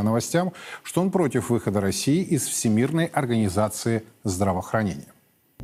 новостям, 0.00 0.54
что 0.82 1.02
он 1.02 1.10
против 1.10 1.50
выхода 1.50 1.78
России 1.78 2.22
из 2.22 2.46
Всемирной 2.46 3.04
организации 3.04 4.04
здравоохранения. 4.24 5.12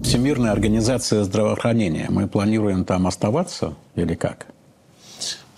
Всемирная 0.03 0.53
организация 0.53 1.25
здравоохранения. 1.25 2.09
Мы 2.11 2.29
планируем 2.29 2.85
там 2.85 3.07
оставаться 3.07 3.75
или 3.95 4.15
как? 4.15 4.47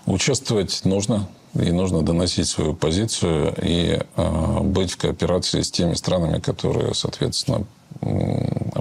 Участвовать 0.05 0.85
нужно. 0.85 1.27
И 1.53 1.69
нужно 1.73 2.01
доносить 2.01 2.47
свою 2.47 2.73
позицию 2.73 3.53
и 3.61 3.99
э, 4.15 4.59
быть 4.61 4.91
в 4.91 4.97
кооперации 4.97 5.63
с 5.63 5.69
теми 5.69 5.95
странами, 5.95 6.39
которые, 6.39 6.93
соответственно, 6.93 7.65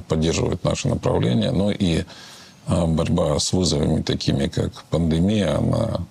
поддерживают 0.07 0.63
наше 0.63 0.87
направление. 0.87 1.51
Ну 1.51 1.73
и 1.73 2.05
э, 2.69 2.87
борьба 2.87 3.37
с 3.41 3.53
вызовами, 3.53 4.03
такими 4.03 4.47
как 4.47 4.85
пандемия, 4.85 5.59
она 5.59 6.07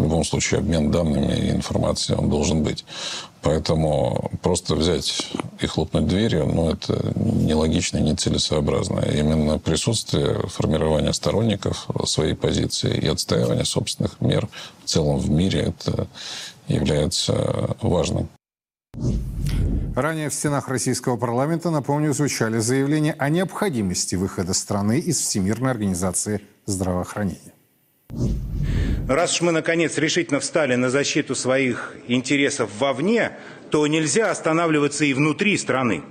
в 0.00 0.04
любом 0.04 0.24
случае 0.24 0.60
обмен 0.60 0.90
данными 0.90 1.32
и 1.34 1.50
информацией 1.50 2.18
он 2.18 2.30
должен 2.30 2.62
быть. 2.62 2.84
Поэтому 3.42 4.30
просто 4.42 4.74
взять 4.74 5.30
и 5.60 5.66
хлопнуть 5.66 6.06
дверью, 6.06 6.46
ну, 6.46 6.70
это 6.70 7.12
нелогично 7.16 7.98
нецелесообразно. 7.98 9.00
Именно 9.00 9.58
присутствие, 9.58 10.40
формирование 10.48 11.12
сторонников 11.12 11.86
своей 12.04 12.34
позиции 12.34 12.96
и 12.96 13.06
отстаивание 13.06 13.64
собственных 13.64 14.20
мер 14.20 14.48
в 14.84 14.88
целом 14.88 15.18
в 15.18 15.30
мире, 15.30 15.74
это 15.74 16.06
является 16.66 17.76
важным. 17.82 18.28
Ранее 19.94 20.30
в 20.30 20.34
стенах 20.34 20.68
российского 20.68 21.16
парламента, 21.16 21.70
напомню, 21.70 22.14
звучали 22.14 22.58
заявления 22.58 23.14
о 23.18 23.28
необходимости 23.28 24.14
выхода 24.14 24.54
страны 24.54 24.98
из 24.98 25.18
Всемирной 25.18 25.70
организации 25.70 26.40
здравоохранения. 26.64 27.52
Раз 29.10 29.34
уж 29.34 29.40
мы, 29.40 29.50
наконец, 29.50 29.98
решительно 29.98 30.38
встали 30.38 30.76
на 30.76 30.88
защиту 30.88 31.34
своих 31.34 31.96
интересов 32.06 32.70
вовне, 32.78 33.32
то 33.68 33.84
нельзя 33.88 34.30
останавливаться 34.30 35.04
и 35.04 35.14
внутри 35.14 35.56
страны. 35.58 36.02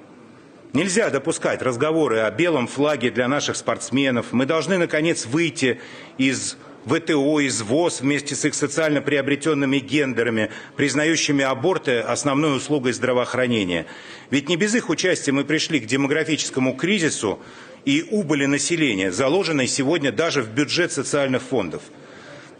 Нельзя 0.73 1.09
допускать 1.09 1.61
разговоры 1.61 2.19
о 2.19 2.29
белом 2.29 2.67
флаге 2.67 3.09
для 3.09 3.29
наших 3.29 3.55
спортсменов. 3.55 4.33
Мы 4.33 4.45
должны, 4.45 4.77
наконец, 4.77 5.25
выйти 5.25 5.79
из 6.17 6.57
ВТО, 6.85 7.39
из 7.39 7.61
ВОЗ 7.61 8.01
вместе 8.01 8.35
с 8.35 8.43
их 8.43 8.53
социально 8.53 9.01
приобретенными 9.01 9.79
гендерами, 9.79 10.51
признающими 10.75 11.45
аборты 11.45 11.99
основной 11.99 12.57
услугой 12.57 12.91
здравоохранения. 12.91 13.85
Ведь 14.29 14.49
не 14.49 14.57
без 14.57 14.75
их 14.75 14.89
участия 14.89 15.31
мы 15.31 15.45
пришли 15.45 15.79
к 15.79 15.85
демографическому 15.85 16.75
кризису 16.75 17.39
и 17.85 18.05
убыли 18.11 18.45
населения, 18.45 19.09
заложенной 19.13 19.67
сегодня 19.67 20.11
даже 20.11 20.41
в 20.41 20.49
бюджет 20.49 20.91
социальных 20.91 21.43
фондов– 21.43 21.83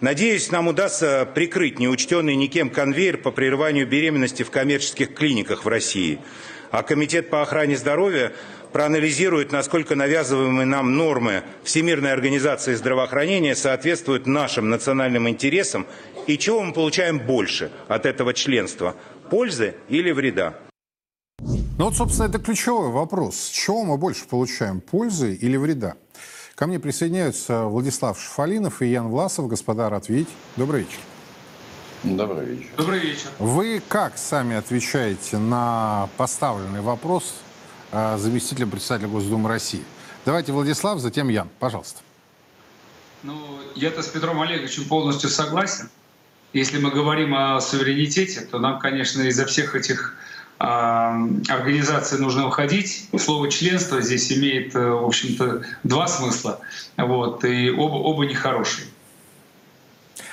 Надеюсь, 0.02 0.50
нам 0.50 0.70
удастся 0.70 1.30
прикрыть 1.36 1.78
неучтенный 1.78 2.36
никем 2.38 2.70
конвейер 2.70 3.18
по 3.18 3.32
прерыванию 3.32 3.86
беременности 3.86 4.44
в 4.44 4.52
коммерческих 4.52 5.14
клиниках 5.14 5.66
в 5.66 5.68
России. 5.68 6.20
А 6.72 6.84
Комитет 6.84 7.30
по 7.30 7.42
охране 7.42 7.76
здоровья 7.76 8.32
проанализирует, 8.72 9.52
насколько 9.52 9.96
навязываемые 9.96 10.66
нам 10.66 10.96
нормы 10.96 11.44
Всемирной 11.64 12.14
организации 12.14 12.76
здравоохранения 12.76 13.56
соответствуют 13.56 14.26
нашим 14.26 14.70
национальным 14.70 15.28
интересам 15.28 15.86
и 16.28 16.38
чего 16.38 16.62
мы 16.62 16.72
получаем 16.72 17.20
больше 17.20 17.70
от 17.90 18.06
этого 18.06 18.34
членства– 18.34 18.96
пользы 19.30 19.76
или 19.90 20.12
вреда. 20.12 20.56
Ну 21.40 21.86
вот, 21.86 21.96
собственно, 21.96 22.28
это 22.28 22.40
ключевой 22.40 22.90
вопрос. 22.90 23.50
Чего 23.50 23.84
мы 23.84 23.98
больше 23.98 24.26
получаем– 24.28 24.80
пользы 24.92 25.34
или 25.34 25.58
вреда? 25.58 25.96
Ко 26.60 26.68
мне 26.68 26.78
присоединяются 26.78 27.64
Владислав 27.64 28.20
Шафалинов 28.20 28.82
и 28.82 28.88
Ян 28.88 29.08
Власов. 29.08 29.48
Господа, 29.48 29.90
рад 29.90 30.10
видеть. 30.10 30.28
Добрый 30.58 30.82
вечер. 30.82 31.00
Добрый 32.04 32.46
вечер. 32.48 32.68
Добрый 32.76 33.00
вечер. 33.00 33.30
Вы 33.40 33.82
как 33.88 34.18
сами 34.18 34.58
отвечаете 34.58 35.38
на 35.38 36.10
поставленный 36.18 36.82
вопрос 36.82 37.34
э, 37.94 38.18
заместителя 38.18 38.68
председателя 38.68 39.08
Госдумы 39.08 39.48
России? 39.48 39.86
Давайте 40.26 40.52
Владислав, 40.52 41.00
затем 41.00 41.30
Ян. 41.30 41.48
Пожалуйста. 41.60 42.02
Ну, 43.24 43.40
я-то 43.76 44.04
с 44.04 44.10
Петром 44.10 44.42
Олеговичем 44.42 44.84
полностью 44.84 45.30
согласен. 45.30 45.90
Если 46.52 46.78
мы 46.78 46.92
говорим 46.92 47.36
о 47.36 47.62
суверенитете, 47.62 48.42
то 48.42 48.60
нам, 48.60 48.80
конечно, 48.80 49.22
из-за 49.22 49.46
всех 49.46 49.76
этих 49.76 50.14
организации 50.60 52.18
нужно 52.18 52.48
уходить. 52.48 53.08
Слово 53.18 53.50
членство 53.50 54.02
здесь 54.02 54.32
имеет, 54.32 54.76
э, 54.76 54.90
в 54.90 55.06
общем-то, 55.06 55.64
два 55.84 56.08
смысла, 56.08 56.60
вот, 56.98 57.46
и 57.46 57.72
оба, 57.72 57.96
оба 57.96 58.26
нехорошие. 58.26 58.88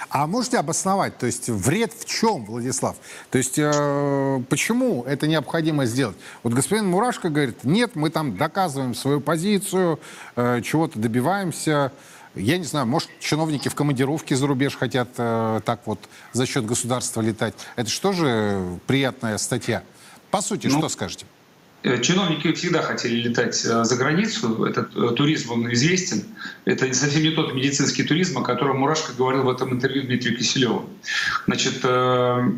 А 0.08 0.26
можете 0.26 0.58
обосновать, 0.58 1.18
то 1.18 1.26
есть 1.26 1.48
вред 1.48 1.92
в 1.92 2.06
чем, 2.06 2.44
Владислав? 2.46 2.96
То 3.30 3.38
есть 3.38 3.58
э, 3.58 4.42
почему 4.48 5.04
это 5.04 5.26
необходимо 5.26 5.84
сделать? 5.84 6.16
Вот 6.42 6.54
господин 6.54 6.86
Мурашко 6.86 7.28
говорит, 7.28 7.64
нет, 7.64 7.94
мы 7.94 8.10
там 8.10 8.36
доказываем 8.36 8.94
свою 8.94 9.20
позицию, 9.20 10.00
э, 10.36 10.60
чего-то 10.62 10.98
добиваемся. 10.98 11.92
Я 12.34 12.58
не 12.58 12.64
знаю, 12.64 12.86
может, 12.86 13.10
чиновники 13.20 13.68
в 13.68 13.74
командировке 13.74 14.36
за 14.36 14.46
рубеж 14.46 14.76
хотят 14.76 15.08
э, 15.18 15.60
так 15.64 15.80
вот 15.86 16.00
за 16.32 16.46
счет 16.46 16.64
государства 16.66 17.20
летать. 17.20 17.54
Это 17.76 17.90
что 17.90 18.12
же 18.12 18.78
приятная 18.86 19.38
статья? 19.38 19.82
По 20.30 20.42
сути, 20.42 20.66
ну, 20.66 20.78
что 20.78 20.88
скажете? 20.88 21.26
Э, 21.86 22.00
чиновники 22.00 22.52
всегда 22.52 22.82
хотели 22.82 23.28
летать 23.28 23.64
э, 23.64 23.84
за 23.84 23.96
границу. 23.96 24.64
Этот 24.64 24.96
э, 24.96 25.10
туризм, 25.14 25.52
он 25.52 25.72
известен. 25.72 26.24
Это 26.64 26.92
совсем 26.94 27.22
не 27.22 27.30
тот 27.30 27.54
медицинский 27.54 28.02
туризм, 28.02 28.38
о 28.38 28.42
котором 28.42 28.80
Мурашко 28.80 29.12
говорил 29.12 29.44
в 29.44 29.48
этом 29.48 29.72
интервью 29.72 30.02
Дмитрию 30.02 30.36
Киселеву. 30.36 30.90
Значит, 31.46 31.84
я 31.84 32.50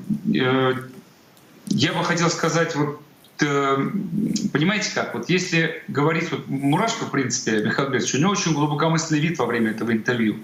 бы 1.93 2.05
хотел 2.05 2.31
сказать, 2.31 2.75
вот 2.75 3.03
понимаете 3.39 4.91
как, 4.95 5.15
вот 5.15 5.29
если 5.29 5.83
говорить, 5.89 6.33
вот 6.33 6.49
Мурашко, 6.49 7.05
в 7.05 7.11
принципе, 7.11 7.63
Михаил 7.63 7.89
Борисович, 7.89 8.15
у 8.15 8.19
него 8.19 8.31
очень 8.31 8.55
глубокомысленный 8.55 9.21
вид 9.21 9.39
во 9.39 9.47
время 9.47 9.73
этого 9.73 9.93
интервью. 9.93 10.39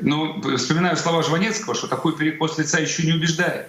Но 0.00 0.40
вспоминаю 0.56 0.96
слова 0.96 1.22
Жванецкого, 1.22 1.74
что 1.74 1.88
такой 1.88 2.16
перекос 2.16 2.58
лица 2.58 2.78
еще 2.78 3.04
не 3.04 3.14
убеждает. 3.14 3.66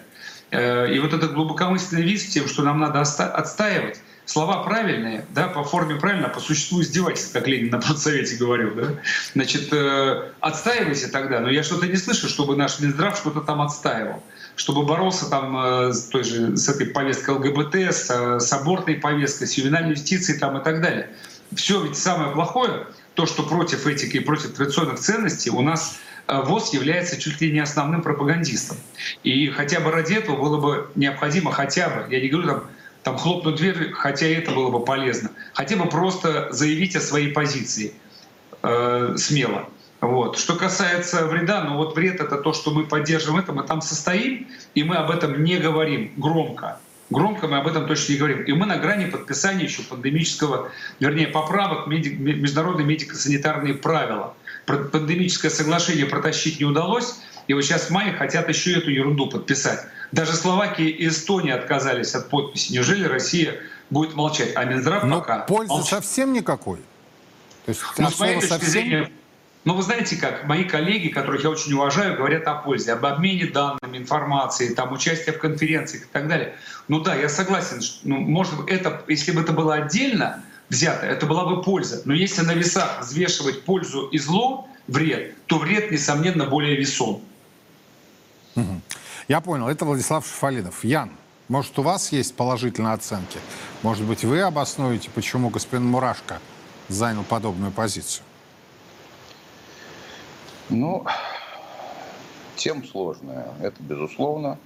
Э, 0.52 0.94
и 0.94 1.00
вот 1.00 1.14
этот 1.14 1.34
глубокомысленный 1.34 2.04
вид 2.04 2.22
тем, 2.30 2.48
что 2.48 2.62
нам 2.62 2.80
надо 2.80 3.00
отстаивать, 3.00 4.02
слова 4.26 4.64
правильные, 4.64 5.26
да, 5.34 5.48
по 5.48 5.64
форме 5.64 5.96
правильно, 5.96 6.28
по 6.28 6.42
существу 6.42 6.82
издевательства, 6.82 7.40
как 7.40 7.48
Ленин 7.48 7.70
на 7.70 7.80
Продсовете 7.80 8.36
говорил, 8.36 8.76
да, 8.76 8.88
значит, 9.34 9.72
э, 9.72 10.32
отстаивайся 10.42 11.10
тогда, 11.10 11.40
но 11.40 11.50
я 11.50 11.64
что-то 11.64 11.88
не 11.88 11.96
слышу, 11.96 12.28
чтобы 12.28 12.58
наш 12.58 12.80
Минздрав 12.82 13.18
что-то 13.18 13.42
там 13.42 13.62
отстаивал, 13.62 14.22
чтобы 14.58 14.84
боролся 14.84 15.30
там 15.30 15.58
э, 15.58 15.94
с 15.94 16.08
той 16.08 16.24
же, 16.24 16.58
с 16.58 16.68
этой 16.68 16.88
повесткой 16.88 17.36
ЛГБТ, 17.36 17.76
с, 17.76 18.10
с 18.40 18.54
абортной 18.54 18.96
повесткой, 18.96 19.48
с 19.48 19.54
ювенальной 19.54 19.92
юстицией 19.92 20.38
там 20.38 20.58
и 20.58 20.64
так 20.64 20.82
далее. 20.82 21.10
Все 21.56 21.82
ведь 21.82 21.98
самое 21.98 22.32
плохое, 22.32 22.88
то, 23.14 23.26
что 23.26 23.44
против 23.44 23.88
этики 23.88 24.18
и 24.18 24.20
против 24.22 24.54
традиционных 24.54 25.00
ценностей 25.00 25.50
у 25.50 25.62
нас 25.62 26.00
Э, 26.02 26.11
ВОЗ 26.28 26.74
является 26.74 27.20
чуть 27.20 27.42
ли 27.42 27.52
не 27.52 27.60
основным 27.60 28.02
пропагандистом. 28.02 28.78
И 29.24 29.48
хотя 29.48 29.80
бы 29.80 29.92
ради 29.92 30.14
этого 30.14 30.38
было 30.38 30.58
бы 30.58 30.90
необходимо 30.96 31.52
хотя 31.52 31.90
бы, 31.90 32.14
я 32.14 32.22
не 32.22 32.28
говорю 32.28 32.48
там, 32.48 32.64
там 33.04 33.18
хлопнуть 33.18 33.56
дверь, 33.56 33.92
хотя 33.92 34.28
это 34.28 34.52
было 34.52 34.70
бы 34.70 34.84
полезно, 34.84 35.32
хотя 35.54 35.76
бы 35.76 35.90
просто 35.90 36.52
заявить 36.52 36.96
о 36.96 37.02
своей 37.02 37.32
позиции 37.32 37.94
э, 38.62 39.16
смело. 39.18 39.68
Вот. 40.02 40.38
Что 40.38 40.56
касается 40.56 41.28
вреда, 41.28 41.64
ну 41.64 41.78
вот 41.78 41.96
вред 41.96 42.20
это 42.22 42.38
то, 42.38 42.54
что 42.54 42.72
мы 42.72 42.86
поддерживаем 42.86 43.44
это, 43.44 43.54
мы 43.54 43.64
там 43.64 43.82
состоим, 43.82 44.48
и 44.74 44.84
мы 44.84 44.96
об 44.96 45.12
этом 45.12 45.44
не 45.44 45.58
говорим 45.58 46.12
громко. 46.18 46.80
Громко 47.12 47.48
мы 47.48 47.58
об 47.58 47.68
этом 47.68 47.88
точно 47.88 48.14
не 48.14 48.18
говорим. 48.18 48.42
И 48.44 48.54
мы 48.54 48.66
на 48.66 48.78
грани 48.78 49.06
подписания 49.06 49.66
еще 49.66 49.84
пандемического, 49.84 50.72
вернее, 51.00 51.28
поправок 51.28 51.86
медик, 51.86 52.18
международные 52.20 52.86
медико-санитарные 52.86 53.76
правила 53.76 54.34
пандемическое 54.66 55.52
соглашение 55.52 56.06
протащить 56.06 56.60
не 56.60 56.66
удалось, 56.66 57.16
и 57.48 57.54
вот 57.54 57.64
сейчас 57.64 57.84
в 57.84 57.90
мае 57.90 58.14
хотят 58.14 58.50
еще 58.50 58.78
эту 58.78 58.90
ерунду 58.90 59.28
подписать. 59.28 59.82
Даже 60.12 60.34
Словакия 60.34 60.90
и 60.90 61.08
Эстония 61.08 61.56
отказались 61.56 62.16
от 62.16 62.30
подписи. 62.30 62.74
Неужели 62.74 63.06
Россия 63.06 63.56
будет 63.90 64.16
молчать? 64.16 64.52
А 64.56 64.64
Минздрав 64.66 65.04
Но 65.04 65.20
пока 65.20 65.40
пользы 65.40 65.74
молчит. 65.74 65.90
совсем 65.90 66.34
никакой. 66.34 66.80
То 67.66 67.70
есть, 67.70 67.82
ну, 67.98 68.10
с 68.10 68.20
моей 68.20 68.36
точки 68.36 68.50
совсем... 68.50 68.70
зрения, 68.70 69.12
ну, 69.64 69.76
вы 69.76 69.84
знаете 69.84 70.18
как, 70.18 70.46
мои 70.46 70.64
коллеги, 70.64 71.10
которых 71.10 71.44
я 71.44 71.50
очень 71.50 71.74
уважаю, 71.74 72.18
говорят 72.18 72.48
о 72.48 72.56
пользе, 72.56 72.94
об 72.94 73.06
обмене 73.06 73.46
данными, 73.46 73.98
информацией, 73.98 74.74
там, 74.74 74.92
участие 74.92 75.36
в 75.36 75.40
конференциях 75.40 76.06
и 76.06 76.08
так 76.12 76.28
далее. 76.28 76.56
Ну 76.88 77.00
да, 77.02 77.16
я 77.16 77.30
согласен, 77.30 77.82
что, 77.82 78.00
ну, 78.08 78.18
может, 78.18 78.54
это, 78.68 79.04
если 79.08 79.32
бы 79.32 79.42
это 79.42 79.54
было 79.54 79.76
отдельно, 79.76 80.44
взято, 80.72 81.06
это 81.06 81.26
была 81.26 81.46
бы 81.46 81.62
польза. 81.62 82.02
Но 82.06 82.14
если 82.14 82.42
на 82.42 82.54
весах 82.54 83.02
взвешивать 83.02 83.66
пользу 83.66 84.08
и 84.08 84.18
зло, 84.18 84.68
вред, 84.88 85.36
то 85.46 85.58
вред, 85.60 85.92
несомненно, 85.92 86.46
более 86.46 86.78
весом. 86.78 87.22
Я 89.28 89.42
понял. 89.42 89.68
Это 89.68 89.86
Владислав 89.86 90.26
Шафалинов. 90.26 90.84
Ян, 90.84 91.12
может, 91.48 91.78
у 91.78 91.84
вас 91.84 92.12
есть 92.12 92.36
положительные 92.36 92.94
оценки? 92.94 93.38
Может 93.84 94.06
быть, 94.06 94.24
вы 94.24 94.42
обоснуете, 94.42 95.10
почему 95.14 95.50
господин 95.50 95.88
Мурашко 95.88 96.40
занял 96.88 97.24
подобную 97.24 97.72
позицию? 97.72 98.24
Ну, 100.70 101.06
тем 102.56 102.86
сложная. 102.86 103.50
Это 103.62 103.76
безусловно. 103.84 104.58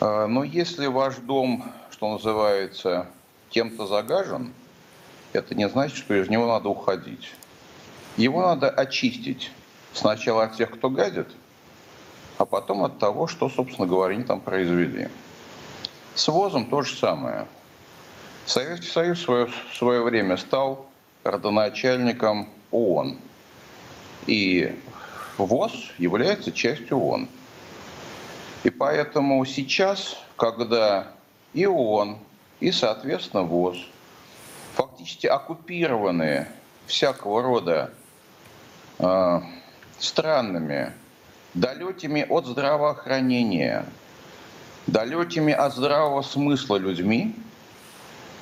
А, 0.00 0.26
Но 0.26 0.42
если 0.42 0.86
ваш 0.86 1.16
дом, 1.16 1.70
что 1.90 2.12
называется, 2.12 3.06
кем-то 3.50 3.86
загажен, 3.86 4.52
это 5.32 5.54
не 5.54 5.68
значит, 5.68 5.96
что 5.96 6.14
из 6.14 6.28
него 6.28 6.46
надо 6.46 6.68
уходить. 6.68 7.32
Его 8.16 8.42
надо 8.42 8.68
очистить 8.68 9.50
сначала 9.92 10.44
от 10.44 10.56
тех, 10.56 10.70
кто 10.70 10.90
гадит, 10.90 11.28
а 12.38 12.44
потом 12.44 12.84
от 12.84 12.98
того, 12.98 13.26
что, 13.26 13.48
собственно 13.48 13.86
говоря, 13.86 14.14
они 14.14 14.24
там 14.24 14.40
произвели. 14.40 15.08
С 16.14 16.28
ВОЗом 16.28 16.66
то 16.66 16.82
же 16.82 16.94
самое. 16.96 17.46
Советский 18.46 18.88
Союз 18.88 19.18
в 19.18 19.22
свое, 19.22 19.46
в 19.46 19.76
свое 19.76 20.02
время 20.02 20.36
стал 20.36 20.86
родоначальником 21.22 22.48
ООН. 22.70 23.16
И 24.26 24.76
ВОЗ 25.38 25.72
является 25.98 26.52
частью 26.52 26.98
ООН. 26.98 27.28
И 28.64 28.70
поэтому 28.70 29.44
сейчас, 29.44 30.16
когда 30.36 31.12
и 31.54 31.66
ООН, 31.66 32.18
и, 32.60 32.72
соответственно, 32.72 33.42
ВОЗ 33.42 33.78
фактически 34.80 35.26
оккупированы 35.26 36.46
всякого 36.86 37.42
рода 37.42 37.90
э, 38.98 39.40
странными, 39.98 40.92
далекими 41.52 42.24
от 42.26 42.46
здравоохранения, 42.46 43.84
далекими 44.86 45.52
от 45.52 45.74
здравого 45.74 46.22
смысла 46.22 46.76
людьми, 46.76 47.34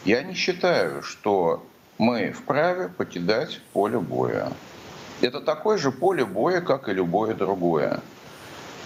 я 0.05 0.23
не 0.23 0.35
считаю, 0.35 1.03
что 1.03 1.67
мы 1.99 2.31
вправе 2.31 2.89
покидать 2.89 3.61
поле 3.73 3.99
боя. 3.99 4.53
Это 5.21 5.41
такое 5.41 5.77
же 5.77 5.91
поле 5.91 6.25
боя, 6.25 6.61
как 6.61 6.89
и 6.89 6.93
любое 6.93 7.35
другое. 7.35 8.01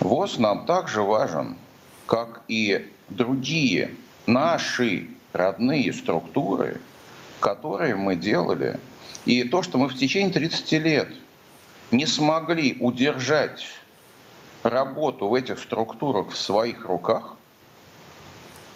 ВОЗ 0.01 0.39
нам 0.39 0.65
также 0.65 1.03
важен, 1.03 1.59
как 2.07 2.41
и 2.49 2.91
другие 3.11 3.95
наши 4.25 5.09
родные 5.35 5.93
структуры, 5.93 6.81
которые 7.43 7.97
мы 7.97 8.17
делали. 8.17 8.79
И 9.27 9.45
то, 9.45 9.63
что 9.63 9.77
мы 9.77 9.89
в 9.89 9.95
течение 9.95 10.33
30 10.33 10.73
лет 10.73 11.09
не 11.91 12.07
смогли 12.07 12.79
удержать 12.81 13.65
работу 14.63 15.29
в 15.29 15.35
этих 15.35 15.59
структурах 15.59 16.31
в 16.31 16.39
своих 16.39 16.87
руках, 16.87 17.35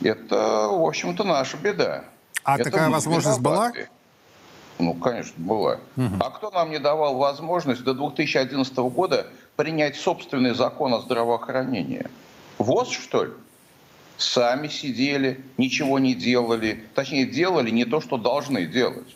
это, 0.02 0.68
в 0.68 0.84
общем-то, 0.84 1.24
наша 1.24 1.56
беда. 1.56 2.04
А 2.44 2.56
Это 2.56 2.70
такая 2.70 2.90
возможность 2.90 3.40
была? 3.40 3.68
виноваты. 3.68 3.88
Ну, 4.78 4.92
конечно, 4.92 5.32
была. 5.36 5.78
А 6.20 6.30
кто 6.30 6.50
нам 6.50 6.70
не 6.70 6.78
давал 6.78 7.16
возможность 7.16 7.82
до 7.82 7.94
2011 7.94 8.76
года 8.76 9.26
принять 9.56 9.96
собственный 9.96 10.54
закон 10.54 10.92
о 10.92 11.00
здравоохранении? 11.00 12.06
ВОЗ, 12.58 12.90
что 12.90 13.24
ли? 13.24 13.32
Сами 14.18 14.68
сидели, 14.68 15.40
ничего 15.58 15.98
не 15.98 16.14
делали. 16.14 16.84
Точнее, 16.94 17.26
делали 17.26 17.70
не 17.70 17.84
то, 17.84 18.00
что 18.00 18.16
должны 18.16 18.66
делать. 18.66 19.14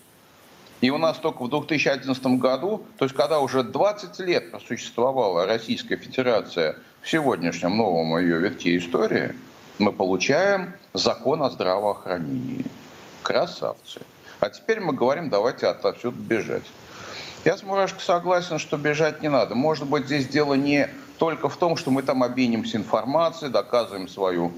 И 0.80 0.90
у 0.90 0.98
нас 0.98 1.18
только 1.18 1.44
в 1.44 1.50
2011 1.50 2.22
году, 2.38 2.84
то 2.98 3.04
есть 3.04 3.14
когда 3.14 3.40
уже 3.40 3.62
20 3.62 4.18
лет 4.20 4.50
просуществовала 4.50 5.46
Российская 5.46 5.96
Федерация 5.96 6.76
в 7.02 7.10
сегодняшнем 7.10 7.76
новом 7.76 8.18
ее 8.18 8.38
витке 8.38 8.76
истории, 8.76 9.34
мы 9.78 9.92
получаем 9.92 10.72
закон 10.94 11.42
о 11.42 11.50
здравоохранении. 11.50 12.64
Красавцы. 13.22 14.00
А 14.40 14.48
теперь 14.48 14.80
мы 14.80 14.94
говорим, 14.94 15.28
давайте 15.28 15.66
отсюда 15.66 16.18
бежать. 16.18 16.64
Я 17.44 17.56
с 17.56 17.62
Мурашко 17.62 18.00
согласен, 18.00 18.58
что 18.58 18.76
бежать 18.76 19.22
не 19.22 19.28
надо. 19.28 19.54
Может 19.54 19.86
быть, 19.86 20.06
здесь 20.06 20.28
дело 20.28 20.54
не 20.54 20.88
только 21.18 21.48
в 21.48 21.56
том, 21.56 21.76
что 21.76 21.90
мы 21.90 22.02
там 22.02 22.22
обменимся 22.22 22.78
информацией, 22.78 23.50
доказываем 23.50 24.08
свою 24.08 24.52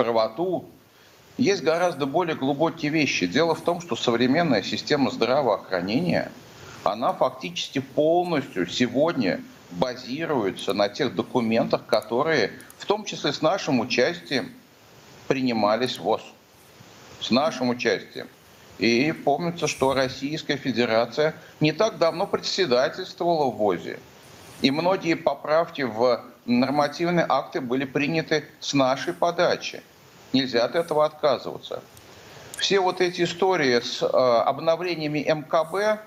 правоту. 0.00 0.64
Есть 1.36 1.62
гораздо 1.62 2.06
более 2.06 2.34
глубокие 2.34 2.90
вещи. 2.90 3.26
Дело 3.26 3.54
в 3.54 3.60
том, 3.60 3.82
что 3.82 3.96
современная 3.96 4.62
система 4.62 5.10
здравоохранения, 5.10 6.32
она 6.84 7.12
фактически 7.12 7.80
полностью 7.80 8.66
сегодня 8.66 9.42
базируется 9.72 10.72
на 10.72 10.88
тех 10.88 11.14
документах, 11.14 11.84
которые, 11.84 12.52
в 12.78 12.86
том 12.86 13.04
числе 13.04 13.34
с 13.34 13.42
нашим 13.42 13.80
участием, 13.80 14.52
принимались 15.28 15.98
в 15.98 16.02
ВОЗ. 16.04 16.22
С 17.20 17.30
нашим 17.30 17.68
участием. 17.68 18.26
И 18.78 19.12
помнится, 19.12 19.66
что 19.66 19.92
Российская 19.92 20.56
Федерация 20.56 21.34
не 21.60 21.72
так 21.72 21.98
давно 21.98 22.26
председательствовала 22.26 23.50
в 23.50 23.56
ВОЗе. 23.56 23.98
И 24.62 24.70
многие 24.70 25.14
поправки 25.14 25.82
в 25.82 26.22
нормативные 26.46 27.26
акты 27.28 27.60
были 27.60 27.84
приняты 27.84 28.44
с 28.60 28.74
нашей 28.74 29.12
подачи. 29.12 29.82
Нельзя 30.32 30.64
от 30.64 30.74
этого 30.74 31.04
отказываться. 31.04 31.82
Все 32.56 32.80
вот 32.80 33.00
эти 33.00 33.22
истории 33.22 33.80
с 33.80 34.02
э, 34.02 34.06
обновлениями 34.06 35.20
МКБ, 35.20 36.02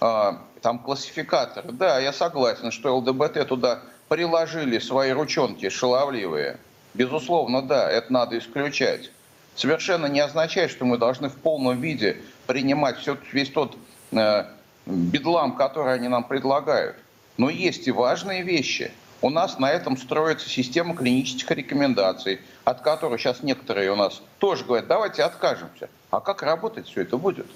э, 0.00 0.32
там 0.60 0.78
классификаторы, 0.80 1.72
да, 1.72 1.98
я 1.98 2.12
согласен, 2.12 2.70
что 2.70 2.96
ЛДБТ 2.96 3.48
туда 3.48 3.80
приложили 4.08 4.78
свои 4.78 5.12
ручонки 5.12 5.68
шаловливые. 5.68 6.58
Безусловно, 6.94 7.62
да, 7.62 7.90
это 7.90 8.12
надо 8.12 8.38
исключать 8.38 9.10
совершенно 9.58 10.06
не 10.06 10.20
означает, 10.20 10.70
что 10.70 10.84
мы 10.84 10.96
должны 10.98 11.28
в 11.28 11.34
полном 11.34 11.80
виде 11.80 12.18
принимать 12.46 12.98
все, 12.98 13.18
весь 13.32 13.50
тот 13.50 13.76
э, 14.12 14.44
бедлам, 14.86 15.56
который 15.56 15.94
они 15.94 16.08
нам 16.08 16.24
предлагают. 16.24 16.96
Но 17.36 17.50
есть 17.50 17.88
и 17.88 17.90
важные 17.90 18.42
вещи. 18.42 18.92
У 19.20 19.30
нас 19.30 19.58
на 19.58 19.70
этом 19.70 19.96
строится 19.96 20.48
система 20.48 20.94
клинических 20.94 21.50
рекомендаций, 21.50 22.40
от 22.64 22.82
которой 22.82 23.18
сейчас 23.18 23.42
некоторые 23.42 23.90
у 23.90 23.96
нас 23.96 24.22
тоже 24.38 24.64
говорят, 24.64 24.86
давайте 24.86 25.24
откажемся. 25.24 25.90
А 26.10 26.20
как 26.20 26.42
работать 26.42 26.86
все 26.86 27.02
это 27.02 27.16
будет? 27.16 27.46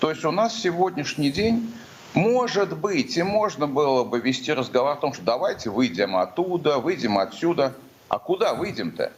То 0.00 0.10
есть 0.10 0.24
у 0.24 0.30
нас 0.32 0.58
сегодняшний 0.58 1.30
день 1.30 1.72
может 2.14 2.76
быть, 2.76 3.16
и 3.16 3.22
можно 3.22 3.68
было 3.68 4.02
бы 4.02 4.18
вести 4.18 4.52
разговор 4.52 4.92
о 4.92 4.96
том, 4.96 5.12
что 5.12 5.22
давайте 5.22 5.70
выйдем 5.70 6.16
оттуда, 6.16 6.78
выйдем 6.78 7.18
отсюда. 7.18 7.72
А 8.08 8.18
куда 8.18 8.54
выйдем-то? 8.54 9.12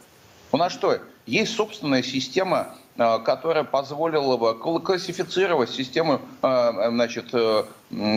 У 0.51 0.57
нас 0.57 0.71
что, 0.71 0.99
есть 1.25 1.55
собственная 1.55 2.03
система, 2.03 2.75
э, 2.97 3.19
которая 3.25 3.63
позволила 3.63 4.37
бы 4.37 4.59
классифицировать 4.59 5.71
систему 5.71 6.21
э, 6.43 6.89
значит, 6.91 7.33
э, 7.33 7.63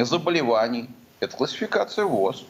заболеваний. 0.04 0.90
Это 1.20 1.34
классификация 1.34 2.04
ВОЗ. 2.04 2.44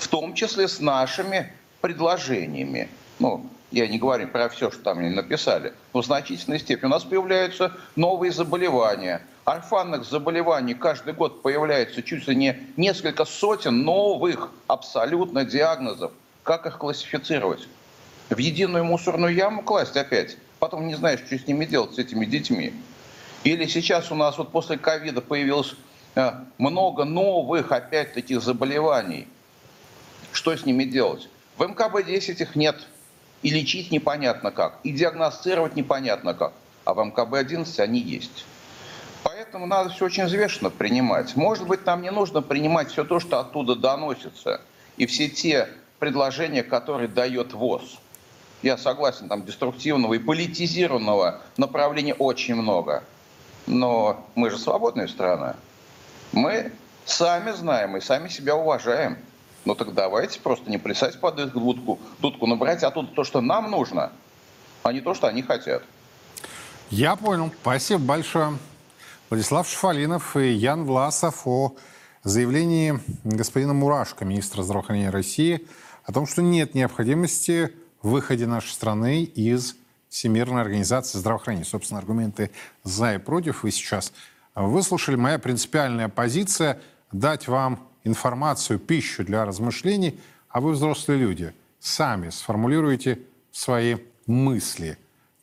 В 0.00 0.08
том 0.08 0.34
числе 0.34 0.66
с 0.66 0.80
нашими 0.80 1.52
предложениями. 1.80 2.88
Ну, 3.20 3.46
я 3.70 3.86
не 3.86 3.98
говорю 3.98 4.26
про 4.26 4.48
все, 4.48 4.70
что 4.72 4.82
там 4.82 4.98
они 4.98 5.10
написали, 5.10 5.72
но 5.94 6.02
в 6.02 6.04
значительной 6.04 6.58
степени. 6.58 6.86
У 6.86 6.90
нас 6.90 7.04
появляются 7.04 7.72
новые 7.94 8.32
заболевания. 8.32 9.22
Орфанных 9.44 10.04
заболеваний 10.04 10.74
каждый 10.74 11.14
год 11.14 11.42
появляется 11.42 12.02
чуть 12.02 12.26
ли 12.26 12.34
не 12.34 12.58
несколько 12.76 13.24
сотен 13.24 13.82
новых 13.82 14.50
абсолютно 14.66 15.44
диагнозов. 15.44 16.10
Как 16.42 16.66
их 16.66 16.78
классифицировать? 16.78 17.68
в 18.30 18.38
единую 18.38 18.84
мусорную 18.84 19.34
яму 19.34 19.62
класть 19.62 19.96
опять. 19.96 20.36
Потом 20.58 20.86
не 20.86 20.94
знаешь, 20.94 21.20
что 21.26 21.36
с 21.36 21.46
ними 21.46 21.64
делать, 21.64 21.94
с 21.94 21.98
этими 21.98 22.24
детьми. 22.24 22.72
Или 23.44 23.66
сейчас 23.66 24.10
у 24.12 24.14
нас 24.14 24.38
вот 24.38 24.52
после 24.52 24.78
ковида 24.78 25.20
появилось 25.20 25.74
э, 26.14 26.32
много 26.58 27.04
новых 27.04 27.72
опять 27.72 28.14
таких 28.14 28.40
заболеваний. 28.40 29.26
Что 30.32 30.56
с 30.56 30.64
ними 30.64 30.84
делать? 30.84 31.28
В 31.56 31.62
МКБ-10 31.62 32.42
их 32.42 32.56
нет. 32.56 32.76
И 33.42 33.50
лечить 33.50 33.90
непонятно 33.90 34.50
как, 34.50 34.78
и 34.82 34.92
диагностировать 34.92 35.74
непонятно 35.74 36.34
как. 36.34 36.52
А 36.84 36.92
в 36.94 36.98
МКБ-11 36.98 37.80
они 37.80 38.00
есть. 38.00 38.44
Поэтому 39.22 39.66
надо 39.66 39.90
все 39.90 40.04
очень 40.04 40.24
взвешенно 40.24 40.70
принимать. 40.70 41.36
Может 41.36 41.66
быть, 41.66 41.84
нам 41.86 42.02
не 42.02 42.10
нужно 42.10 42.42
принимать 42.42 42.90
все 42.90 43.04
то, 43.04 43.18
что 43.18 43.40
оттуда 43.40 43.76
доносится, 43.76 44.60
и 44.96 45.06
все 45.06 45.28
те 45.28 45.68
предложения, 45.98 46.62
которые 46.62 47.08
дает 47.08 47.52
ВОЗ. 47.52 47.98
Я 48.62 48.76
согласен, 48.76 49.28
там 49.28 49.44
деструктивного 49.44 50.14
и 50.14 50.18
политизированного 50.18 51.40
направления 51.56 52.14
очень 52.14 52.54
много. 52.54 53.02
Но 53.66 54.26
мы 54.34 54.50
же 54.50 54.58
свободная 54.58 55.06
страна. 55.06 55.56
Мы 56.32 56.72
сами 57.06 57.52
знаем 57.52 57.96
и 57.96 58.00
сами 58.00 58.28
себя 58.28 58.56
уважаем. 58.56 59.18
Ну 59.64 59.74
так 59.74 59.94
давайте 59.94 60.40
просто 60.40 60.70
не 60.70 60.78
плясать 60.78 61.20
под 61.20 61.38
их 61.38 61.52
дудку, 61.52 61.98
дудку, 62.20 62.46
но 62.46 62.56
брать 62.56 62.82
оттуда 62.82 63.08
то, 63.14 63.24
что 63.24 63.40
нам 63.40 63.70
нужно, 63.70 64.12
а 64.82 64.92
не 64.92 65.00
то, 65.00 65.14
что 65.14 65.26
они 65.26 65.42
хотят. 65.42 65.82
Я 66.90 67.14
понял. 67.16 67.52
Спасибо 67.60 68.00
большое. 68.00 68.58
Владислав 69.28 69.68
Шафалинов 69.68 70.36
и 70.36 70.50
Ян 70.50 70.84
Власов 70.84 71.46
о 71.46 71.76
заявлении 72.24 73.00
господина 73.22 73.74
Мурашко, 73.74 74.24
министра 74.24 74.62
здравоохранения 74.62 75.10
России, 75.10 75.66
о 76.04 76.12
том, 76.12 76.26
что 76.26 76.42
нет 76.42 76.74
необходимости 76.74 77.72
выходе 78.02 78.46
нашей 78.46 78.70
страны 78.70 79.22
из 79.22 79.76
Всемирной 80.08 80.62
организации 80.62 81.18
здравоохранения. 81.18 81.64
Собственно, 81.64 82.00
аргументы 82.00 82.50
за 82.82 83.14
и 83.14 83.18
против 83.18 83.62
вы 83.62 83.70
сейчас 83.70 84.12
выслушали. 84.54 85.16
Моя 85.16 85.38
принципиальная 85.38 86.08
позиция– 86.08 86.80
дать 87.12 87.48
вам 87.48 87.89
информацию, 88.04 88.78
пищу 88.78 89.24
для 89.24 89.44
размышлений, 89.44 90.18
а 90.48 90.60
вы 90.60 90.72
взрослые 90.72 91.18
люди. 91.18 91.54
сами 91.78 92.28
сформулируйте 92.30 93.20
свои 93.52 93.96
мысли. 94.26 94.98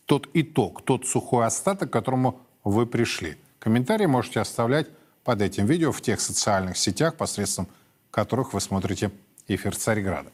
Тот 0.05 0.29
итог, 0.33 0.83
тот 0.83 1.07
сухой 1.07 1.45
остаток, 1.45 1.89
к 1.89 1.93
которому 1.93 2.39
вы 2.63 2.85
пришли. 2.85 3.37
Комментарии 3.59 4.05
можете 4.05 4.39
оставлять 4.39 4.87
под 5.23 5.41
этим 5.41 5.65
видео 5.65 5.91
в 5.91 6.01
тех 6.01 6.21
социальных 6.21 6.77
сетях, 6.77 7.15
посредством 7.15 7.67
которых 8.11 8.53
вы 8.53 8.61
смотрите 8.61 9.11
эфир 9.47 9.75
Царьграда. 9.75 10.31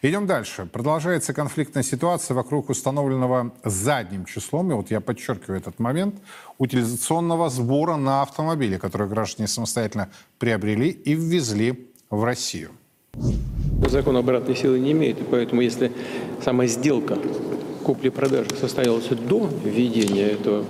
Идем 0.00 0.26
дальше. 0.26 0.68
Продолжается 0.70 1.34
конфликтная 1.34 1.82
ситуация 1.82 2.34
вокруг 2.34 2.70
установленного 2.70 3.52
задним 3.64 4.26
числом, 4.26 4.70
и 4.70 4.74
вот 4.74 4.90
я 4.90 5.00
подчеркиваю 5.00 5.58
этот 5.58 5.80
момент, 5.80 6.14
утилизационного 6.58 7.50
сбора 7.50 7.96
на 7.96 8.22
автомобили, 8.22 8.76
которые 8.76 9.08
граждане 9.08 9.48
самостоятельно 9.48 10.08
приобрели 10.38 10.90
и 10.90 11.14
ввезли 11.14 11.88
в 12.10 12.22
Россию. 12.22 12.70
Закон 13.88 14.16
обратной 14.16 14.54
силы 14.54 14.78
не 14.78 14.92
имеет, 14.92 15.20
и 15.20 15.24
поэтому 15.24 15.62
если 15.62 15.92
сама 16.44 16.66
сделка 16.66 17.18
купли-продажи 17.82 18.50
состоялась 18.60 19.08
до 19.08 19.48
введения 19.64 20.28
этого 20.28 20.64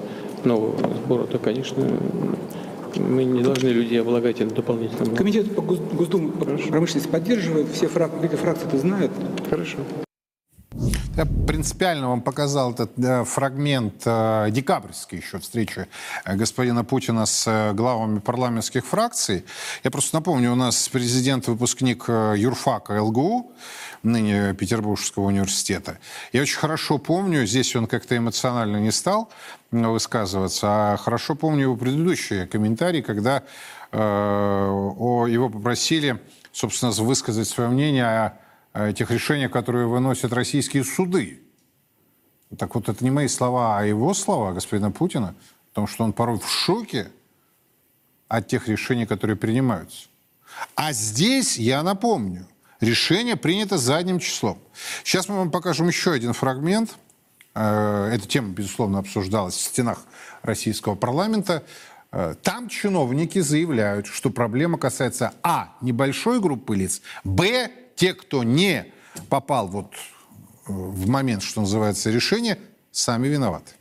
нового 0.45 0.95
сбора, 0.95 1.25
то, 1.25 1.39
конечно, 1.39 1.85
мы 2.97 3.25
не 3.25 3.43
должны 3.43 3.69
людей 3.69 4.01
облагать 4.01 4.37
этим 4.37 4.49
дополнительным. 4.49 5.15
Комитет 5.15 5.55
по 5.55 5.63
Госдуму 5.63 6.31
по 6.31 6.45
промышленности 6.45 7.09
поддерживает, 7.09 7.69
все 7.73 7.89
фрак, 7.89 8.11
фракции 8.41 8.67
это 8.67 8.79
знают. 8.79 9.13
Хорошо. 9.49 9.79
Я 11.19 11.27
принципиально 11.27 12.11
вам 12.11 12.21
показал 12.21 12.71
этот 12.71 12.97
э, 12.97 13.25
фрагмент 13.25 14.03
э, 14.05 14.51
декабрьской 14.53 15.19
еще 15.19 15.41
встречи 15.41 15.89
э, 16.25 16.37
господина 16.37 16.85
Путина 16.85 17.27
с 17.27 17.45
э, 17.49 17.73
главами 17.73 18.21
парламентских 18.21 18.87
фракций. 18.87 19.45
Я 19.83 19.91
просто 19.91 20.15
напомню, 20.15 20.53
у 20.53 20.55
нас 20.55 20.89
президент-выпускник 20.89 22.05
э, 22.07 22.35
юрфака 22.37 23.03
ЛГУ, 23.03 23.51
ныне 24.05 24.55
Петербургского 24.55 25.25
университета. 25.25 25.99
Я 26.33 26.43
очень 26.43 26.59
хорошо 26.59 26.99
помню, 26.99 27.45
здесь 27.47 27.75
он 27.75 27.89
как-то 27.89 28.17
эмоционально 28.17 28.77
не 28.77 28.93
стал 28.93 29.29
высказываться, 29.73 30.93
а 30.93 30.97
хорошо 30.99 31.35
помню 31.35 31.63
его 31.63 31.77
предыдущие 31.77 32.47
комментарии, 32.47 33.01
когда 33.01 33.43
э, 33.91 33.99
о, 33.99 35.27
его 35.27 35.49
попросили, 35.49 36.23
собственно, 36.53 36.93
высказать 36.93 37.49
свое 37.49 37.71
мнение 37.71 38.05
о 38.05 38.39
тех 38.95 39.11
решениях, 39.11 39.51
которые 39.51 39.87
выносят 39.87 40.33
российские 40.33 40.85
суды. 40.85 41.41
Так 42.57 42.75
вот, 42.75 42.89
это 42.89 43.05
не 43.05 43.11
мои 43.11 43.29
слова, 43.29 43.79
а 43.79 43.85
его 43.85 44.15
слова, 44.15 44.53
господина 44.53 44.91
Путина, 44.91 45.35
о 45.73 45.75
том, 45.75 45.87
что 45.87 46.05
он 46.05 46.13
порой 46.13 46.39
в 46.39 46.49
шоке 46.49 47.11
от 48.29 48.47
тех 48.49 48.69
решений, 48.69 49.07
которые 49.07 49.37
принимаются. 49.37 50.09
А 50.75 50.93
здесь, 50.93 51.59
я 51.59 51.83
напомню, 51.83 52.47
решение 52.81 53.37
принято 53.37 53.79
задним 53.79 54.19
числом. 54.19 54.59
Сейчас 55.05 55.29
мы 55.29 55.37
вам 55.37 55.51
покажем 55.51 55.89
еще 55.89 56.13
один 56.13 56.33
фрагмент. 56.33 56.97
Э, 57.55 58.11
эта 58.13 58.27
тема, 58.27 58.51
безусловно, 58.51 58.99
обсуждалась 58.99 59.55
в 59.55 59.61
стенах 59.61 60.05
российского 60.43 60.95
парламента. 60.95 61.65
Э, 62.13 62.35
там 62.43 62.69
чиновники 62.69 63.41
заявляют, 63.41 64.07
что 64.07 64.31
проблема 64.31 64.79
касается 64.79 65.35
а. 65.43 65.75
небольшой 65.81 66.41
группы 66.41 66.77
лиц, 66.77 67.03
б 67.25 67.71
те, 67.99 68.15
кто 68.15 68.45
не 68.45 68.93
попал 69.29 69.67
вот 69.67 69.93
э, 69.93 69.99
в 70.69 71.09
момент, 71.09 71.43
что 71.43 71.61
называется, 71.61 72.11
решения, 72.11 72.59
сами 72.93 73.27
виноваты. 73.27 73.73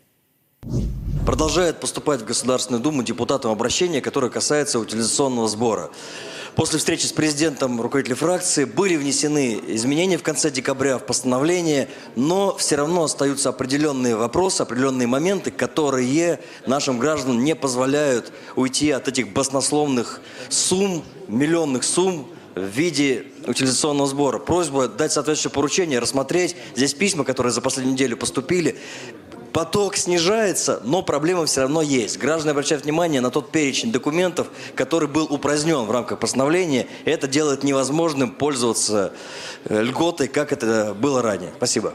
Продолжает 1.26 1.80
поступать 1.80 2.22
в 2.22 2.26
Государственную 2.26 2.82
Думу 2.82 3.04
депутатам 3.04 3.52
обращение, 3.52 4.02
которое 4.02 4.32
касается 4.32 4.80
утилизационного 4.80 5.48
сбора. 5.48 5.92
После 6.56 6.80
встречи 6.80 7.06
с 7.06 7.12
президентом 7.12 7.80
руководителей 7.80 8.16
фракции 8.16 8.66
были 8.66 8.96
внесены 8.96 9.62
изменения 9.68 10.18
в 10.18 10.24
конце 10.24 10.50
декабря 10.50 10.98
в 10.98 11.06
постановление, 11.06 11.88
но 12.16 12.58
все 12.58 12.78
равно 12.78 13.04
остаются 13.04 13.50
определенные 13.50 14.16
вопросы, 14.16 14.62
определенные 14.62 15.08
моменты, 15.08 15.52
которые 15.52 16.40
нашим 16.66 16.98
гражданам 16.98 17.44
не 17.44 17.56
позволяют 17.56 18.34
уйти 18.56 18.90
от 18.90 19.08
этих 19.08 19.32
баснословных 19.34 20.22
сумм, 20.50 21.04
миллионных 21.28 21.84
сумм, 21.84 22.28
в 22.58 22.66
виде 22.66 23.26
утилизационного 23.46 24.08
сбора. 24.08 24.40
Просьба 24.40 24.88
дать 24.88 25.12
соответствующее 25.12 25.54
поручение, 25.54 26.00
рассмотреть. 26.00 26.56
Здесь 26.76 26.94
письма, 26.94 27.24
которые 27.24 27.52
за 27.52 27.62
последнюю 27.62 27.94
неделю 27.94 28.18
поступили. 28.18 28.78
Поток 29.54 29.96
снижается, 29.96 30.82
но 30.84 31.02
проблема 31.02 31.46
все 31.48 31.62
равно 31.62 31.82
есть. 31.82 32.20
Граждане 32.20 32.52
обращают 32.52 32.84
внимание 32.84 33.22
на 33.22 33.32
тот 33.32 33.52
перечень 33.52 33.92
документов, 33.92 34.50
который 34.76 35.08
был 35.08 35.26
упразднен 35.26 35.86
в 35.86 35.92
рамках 35.92 36.20
постановления. 36.20 36.88
Это 37.06 37.28
делает 37.28 37.64
невозможным 37.64 38.32
пользоваться 38.32 39.14
э, 39.66 39.82
льготой, 39.82 40.28
как 40.28 40.52
это 40.52 40.96
было 41.00 41.24
ранее. 41.24 41.52
Спасибо. 41.58 41.94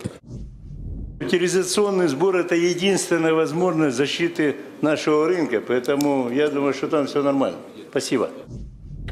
Утилизационный 1.20 2.08
сбор– 2.08 2.36
это 2.38 2.56
единственная 2.56 3.32
возможность 3.32 3.96
защиты 3.96 4.56
нашего 4.80 5.28
рынка, 5.28 5.60
поэтому 5.60 6.30
я 6.32 6.48
думаю, 6.48 6.74
что 6.74 6.88
там 6.88 7.06
все 7.06 7.22
нормально. 7.22 7.58
Спасибо. 7.90 8.30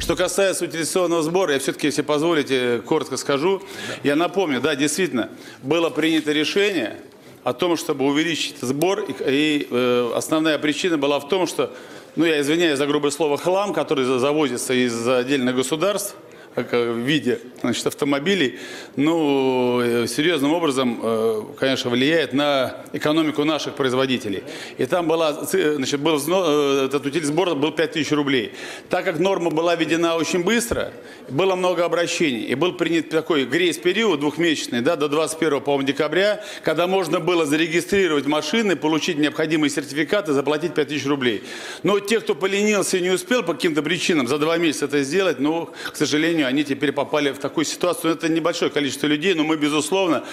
Что 0.00 0.16
касается 0.16 0.64
утилизационного 0.64 1.22
сбора, 1.22 1.52
я 1.52 1.58
все-таки, 1.58 1.88
если 1.88 2.00
позволите, 2.00 2.80
коротко 2.86 3.18
скажу. 3.18 3.62
Я 4.02 4.16
напомню, 4.16 4.58
да, 4.62 4.74
действительно, 4.74 5.28
было 5.62 5.90
принято 5.90 6.32
решение 6.32 6.96
о 7.44 7.52
том, 7.52 7.76
чтобы 7.76 8.06
увеличить 8.06 8.56
сбор, 8.62 9.00
и, 9.00 9.14
и 9.26 9.68
э, 9.70 10.12
основная 10.16 10.58
причина 10.58 10.96
была 10.96 11.20
в 11.20 11.28
том, 11.28 11.46
что, 11.46 11.74
ну, 12.16 12.24
я 12.24 12.40
извиняюсь 12.40 12.78
за 12.78 12.86
грубое 12.86 13.10
слово, 13.10 13.36
хлам, 13.36 13.74
который 13.74 14.06
завозится 14.18 14.72
из 14.72 15.06
отдельных 15.06 15.54
государств– 15.54 16.16
в 16.56 16.98
виде 16.98 17.38
значит, 17.60 17.86
автомобилей, 17.86 18.58
ну, 18.96 19.80
э, 19.80 20.06
серьезным 20.08 20.52
образом, 20.52 20.98
э, 21.02 21.42
конечно, 21.58 21.90
влияет 21.90 22.32
на 22.32 22.76
экономику 22.92 23.44
наших 23.44 23.74
производителей. 23.74 24.42
И 24.76 24.86
там 24.86 25.06
была, 25.06 25.32
значит, 25.44 26.00
был, 26.00 26.18
э, 26.18 26.86
этот 26.86 27.06
утиль 27.06 27.24
сбор 27.24 27.54
был 27.54 27.70
5000 27.70 28.10
рублей. 28.12 28.52
Так 28.88 29.04
как 29.04 29.20
норма 29.20 29.50
была 29.50 29.76
введена 29.76 30.16
очень 30.16 30.42
быстро, 30.42 30.92
было 31.28 31.54
много 31.54 31.84
обращений, 31.84 32.42
и 32.42 32.54
был 32.56 32.72
принят 32.72 33.10
такой 33.10 33.44
грейс-период 33.44 34.18
двухмесячный, 34.18 34.80
да, 34.80 34.96
до 34.96 35.08
21 35.08 35.60
по 35.60 35.80
декабря, 35.82 36.42
когда 36.64 36.86
можно 36.86 37.20
было 37.20 37.46
зарегистрировать 37.46 38.26
машины, 38.26 38.74
получить 38.74 39.18
необходимые 39.18 39.70
сертификаты, 39.70 40.32
заплатить 40.32 40.74
5000 40.74 41.06
рублей. 41.06 41.44
Но 41.84 42.00
те, 42.00 42.20
кто 42.20 42.34
поленился 42.34 42.96
и 42.96 43.00
не 43.00 43.10
успел 43.10 43.44
по 43.44 43.54
каким-то 43.54 43.82
причинам 43.82 44.26
за 44.26 44.38
два 44.38 44.56
месяца 44.56 44.86
это 44.86 45.02
сделать, 45.02 45.38
ну, 45.38 45.70
к 45.92 45.96
сожалению, 45.96 46.39
они 46.42 46.64
теперь 46.64 46.92
попали 46.92 47.30
в 47.32 47.38
такую 47.38 47.64
ситуацию. 47.64 48.14
Это 48.14 48.28
небольшое 48.28 48.70
количество 48.70 49.06
людей, 49.06 49.34
но 49.34 49.44
мы, 49.44 49.56
безусловно, 49.56 50.24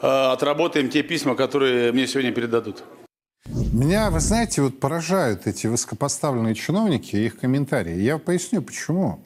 э, 0.00 0.06
отработаем 0.06 0.88
те 0.88 1.02
письма, 1.02 1.34
которые 1.34 1.92
мне 1.92 2.06
сегодня 2.06 2.32
передадут. 2.32 2.82
Меня, 3.46 4.10
вы 4.10 4.20
знаете, 4.20 4.62
вот 4.62 4.78
поражают 4.78 5.46
эти 5.46 5.66
высокопоставленные 5.66 6.54
чиновники 6.54 7.16
и 7.16 7.26
их 7.26 7.38
комментарии. 7.38 7.98
Я 7.98 8.18
поясню, 8.18 8.62
почему. 8.62 9.24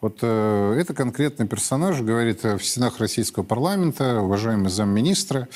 Вот 0.00 0.18
э, 0.22 0.76
это 0.78 0.94
конкретный 0.94 1.48
персонаж 1.48 2.00
говорит 2.00 2.44
в 2.44 2.60
стенах 2.60 2.98
российского 2.98 3.42
парламента, 3.42 4.20
уважаемый 4.20 4.68
замминистра, 4.68 5.48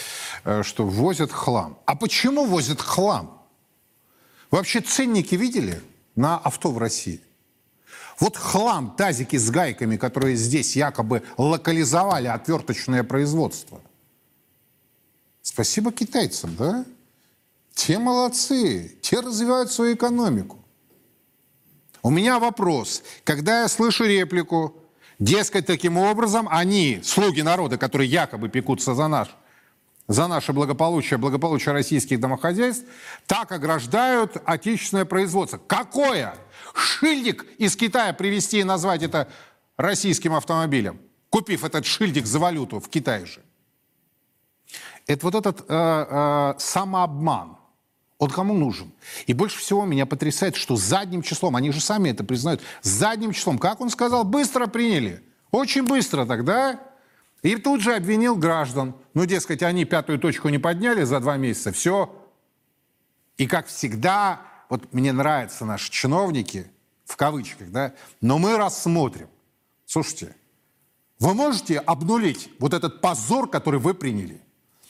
э, 0.44 0.62
что 0.62 0.86
возят 0.86 1.30
хлам. 1.30 1.78
А 1.84 1.94
почему 1.94 2.46
возят 2.46 2.80
хлам? 2.80 3.42
Вообще 4.50 4.80
ценники 4.80 5.34
видели 5.34 5.80
на 6.16 6.36
авто 6.36 6.72
в 6.72 6.78
России? 6.78 7.20
Вот 8.20 8.36
хлам, 8.36 8.94
тазики 8.96 9.36
с 9.36 9.50
гайками, 9.50 9.96
которые 9.96 10.36
здесь 10.36 10.76
якобы 10.76 11.22
локализовали 11.38 12.28
отверточное 12.28 13.02
производство. 13.02 13.80
Спасибо 15.42 15.90
китайцам, 15.90 16.54
да? 16.54 16.84
Те 17.74 17.98
молодцы, 17.98 18.98
те 19.00 19.20
развивают 19.20 19.72
свою 19.72 19.94
экономику. 19.94 20.58
У 22.02 22.10
меня 22.10 22.38
вопрос. 22.38 23.02
Когда 23.24 23.62
я 23.62 23.68
слышу 23.68 24.04
реплику, 24.04 24.74
дескать, 25.18 25.64
таким 25.64 25.96
образом 25.96 26.46
они, 26.50 27.00
слуги 27.02 27.40
народа, 27.40 27.78
которые 27.78 28.10
якобы 28.10 28.50
пекутся 28.50 28.94
за 28.94 29.08
наш 29.08 29.28
за 30.10 30.26
наше 30.26 30.52
благополучие, 30.52 31.18
благополучие 31.18 31.72
российских 31.72 32.18
домохозяйств, 32.18 32.84
так 33.28 33.52
ограждают 33.52 34.38
отечественное 34.44 35.04
производство. 35.04 35.60
Какое? 35.68 36.34
Шильдик 36.74 37.46
из 37.58 37.76
Китая 37.76 38.12
привезти 38.12 38.60
и 38.60 38.64
назвать 38.64 39.02
это 39.02 39.28
российским 39.76 40.34
автомобилем, 40.34 41.00
купив 41.30 41.64
этот 41.64 41.86
шильдик 41.86 42.26
за 42.26 42.38
валюту 42.38 42.80
в 42.80 42.88
Китае 42.88 43.26
же. 43.26 43.42
Это 45.06 45.26
вот 45.26 45.34
этот 45.34 45.60
э, 45.62 45.64
э, 45.68 46.54
самообман. 46.58 47.56
Он 48.18 48.30
кому 48.30 48.52
нужен? 48.52 48.92
И 49.26 49.32
больше 49.32 49.58
всего 49.58 49.86
меня 49.86 50.04
потрясает, 50.04 50.54
что 50.54 50.76
задним 50.76 51.22
числом, 51.22 51.56
они 51.56 51.72
же 51.72 51.80
сами 51.80 52.10
это 52.10 52.22
признают, 52.22 52.60
задним 52.82 53.32
числом, 53.32 53.58
как 53.58 53.80
он 53.80 53.88
сказал, 53.88 54.24
быстро 54.24 54.66
приняли. 54.66 55.24
Очень 55.50 55.86
быстро 55.86 56.26
тогда. 56.26 56.78
И 57.42 57.56
тут 57.56 57.80
же 57.80 57.94
обвинил 57.94 58.36
граждан. 58.36 58.94
Ну, 59.14 59.24
дескать, 59.24 59.62
они 59.62 59.86
пятую 59.86 60.18
точку 60.18 60.50
не 60.50 60.58
подняли 60.58 61.02
за 61.04 61.18
два 61.20 61.38
месяца, 61.38 61.72
все. 61.72 62.14
И 63.38 63.46
как 63.46 63.68
всегда, 63.68 64.42
вот 64.70 64.92
мне 64.94 65.12
нравятся 65.12 65.66
наши 65.66 65.90
чиновники, 65.90 66.70
в 67.04 67.16
кавычках, 67.16 67.70
да, 67.70 67.92
но 68.20 68.38
мы 68.38 68.56
рассмотрим. 68.56 69.28
Слушайте, 69.84 70.36
Вы 71.18 71.34
можете 71.34 71.78
обнулить 71.78 72.48
вот 72.58 72.72
этот 72.72 73.02
позор, 73.02 73.50
который 73.50 73.78
вы 73.78 73.92
приняли? 73.92 74.40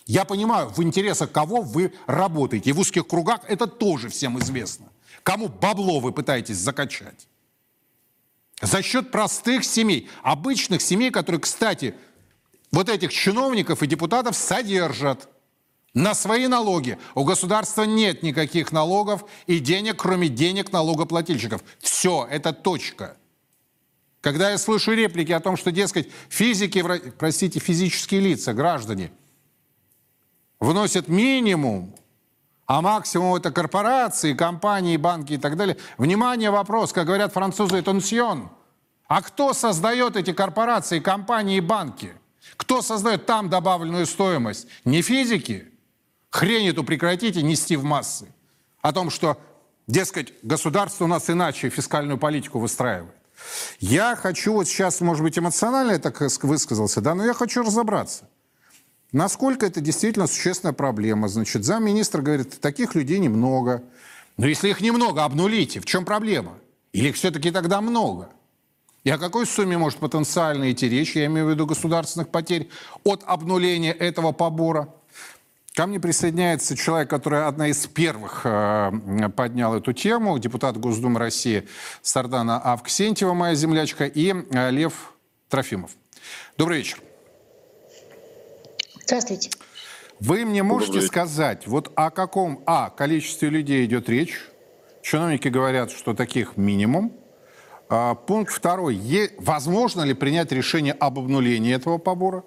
Я 0.06 0.24
понимаю, 0.24 0.68
в 0.68 0.80
интересах 0.80 1.32
кого 1.32 1.60
вы 1.60 1.92
работаете. 2.06 2.70
И 2.70 2.72
в 2.72 2.78
узких 2.78 3.08
кругах 3.08 3.40
это 3.48 3.66
тоже 3.66 4.08
всем 4.08 4.38
известно. 4.38 4.86
Кому 5.24 5.48
бабло 5.48 5.98
вы 5.98 6.12
пытаетесь 6.12 6.56
закачать? 6.56 7.26
За 8.62 8.82
счет 8.82 9.10
простых 9.10 9.64
семей, 9.64 10.08
обычных 10.22 10.82
семей, 10.82 11.10
которые, 11.10 11.40
кстати, 11.40 11.96
вот 12.70 12.88
этих 12.88 13.12
чиновников 13.12 13.82
и 13.82 13.86
депутатов 13.86 14.36
содержат 14.36 15.28
на 15.94 16.14
свои 16.14 16.46
налоги. 16.46 16.98
У 17.14 17.24
государства 17.24 17.82
нет 17.82 18.22
никаких 18.22 18.72
налогов 18.72 19.24
и 19.46 19.58
денег, 19.58 19.96
кроме 19.96 20.28
денег 20.28 20.72
налогоплательщиков. 20.72 21.62
Все, 21.80 22.26
это 22.30 22.52
точка. 22.52 23.16
Когда 24.20 24.50
я 24.50 24.58
слышу 24.58 24.92
реплики 24.92 25.32
о 25.32 25.40
том, 25.40 25.56
что, 25.56 25.72
дескать, 25.72 26.08
физики, 26.28 26.84
простите, 27.18 27.58
физические 27.58 28.20
лица, 28.20 28.52
граждане, 28.52 29.12
вносят 30.58 31.08
минимум, 31.08 31.94
а 32.66 32.82
максимум 32.82 33.34
это 33.34 33.50
корпорации, 33.50 34.34
компании, 34.34 34.96
банки 34.96 35.32
и 35.32 35.38
так 35.38 35.56
далее. 35.56 35.76
Внимание, 35.98 36.50
вопрос, 36.50 36.92
как 36.92 37.06
говорят 37.06 37.32
французы, 37.32 37.82
тонсьон. 37.82 38.50
А 39.08 39.22
кто 39.22 39.54
создает 39.54 40.16
эти 40.16 40.32
корпорации, 40.32 41.00
компании 41.00 41.56
и 41.56 41.60
банки? 41.60 42.12
Кто 42.56 42.82
создает 42.82 43.26
там 43.26 43.48
добавленную 43.48 44.06
стоимость? 44.06 44.68
Не 44.84 45.02
физики? 45.02 45.69
Хрень 46.30 46.68
эту 46.68 46.84
прекратите 46.84 47.42
нести 47.42 47.76
в 47.76 47.84
массы. 47.84 48.28
О 48.80 48.92
том, 48.92 49.10
что, 49.10 49.38
дескать, 49.86 50.32
государство 50.42 51.04
у 51.04 51.08
нас 51.08 51.28
иначе 51.28 51.68
фискальную 51.68 52.18
политику 52.18 52.58
выстраивает. 52.58 53.14
Я 53.80 54.16
хочу 54.16 54.52
вот 54.52 54.68
сейчас, 54.68 55.00
может 55.00 55.22
быть, 55.22 55.38
эмоционально 55.38 55.92
я 55.92 55.98
так 55.98 56.20
высказался, 56.42 57.00
да, 57.00 57.14
но 57.14 57.24
я 57.24 57.34
хочу 57.34 57.62
разобраться. 57.62 58.28
Насколько 59.12 59.66
это 59.66 59.80
действительно 59.80 60.28
существенная 60.28 60.72
проблема? 60.72 61.28
Значит, 61.28 61.64
замминистра 61.64 62.22
говорит, 62.22 62.60
таких 62.60 62.94
людей 62.94 63.18
немного. 63.18 63.82
Но 64.36 64.46
если 64.46 64.68
их 64.68 64.80
немного, 64.80 65.24
обнулите. 65.24 65.80
В 65.80 65.86
чем 65.86 66.04
проблема? 66.04 66.58
Или 66.92 67.08
их 67.08 67.16
все-таки 67.16 67.50
тогда 67.50 67.80
много? 67.80 68.28
И 69.02 69.10
о 69.10 69.18
какой 69.18 69.46
сумме 69.46 69.78
может 69.78 69.98
потенциально 69.98 70.70
идти 70.70 70.88
речь, 70.88 71.16
я 71.16 71.26
имею 71.26 71.46
в 71.46 71.50
виду 71.50 71.66
государственных 71.66 72.28
потерь, 72.28 72.68
от 73.02 73.24
обнуления 73.26 73.92
этого 73.92 74.30
побора? 74.30 74.94
Ко 75.80 75.86
мне 75.86 75.98
присоединяется 75.98 76.76
человек, 76.76 77.08
который 77.08 77.46
одна 77.46 77.68
из 77.68 77.86
первых 77.86 78.42
э, 78.44 78.92
поднял 79.34 79.74
эту 79.74 79.94
тему, 79.94 80.38
депутат 80.38 80.76
Госдумы 80.76 81.18
России 81.18 81.66
Сардана 82.02 82.58
Авксентьева, 82.58 83.32
моя 83.32 83.54
землячка, 83.54 84.04
и 84.04 84.34
э, 84.34 84.70
Лев 84.72 85.14
Трофимов. 85.48 85.92
Добрый 86.58 86.76
вечер. 86.76 86.98
Здравствуйте. 89.06 89.52
Вы 90.18 90.44
мне 90.44 90.62
можете 90.62 91.00
сказать, 91.00 91.66
вот 91.66 91.90
о 91.94 92.10
каком, 92.10 92.62
а, 92.66 92.90
количестве 92.90 93.48
людей 93.48 93.86
идет 93.86 94.10
речь? 94.10 94.38
Чиновники 95.00 95.48
говорят, 95.48 95.92
что 95.92 96.12
таких 96.12 96.58
минимум. 96.58 97.10
А, 97.88 98.16
пункт 98.16 98.52
второй. 98.52 98.96
Е, 98.96 99.30
возможно 99.38 100.02
ли 100.02 100.12
принять 100.12 100.52
решение 100.52 100.92
об 100.92 101.18
обнулении 101.18 101.74
этого 101.74 101.96
побора? 101.96 102.44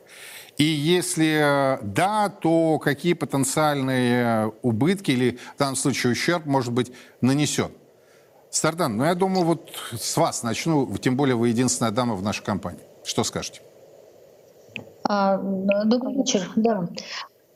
И 0.57 0.63
если 0.63 1.79
да, 1.81 2.29
то 2.29 2.79
какие 2.79 3.13
потенциальные 3.13 4.53
убытки 4.61 5.11
или 5.11 5.39
в 5.55 5.57
данном 5.57 5.75
случае 5.75 6.13
ущерб 6.13 6.45
может 6.45 6.71
быть 6.71 6.91
нанесен? 7.21 7.71
Стардан, 8.51 8.97
ну 8.97 9.05
я 9.05 9.15
думаю, 9.15 9.45
вот 9.45 9.71
с 9.97 10.15
вас 10.15 10.43
начну, 10.43 10.95
тем 10.97 11.15
более 11.15 11.35
вы 11.35 11.49
единственная 11.49 11.91
дама 11.91 12.13
в 12.13 12.21
нашей 12.21 12.43
компании. 12.43 12.83
Что 13.03 13.23
скажете? 13.23 13.61
А, 15.03 15.37
добрый 15.37 16.15
вечер. 16.15 16.47
Да. 16.55 16.87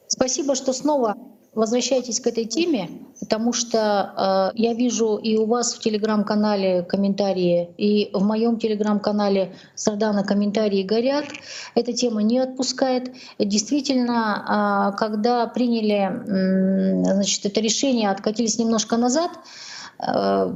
Спасибо, 0.08 0.56
что 0.56 0.74
снова 0.74 1.16
возвращайтесь 1.58 2.20
к 2.20 2.28
этой 2.28 2.46
теме, 2.46 2.90
потому 3.20 3.52
что 3.52 4.52
э, 4.54 4.58
я 4.58 4.74
вижу 4.76 5.18
и 5.18 5.38
у 5.38 5.46
вас 5.46 5.74
в 5.74 5.80
телеграм-канале 5.80 6.84
комментарии, 6.84 7.70
и 7.78 8.12
в 8.14 8.24
моем 8.24 8.60
телеграм-канале 8.60 9.54
Сардана 9.74 10.24
комментарии 10.24 10.84
горят. 10.84 11.26
Эта 11.74 11.94
тема 11.94 12.22
не 12.22 12.38
отпускает. 12.38 13.12
Действительно, 13.40 14.94
э, 14.94 14.98
когда 14.98 15.48
приняли 15.48 16.02
э, 16.04 17.14
значит, 17.14 17.46
это 17.48 17.60
решение, 17.60 18.12
откатились 18.12 18.60
немножко 18.60 18.96
назад, 18.98 19.32
э, 20.00 20.54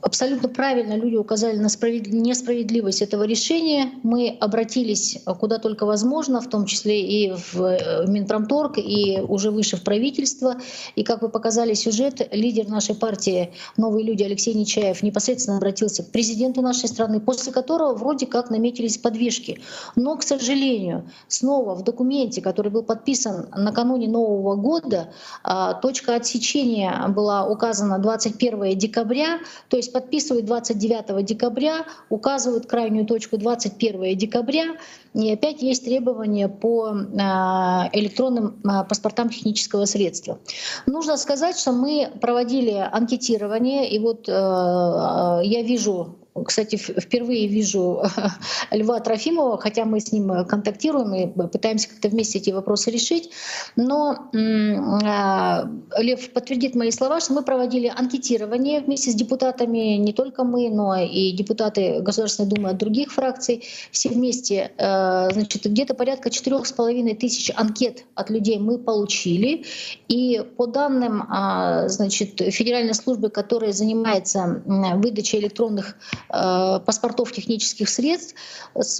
Абсолютно 0.00 0.48
правильно 0.48 0.94
люди 0.94 1.16
указали 1.16 1.56
на 1.56 1.66
несправедливость 1.66 3.02
этого 3.02 3.24
решения. 3.24 3.90
Мы 4.04 4.36
обратились 4.40 5.18
куда 5.40 5.58
только 5.58 5.86
возможно, 5.86 6.40
в 6.40 6.48
том 6.48 6.66
числе 6.66 7.02
и 7.02 7.32
в 7.32 7.60
э, 7.60 8.06
Минпромторг, 8.06 8.78
и 8.78 9.20
уже 9.26 9.50
выше 9.50 9.76
в 9.76 9.82
правительство. 9.82 10.56
И 10.94 11.02
как 11.02 11.22
вы 11.22 11.28
показали 11.28 11.74
сюжет, 11.74 12.28
лидер 12.30 12.68
нашей 12.68 12.94
партии 12.94 13.52
«Новые 13.76 14.04
люди» 14.04 14.22
Алексей 14.22 14.54
Нечаев 14.54 15.02
непосредственно 15.02 15.56
обратился 15.56 16.04
к 16.04 16.10
президенту 16.10 16.62
нашей 16.62 16.88
страны, 16.88 17.18
после 17.18 17.52
которого 17.52 17.94
вроде 17.94 18.26
как 18.26 18.50
наметились 18.50 18.98
подвижки. 18.98 19.60
Но, 19.96 20.16
к 20.16 20.22
сожалению, 20.22 21.10
снова 21.26 21.74
в 21.74 21.82
документе, 21.82 22.40
который 22.40 22.70
был 22.70 22.84
подписан 22.84 23.48
накануне 23.56 24.08
Нового 24.08 24.54
года, 24.54 25.12
а, 25.42 25.74
точка 25.74 26.14
отсечения 26.14 27.06
была 27.08 27.46
указана 27.48 27.98
21 27.98 28.78
декабря, 28.78 29.40
то 29.68 29.76
есть 29.76 29.87
есть 29.88 29.92
подписывают 29.92 30.46
29 30.46 31.24
декабря, 31.24 31.86
указывают 32.10 32.66
крайнюю 32.66 33.06
точку 33.06 33.38
21 33.38 34.16
декабря, 34.16 34.76
и 35.14 35.32
опять 35.32 35.62
есть 35.62 35.84
требования 35.84 36.48
по 36.48 36.94
а, 37.18 37.88
электронным 37.92 38.60
а, 38.64 38.84
паспортам 38.84 39.30
технического 39.30 39.86
средства. 39.86 40.38
Нужно 40.86 41.16
сказать, 41.16 41.58
что 41.58 41.72
мы 41.72 42.10
проводили 42.20 42.88
анкетирование, 42.92 43.90
и 43.90 43.98
вот 43.98 44.28
э, 44.28 44.32
я 44.32 45.62
вижу 45.62 46.16
кстати, 46.44 46.76
впервые 46.76 47.46
вижу 47.46 48.02
Льва 48.70 49.00
Трофимова, 49.00 49.58
хотя 49.58 49.84
мы 49.84 50.00
с 50.00 50.12
ним 50.12 50.44
контактируем 50.46 51.14
и 51.14 51.26
пытаемся 51.48 51.88
как-то 51.88 52.08
вместе 52.08 52.38
эти 52.38 52.50
вопросы 52.50 52.90
решить. 52.90 53.30
Но 53.76 54.30
а, 54.34 55.68
Лев 55.98 56.30
подтвердит 56.32 56.74
мои 56.74 56.90
слова, 56.90 57.20
что 57.20 57.34
мы 57.34 57.42
проводили 57.42 57.92
анкетирование 57.94 58.80
вместе 58.80 59.10
с 59.10 59.14
депутатами, 59.14 59.96
не 59.96 60.12
только 60.12 60.44
мы, 60.44 60.70
но 60.70 60.96
и 60.96 61.32
депутаты 61.32 62.00
Государственной 62.00 62.48
Думы 62.48 62.70
от 62.70 62.78
других 62.78 63.12
фракций. 63.12 63.64
Все 63.90 64.08
вместе, 64.08 64.72
э, 64.76 65.28
значит, 65.32 65.64
где-то 65.64 65.94
порядка 65.94 66.30
четырех 66.30 66.66
с 66.66 66.72
половиной 66.72 67.14
тысяч 67.14 67.50
анкет 67.54 68.04
от 68.14 68.30
людей 68.30 68.58
мы 68.58 68.78
получили. 68.78 69.64
И 70.08 70.42
по 70.56 70.66
данным 70.66 71.24
а, 71.28 71.88
значит, 71.88 72.40
Федеральной 72.40 72.94
службы, 72.94 73.30
которая 73.30 73.72
занимается 73.72 74.62
выдачей 74.66 75.40
электронных 75.40 75.96
паспортов 76.28 77.32
технических 77.32 77.88
средств, 77.88 78.34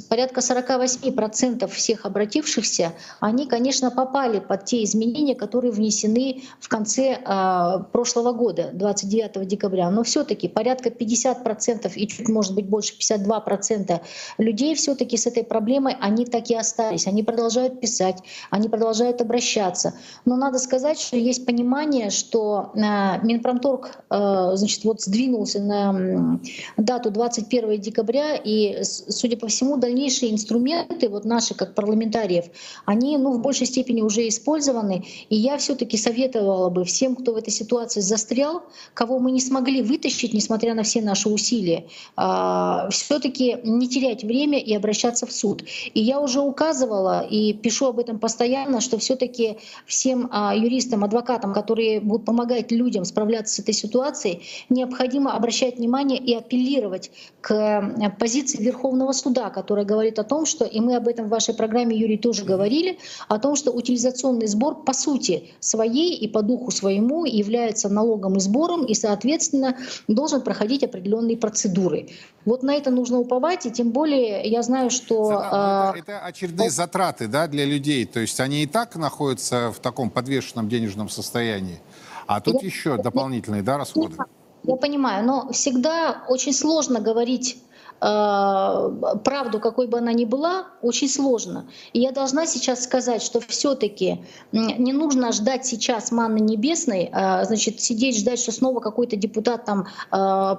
порядка 0.09 0.41
48% 0.41 1.67
всех 1.69 2.07
обратившихся, 2.07 2.93
они, 3.21 3.47
конечно, 3.47 3.91
попали 3.91 4.41
под 4.41 4.65
те 4.65 4.83
изменения, 4.85 5.35
которые 5.35 5.73
внесены 5.73 6.43
в 6.61 6.69
конце 6.69 7.19
э, 7.25 7.79
прошлого 7.93 8.33
года, 8.33 8.71
29 8.73 9.47
декабря. 9.47 9.91
Но 9.91 10.03
все-таки 10.03 10.49
порядка 10.49 10.89
50% 10.89 11.93
и 11.95 12.09
чуть, 12.09 12.29
может 12.29 12.55
быть, 12.55 12.67
больше 12.67 12.95
52% 12.99 14.01
людей 14.39 14.75
все-таки 14.75 15.17
с 15.17 15.27
этой 15.27 15.45
проблемой, 15.45 15.97
они 16.01 16.25
так 16.25 16.49
и 16.51 16.55
остались. 16.55 17.07
Они 17.07 17.23
продолжают 17.23 17.81
писать, 17.81 18.19
они 18.51 18.69
продолжают 18.69 19.21
обращаться. 19.21 19.95
Но 20.25 20.37
надо 20.37 20.59
сказать, 20.59 20.99
что 20.99 21.17
есть 21.17 21.45
понимание, 21.45 22.11
что 22.11 22.73
э, 22.75 22.79
Минпромторг 23.25 23.99
значит, 24.09 24.85
вот 24.85 25.01
сдвинулся 25.03 25.61
на 25.61 26.41
дату 26.77 27.11
21 27.19 27.81
декабря, 27.81 28.37
и, 28.37 28.83
судя 28.85 29.37
по 29.37 29.49
всему, 29.49 29.77
дальнейшие 29.77 30.33
инструменты, 30.33 31.09
вот 31.09 31.25
наши 31.25 31.53
как 31.55 31.75
парламентариев, 31.75 32.45
они 32.85 33.19
ну, 33.19 33.33
в 33.33 33.41
большей 33.41 33.67
степени 33.67 34.03
уже 34.03 34.29
использованы. 34.29 35.05
И 35.29 35.35
я 35.35 35.59
все-таки 35.59 35.97
советовала 35.97 36.71
бы 36.71 36.85
всем, 36.85 37.17
кто 37.17 37.33
в 37.33 37.37
этой 37.37 37.51
ситуации 37.51 38.01
застрял, 38.01 38.63
кого 38.95 39.19
мы 39.19 39.33
не 39.33 39.41
смогли 39.41 39.83
вытащить, 39.83 40.33
несмотря 40.33 40.75
на 40.75 40.85
все 40.85 41.03
наши 41.03 41.29
усилия, 41.29 41.87
а, 42.15 42.89
все-таки 42.91 43.57
не 43.65 43.89
терять 43.89 44.23
время 44.23 44.61
и 44.61 44.73
обращаться 44.73 45.27
в 45.27 45.33
суд. 45.33 45.65
И 45.95 46.01
я 46.01 46.21
уже 46.21 46.41
указывала 46.41 47.27
и 47.29 47.53
пишу 47.53 47.87
об 47.87 47.99
этом 47.99 48.21
постоянно, 48.21 48.81
что 48.81 48.97
все-таки 48.99 49.59
всем 49.87 50.29
а, 50.31 50.55
юристам, 50.55 51.03
адвокатам, 51.03 51.53
которые 51.53 52.01
будут 52.01 52.27
помогать 52.27 52.71
людям 52.71 53.05
справляться 53.05 53.57
с 53.57 53.59
этой 53.59 53.75
ситуацией, 53.75 54.43
необходимо 54.69 55.35
обращать 55.35 55.79
внимание 55.79 56.19
и 56.19 56.33
апеллировать 56.33 57.08
апеллировать 57.09 57.19
к 57.41 57.53
э, 57.53 58.11
позиции 58.19 58.63
Верховного 58.63 59.13
суда, 59.13 59.51
которая 59.51 59.85
говорит 59.85 60.19
о 60.19 60.25
том, 60.25 60.47
что, 60.47 60.65
и 60.65 60.81
мы 60.81 60.97
об 60.97 61.09
этом 61.09 61.27
в 61.27 61.29
вашей 61.29 61.55
программе, 61.55 61.97
Юрий, 61.97 62.19
тоже 62.19 62.45
говорили, 62.45 62.99
о 63.29 63.39
том, 63.39 63.57
что 63.57 63.71
утилизационный 63.71 64.47
сбор 64.47 64.83
по 64.85 64.93
сути 64.93 65.51
своей 65.61 66.17
и 66.17 66.29
по 66.29 66.43
духу 66.43 66.71
своему 66.71 67.25
является 67.25 67.89
налогом 67.89 68.37
и 68.37 68.41
сбором, 68.41 68.85
и, 68.85 68.95
соответственно, 68.95 69.77
должен 70.09 70.43
проходить 70.43 70.83
определенные 70.83 71.37
процедуры. 71.37 72.09
Вот 72.45 72.63
на 72.63 72.75
это 72.75 72.91
нужно 72.91 73.19
уповать, 73.19 73.67
и 73.67 73.71
тем 73.71 73.91
более 73.91 74.43
я 74.45 74.63
знаю, 74.63 74.91
что... 74.91 75.33
Это, 75.33 75.95
это 75.97 76.19
очередные 76.21 76.71
затраты 76.71 77.29
да, 77.29 77.47
для 77.47 77.65
людей, 77.65 78.05
то 78.05 78.21
есть 78.21 78.41
они 78.41 78.63
и 78.63 78.67
так 78.67 78.97
находятся 78.97 79.71
в 79.71 79.79
таком 79.79 80.11
подвешенном 80.11 80.69
денежном 80.69 81.09
состоянии, 81.09 81.81
а 82.27 82.41
тут 82.41 82.63
еще 82.63 82.97
дополнительные 82.97 83.63
да, 83.63 83.79
расходы. 83.79 84.17
Я 84.65 84.77
понимаю, 84.77 85.25
но 85.25 85.53
всегда 85.53 86.25
очень 86.29 86.53
сложно 86.53 87.01
говорить 87.01 87.59
Э, 88.01 88.91
правду, 89.25 89.59
какой 89.59 89.89
бы 89.89 89.99
она 89.99 90.13
ни 90.13 90.25
была, 90.25 90.69
очень 90.83 91.09
сложно. 91.09 91.69
И 91.93 92.01
я 92.01 92.13
должна 92.13 92.47
сейчас 92.47 92.85
сказать, 92.85 93.23
что 93.23 93.41
все-таки 93.41 94.25
не 94.53 94.93
нужно 94.93 95.33
ждать 95.33 95.67
сейчас 95.67 96.13
манны 96.13 96.39
небесной, 96.39 97.11
а, 97.13 97.45
значит, 97.45 97.81
сидеть, 97.81 98.19
ждать, 98.19 98.39
что 98.39 98.53
снова 98.53 98.81
какой-то 98.81 99.17
депутат 99.17 99.65
там 99.65 99.87
э, 99.87 99.87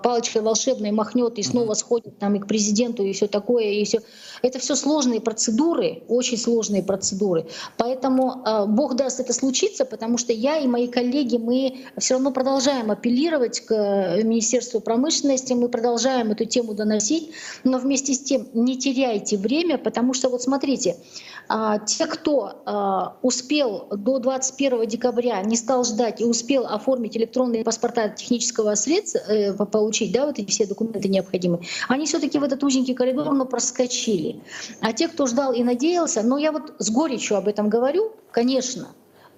палочкой 0.03 0.41
волшебной 0.41 0.91
махнет 0.91 1.39
и 1.39 1.43
снова 1.43 1.73
сходит 1.75 2.19
там 2.19 2.35
и 2.35 2.39
к 2.39 2.47
президенту 2.47 3.03
и 3.03 3.13
все 3.13 3.27
такое, 3.27 3.65
и 3.65 3.85
все. 3.85 4.01
Это 4.41 4.60
все 4.60 4.75
сложные 4.75 5.21
процедуры, 5.21 6.04
очень 6.08 6.38
сложные 6.38 6.84
процедуры. 6.84 7.47
Поэтому 7.78 8.43
э, 8.45 8.65
Бог 8.67 8.95
даст 8.95 9.19
это 9.19 9.34
случиться, 9.34 9.86
потому 9.86 10.17
что 10.17 10.34
я 10.34 10.58
и 10.58 10.67
мои 10.67 10.88
коллеги, 10.88 11.38
мы 11.38 11.86
все 11.97 12.15
равно 12.15 12.32
продолжаем 12.32 12.91
апеллировать 12.91 13.62
к 13.62 14.19
Министерству 14.23 14.80
промышленности, 14.80 15.54
мы 15.54 15.69
продолжаем 15.69 16.32
эту 16.32 16.45
тему 16.45 16.73
доносить 16.73 17.32
но 17.63 17.78
вместе 17.78 18.13
с 18.13 18.19
тем 18.19 18.47
не 18.54 18.78
теряйте 18.78 19.38
время, 19.38 19.78
потому 19.78 20.13
что 20.13 20.30
вот 20.30 20.41
смотрите, 20.41 20.97
а, 21.47 21.80
те, 21.80 22.06
кто 22.06 22.62
а, 22.65 23.17
успел 23.21 23.88
до 23.91 24.19
21 24.19 24.88
декабря, 24.88 25.41
не 25.41 25.56
стал 25.56 25.84
ждать 25.84 26.21
и 26.21 26.25
успел 26.25 26.65
оформить 26.65 27.17
электронные 27.17 27.63
паспорта 27.63 28.10
технического 28.10 28.75
средства, 28.75 29.19
э, 29.19 29.54
получить, 29.54 30.12
да, 30.12 30.25
вот 30.25 30.39
эти 30.39 30.49
все 30.49 30.65
документы 30.65 31.08
необходимые, 31.08 31.63
они 31.88 32.06
все-таки 32.06 32.38
в 32.38 32.43
этот 32.43 32.63
узенький 32.63 32.93
коридор, 32.93 33.32
но 33.34 33.45
проскочили. 34.30 34.42
А 34.82 34.94
те, 34.94 35.08
кто 35.08 35.28
ждал 35.28 35.54
и 35.54 35.63
надеялся, 35.63 36.24
но 36.24 36.38
я 36.38 36.52
вот 36.52 36.74
с 36.80 36.89
горечью 36.89 37.38
об 37.38 37.48
этом 37.48 37.70
говорю, 37.70 38.12
конечно, 38.32 38.88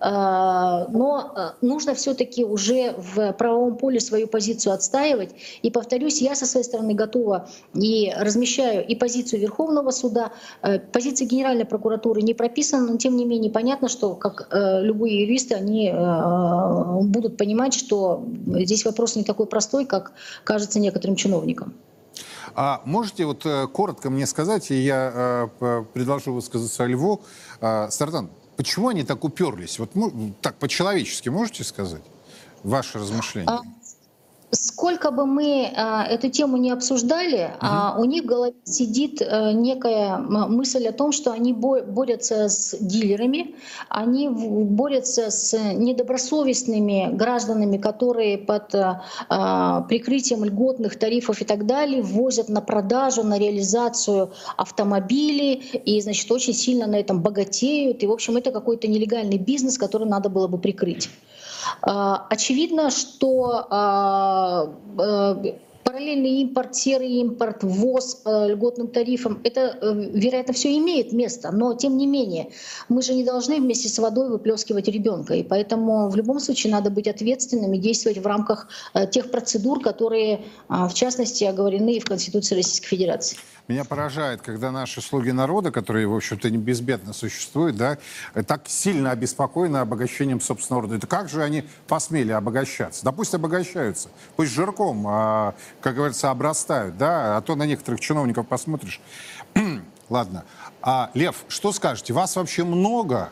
а, 0.03 0.87
но 0.89 1.31
а, 1.35 1.53
нужно 1.61 1.93
все-таки 1.93 2.43
уже 2.43 2.95
в 2.97 3.33
правовом 3.33 3.77
поле 3.77 3.99
свою 3.99 4.27
позицию 4.27 4.73
отстаивать. 4.73 5.29
И 5.61 5.69
повторюсь, 5.69 6.21
я 6.21 6.33
со 6.33 6.47
своей 6.47 6.63
стороны 6.63 6.95
готова 6.95 7.47
и 7.75 8.11
размещаю 8.17 8.83
и 8.87 8.95
позицию 8.95 9.41
Верховного 9.41 9.91
суда, 9.91 10.31
э, 10.63 10.79
позиция 10.79 11.27
Генеральной 11.27 11.65
прокуратуры 11.65 12.23
не 12.23 12.33
прописана, 12.33 12.91
но 12.91 12.97
тем 12.97 13.15
не 13.15 13.25
менее 13.25 13.51
понятно, 13.51 13.89
что 13.89 14.15
как 14.15 14.47
э, 14.51 14.81
любые 14.81 15.21
юристы, 15.21 15.53
они 15.53 15.89
э, 15.89 17.01
будут 17.03 17.37
понимать, 17.37 17.75
что 17.75 18.25
здесь 18.47 18.85
вопрос 18.85 19.15
не 19.15 19.23
такой 19.23 19.45
простой, 19.45 19.85
как 19.85 20.13
кажется 20.43 20.79
некоторым 20.79 21.15
чиновникам. 21.15 21.75
А 22.55 22.81
можете 22.85 23.25
вот 23.25 23.45
коротко 23.71 24.09
мне 24.09 24.25
сказать, 24.25 24.71
и 24.71 24.75
я 24.75 25.49
предложу 25.93 26.33
высказаться 26.33 26.85
Льву. 26.85 27.21
Сартан, 27.59 28.29
Почему 28.61 28.89
они 28.89 29.03
так 29.03 29.23
уперлись? 29.23 29.79
Вот 29.79 29.91
так 30.39 30.55
по-человечески 30.57 31.29
можете 31.29 31.63
сказать? 31.63 32.03
Ваши 32.63 32.99
размышления. 32.99 33.59
Сколько 34.53 35.11
бы 35.11 35.25
мы 35.25 35.71
а, 35.77 36.05
эту 36.05 36.29
тему 36.29 36.57
не 36.57 36.71
обсуждали, 36.71 37.51
а, 37.61 37.95
у 37.97 38.03
них 38.03 38.23
в 38.23 38.25
голове 38.25 38.53
сидит 38.65 39.21
а, 39.21 39.53
некая 39.53 40.17
мысль 40.17 40.87
о 40.87 40.91
том, 40.91 41.13
что 41.13 41.31
они 41.31 41.53
бо 41.53 41.81
борются 41.81 42.49
с 42.49 42.75
дилерами, 42.77 43.55
они 43.87 44.27
борются 44.27 45.31
с 45.31 45.57
недобросовестными 45.57 47.15
гражданами, 47.15 47.77
которые 47.77 48.37
под 48.37 48.75
а, 48.75 49.81
прикрытием 49.83 50.43
льготных 50.43 50.99
тарифов 50.99 51.41
и 51.41 51.45
так 51.45 51.65
далее 51.65 52.01
возят 52.01 52.49
на 52.49 52.59
продажу, 52.59 53.23
на 53.23 53.39
реализацию 53.39 54.33
автомобили 54.57 55.53
и, 55.53 56.01
значит, 56.01 56.29
очень 56.29 56.53
сильно 56.53 56.87
на 56.87 56.95
этом 56.95 57.21
богатеют. 57.21 58.03
И, 58.03 58.07
в 58.07 58.11
общем, 58.11 58.35
это 58.35 58.51
какой-то 58.51 58.89
нелегальный 58.89 59.37
бизнес, 59.37 59.77
который 59.77 60.07
надо 60.07 60.27
было 60.27 60.47
бы 60.47 60.57
прикрыть. 60.57 61.09
А, 61.81 62.25
очевидно, 62.29 62.89
что 62.89 63.67
а, 63.69 64.73
э, 64.99 65.53
параллельный 65.91 66.41
импорт, 66.41 66.73
серый 66.73 67.09
импорт, 67.19 67.63
ввоз 67.63 68.15
по 68.15 68.47
льготным 68.47 68.87
тарифам, 68.87 69.41
это, 69.43 69.77
э, 69.81 69.93
вероятно, 70.13 70.53
все 70.53 70.77
имеет 70.77 71.11
место, 71.11 71.51
но 71.51 71.73
тем 71.73 71.97
не 71.97 72.07
менее, 72.07 72.47
мы 72.87 73.01
же 73.01 73.13
не 73.13 73.25
должны 73.25 73.57
вместе 73.59 73.89
с 73.89 73.99
водой 73.99 74.29
выплескивать 74.29 74.87
ребенка, 74.87 75.33
и 75.33 75.43
поэтому 75.43 76.09
в 76.09 76.15
любом 76.15 76.39
случае 76.39 76.71
надо 76.71 76.91
быть 76.91 77.09
ответственными, 77.09 77.75
действовать 77.75 78.19
в 78.19 78.25
рамках 78.25 78.69
э, 78.93 79.05
тех 79.05 79.31
процедур, 79.31 79.81
которые, 79.81 80.39
в 80.69 80.93
частности, 80.93 81.43
оговорены 81.43 81.99
в 81.99 82.05
Конституции 82.05 82.55
Российской 82.55 82.87
Федерации. 82.87 83.37
Меня 83.71 83.85
поражает, 83.85 84.41
когда 84.41 84.69
наши 84.69 85.01
слуги 85.01 85.31
народа, 85.31 85.71
которые, 85.71 86.05
в 86.05 86.13
общем-то, 86.13 86.49
не 86.49 86.57
безбедно 86.57 87.13
существуют, 87.13 87.77
да, 87.77 87.97
так 88.45 88.63
сильно 88.67 89.11
обеспокоены 89.11 89.77
обогащением 89.77 90.41
собственного 90.41 90.83
рода. 90.83 90.95
Это 90.95 91.07
как 91.07 91.29
же 91.29 91.41
они 91.41 91.63
посмели 91.87 92.31
обогащаться? 92.31 93.05
Да 93.05 93.11
пусть 93.13 93.33
обогащаются, 93.33 94.09
пусть 94.35 94.51
жирком, 94.51 95.05
а, 95.07 95.53
как 95.81 95.95
говорится, 95.95 96.29
обрастают, 96.29 96.97
да, 96.97 97.37
а 97.37 97.41
то 97.41 97.55
на 97.55 97.63
некоторых 97.63 97.99
чиновников 97.99 98.47
посмотришь. 98.47 99.01
Ладно. 100.09 100.45
А, 100.81 101.11
Лев, 101.13 101.43
что 101.47 101.71
скажете? 101.71 102.13
Вас 102.13 102.35
вообще 102.35 102.63
много? 102.63 103.31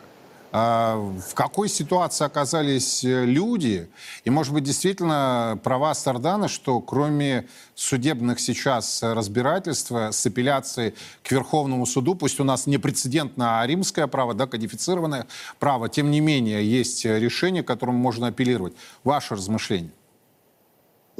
А, 0.52 0.96
в 0.96 1.34
какой 1.34 1.68
ситуации 1.68 2.24
оказались 2.24 3.04
э, 3.04 3.24
люди. 3.24 3.88
И, 4.24 4.30
может 4.30 4.52
быть, 4.52 4.64
действительно 4.64 5.60
права 5.62 5.94
Сардана, 5.94 6.48
что 6.48 6.80
кроме 6.80 7.46
судебных 7.76 8.40
сейчас 8.40 9.00
разбирательств 9.02 9.92
с 9.92 10.26
апелляцией 10.26 10.94
к 11.22 11.30
Верховному 11.30 11.86
суду, 11.86 12.16
пусть 12.16 12.40
у 12.40 12.44
нас 12.44 12.66
не 12.66 12.78
прецедентно, 12.78 13.60
а 13.60 13.66
римское 13.66 14.08
право, 14.08 14.34
да, 14.34 14.46
кодифицированное 14.46 15.26
право, 15.60 15.88
тем 15.88 16.10
не 16.10 16.18
менее 16.20 16.68
есть 16.68 17.04
решение, 17.04 17.62
к 17.62 17.68
которому 17.68 17.98
можно 17.98 18.26
апеллировать. 18.26 18.74
Ваше 19.04 19.36
размышление? 19.36 19.92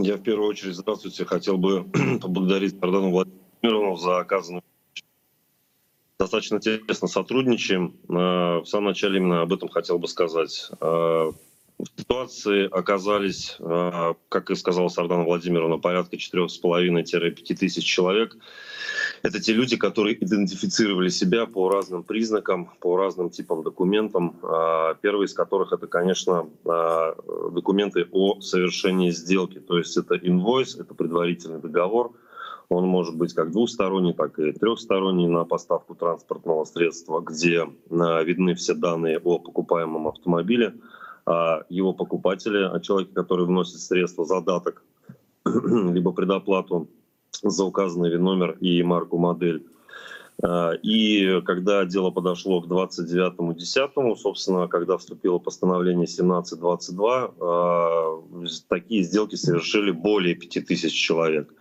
Я 0.02 0.16
в 0.16 0.22
первую 0.22 0.48
очередь, 0.48 0.74
здравствуйте, 0.74 1.24
хотел 1.24 1.58
бы 1.58 1.84
поблагодарить 2.20 2.78
Сардану 2.78 3.10
Владимировну 3.10 3.96
за 3.96 4.18
оказанную 4.18 4.62
достаточно 6.18 6.60
тесно 6.60 7.08
сотрудничаем. 7.08 7.96
Э, 8.08 8.60
в 8.60 8.66
самом 8.66 8.88
начале 8.88 9.18
именно 9.18 9.42
об 9.42 9.52
этом 9.52 9.68
хотел 9.68 9.98
бы 9.98 10.06
сказать. 10.06 10.70
Э, 10.80 11.32
в 11.78 11.86
ситуации 11.96 12.68
оказались, 12.70 13.56
э, 13.58 14.14
как 14.28 14.50
и 14.50 14.54
сказала 14.54 14.88
Сардана 14.88 15.24
Владимировна, 15.24 15.78
порядка 15.78 16.16
4,5-5 16.16 17.54
тысяч 17.54 17.84
человек. 17.84 18.36
Это 19.22 19.40
те 19.40 19.52
люди, 19.52 19.76
которые 19.76 20.22
идентифицировали 20.22 21.08
себя 21.08 21.46
по 21.46 21.68
разным 21.68 22.02
признакам, 22.02 22.70
по 22.80 22.96
разным 22.96 23.30
типам 23.30 23.62
документам. 23.62 24.36
Первый 25.02 25.26
из 25.26 25.34
которых 25.34 25.72
это, 25.72 25.86
конечно, 25.86 26.48
документы 26.64 28.06
о 28.12 28.40
совершении 28.40 29.10
сделки. 29.10 29.58
То 29.58 29.78
есть 29.78 29.96
это 29.96 30.16
инвойс, 30.16 30.76
это 30.76 30.94
предварительный 30.94 31.60
договор– 31.60 32.12
он 32.70 32.86
может 32.86 33.16
быть 33.16 33.34
как 33.34 33.50
двухсторонний, 33.50 34.14
так 34.14 34.38
и 34.38 34.52
трехсторонний 34.52 35.26
на 35.26 35.44
поставку 35.44 35.96
транспортного 35.96 36.64
средства, 36.64 37.20
где 37.20 37.68
а, 37.90 38.22
видны 38.22 38.54
все 38.54 38.74
данные 38.74 39.18
о 39.18 39.40
покупаемом 39.40 40.06
автомобиле, 40.06 40.76
а 41.26 41.64
его 41.68 41.92
покупателе, 41.92 42.66
о 42.66 42.78
человеке, 42.78 43.12
который 43.12 43.44
вносит 43.44 43.80
средства, 43.80 44.24
задаток, 44.24 44.84
либо 45.44 46.12
предоплату 46.12 46.88
за 47.42 47.64
указанный 47.64 48.16
номер 48.18 48.56
и 48.60 48.82
марку 48.82 49.18
модель. 49.18 49.64
А, 50.42 50.72
и 50.82 51.40
когда 51.42 51.84
дело 51.84 52.10
подошло 52.10 52.60
к 52.60 52.66
29.10, 52.66 54.16
собственно, 54.16 54.68
когда 54.68 54.96
вступило 54.96 55.38
постановление 55.38 56.06
1722, 56.06 57.34
а, 57.40 58.22
такие 58.68 59.02
сделки 59.02 59.34
совершили 59.34 59.90
более 59.90 60.34
5000 60.34 60.92
человек. 60.92 61.52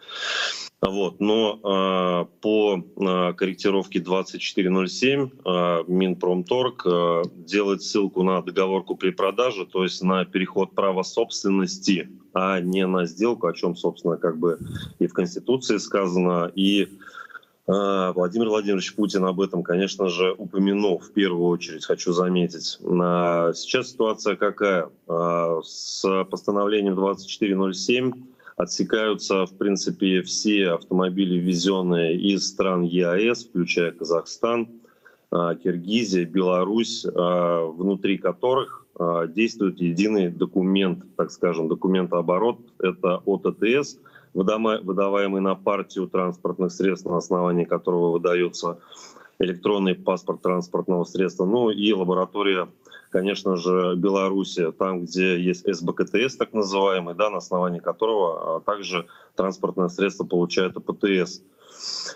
Вот. 0.81 1.19
Но 1.19 1.59
э, 1.61 2.39
по 2.41 2.77
э, 2.77 3.33
корректировке 3.33 3.99
2407 3.99 5.29
э, 5.45 5.83
Минпромторг 5.87 6.83
э, 6.85 7.23
делает 7.35 7.83
ссылку 7.83 8.23
на 8.23 8.41
договор 8.41 8.85
купли-продажи, 8.85 9.65
то 9.65 9.83
есть 9.83 10.01
на 10.01 10.23
переход 10.23 10.73
права 10.75 11.03
собственности, 11.03 12.09
а 12.33 12.61
не 12.61 12.87
на 12.87 13.05
сделку, 13.05 13.47
о 13.47 13.53
чем, 13.53 13.75
собственно, 13.75 14.15
как 14.15 14.37
бы 14.37 14.57
и 14.99 15.07
в 15.07 15.13
Конституции 15.13 15.77
сказано. 15.77 16.49
И 16.55 16.83
э, 16.83 16.87
Владимир 18.15 18.47
Владимирович 18.47 18.95
Путин 18.95 19.25
об 19.25 19.41
этом, 19.41 19.63
конечно 19.63 20.07
же, 20.07 20.33
упомянул 20.37 20.99
в 20.99 21.11
первую 21.11 21.49
очередь, 21.49 21.83
хочу 21.83 22.13
заметить. 22.13 22.79
Сейчас 22.79 23.91
ситуация 23.91 24.37
какая? 24.37 24.89
С 25.61 26.23
постановлением 26.29 26.95
2407 26.95 28.13
Отсекаются, 28.59 29.45
в 29.45 29.53
принципе, 29.57 30.21
все 30.21 30.71
автомобили, 30.71 31.39
ввезенные 31.39 32.17
из 32.17 32.45
стран 32.49 32.81
ЕАЭС, 32.81 33.45
включая 33.45 33.93
Казахстан, 33.93 34.67
а, 35.31 35.55
Киргизия, 35.55 36.25
Беларусь, 36.25 37.05
а, 37.05 37.67
внутри 37.67 38.17
которых 38.17 38.85
а, 38.99 39.27
действует 39.27 39.79
единый 39.79 40.27
документ, 40.27 41.05
так 41.15 41.31
скажем, 41.31 41.69
документооборот. 41.69 42.59
Это 42.79 43.21
ОТТС, 43.25 43.97
выдаваемый 44.33 45.39
на 45.39 45.55
партию 45.55 46.09
транспортных 46.09 46.73
средств, 46.73 47.05
на 47.05 47.15
основании 47.15 47.63
которого 47.63 48.11
выдается 48.11 48.79
электронный 49.39 49.95
паспорт 49.95 50.41
транспортного 50.41 51.05
средства. 51.05 51.45
Ну 51.45 51.69
и 51.69 51.93
лаборатория, 51.93 52.67
конечно 53.09 53.55
же, 53.55 53.95
Беларуси, 53.95 54.71
там, 54.71 55.05
где 55.05 55.39
есть 55.39 55.71
СБКТС, 55.71 56.37
так 56.37 56.53
называемый, 56.53 57.15
да, 57.15 57.29
на 57.29 57.37
основании 57.37 57.79
которого 57.79 58.61
также 58.61 59.05
транспортное 59.35 59.89
средство 59.89 60.25
получает 60.25 60.77
АПТС. 60.77 61.41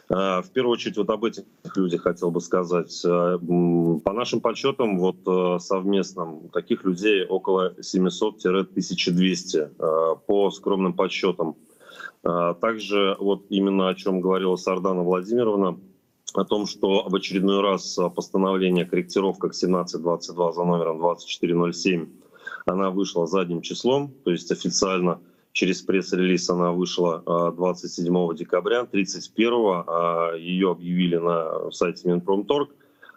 А, 0.10 0.42
в 0.42 0.50
первую 0.50 0.74
очередь 0.74 0.98
вот 0.98 1.10
об 1.10 1.24
этих 1.26 1.44
людях 1.76 2.04
хотел 2.04 2.32
бы 2.32 2.40
сказать. 2.42 3.02
А, 3.06 3.38
по 3.38 4.12
нашим 4.12 4.42
подсчетам, 4.42 4.98
вот 5.00 5.18
а, 5.26 5.60
совместным, 5.60 6.50
таких 6.50 6.84
людей 6.84 7.26
около 7.26 7.74
700-1200 7.80 10.20
по 10.26 10.52
скромным 10.52 10.94
подсчетам. 10.94 11.56
Также 12.62 13.18
вот 13.20 13.46
именно 13.50 13.90
о 13.90 13.96
чем 13.96 14.22
говорила 14.22 14.56
Сардана 14.56 15.04
Владимировна, 15.04 15.78
о 16.34 16.44
том, 16.44 16.66
что 16.66 17.08
в 17.08 17.16
очередной 17.16 17.62
раз 17.62 17.98
постановление 18.16 18.86
корректировка 18.86 19.50
к 19.50 19.56
1722 19.56 20.52
за 20.52 20.64
номером 20.64 21.00
2407 21.00 22.08
она 22.66 22.90
вышла 22.90 23.28
задним 23.28 23.62
числом, 23.62 24.14
то 24.24 24.32
есть 24.32 24.52
официально– 24.52 25.20
Через 25.54 25.82
пресс-релиз 25.84 26.50
она 26.50 26.72
вышла 26.72 27.22
27 27.56 28.18
а, 28.18 28.34
декабря, 28.34 28.86
31 28.86 29.84
а, 29.86 30.34
ее 30.36 30.72
объявили 30.72 31.18
на 31.18 31.70
сайте 31.70 32.10
Минпромторг, 32.10 32.72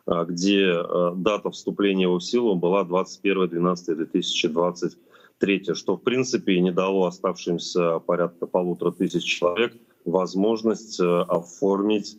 а, 0.05 0.27
где 0.27 0.75
дата 1.17 1.51
вступления 1.51 2.03
его 2.03 2.19
в 2.19 2.25
силу 2.25 2.55
была 2.55 2.85
21.12.2023, 2.85 5.75
что 5.75 5.97
в 5.97 6.03
принципе 6.03 6.61
не 6.61 6.73
дало 6.73 7.07
оставшимся 7.07 8.01
порядка 8.01 8.47
полутора 8.47 8.93
тысяч 8.93 9.25
человек 9.25 9.75
возможность 10.05 11.01
оформить 11.01 12.19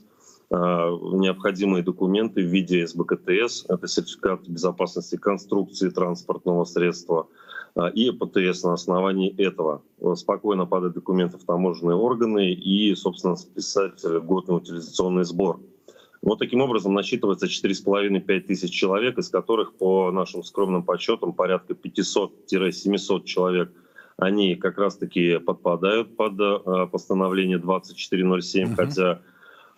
необходимые 0.49 1.83
документы 1.83 2.41
в 2.41 2.45
виде 2.45 2.87
СБКТС, 2.87 3.65
это 3.67 3.87
сертификат 3.87 4.47
безопасности 4.47 5.17
конструкции 5.17 5.89
транспортного 5.89 6.63
средства, 6.63 7.27
а, 7.77 7.89
и 7.89 8.09
ПТС 8.11 8.63
на 8.63 8.73
основании 8.73 9.35
этого 9.37 9.83
спокойно 10.15 10.65
подать 10.65 10.93
документы 10.93 11.37
в 11.37 11.43
таможенные 11.43 11.95
органы 11.95 12.51
и, 12.53 12.95
собственно, 12.95 13.35
списать 13.35 14.03
годный 14.03 14.57
утилизационный 14.57 15.25
сбор. 15.25 15.59
Вот 16.23 16.39
таким 16.39 16.61
образом 16.61 16.93
насчитывается 16.93 17.45
4,5-5 17.45 18.39
тысяч 18.41 18.71
человек, 18.71 19.19
из 19.19 19.29
которых, 19.29 19.75
по 19.75 20.11
нашим 20.11 20.43
скромным 20.43 20.83
подсчетам, 20.83 21.33
порядка 21.33 21.73
500-700 21.73 23.23
человек, 23.25 23.71
они 24.17 24.55
как 24.55 24.79
раз-таки 24.79 25.37
подпадают 25.37 26.15
под 26.15 26.33
постановление 26.91 27.59
2407, 27.59 28.67
угу. 28.67 28.75
хотя 28.75 29.21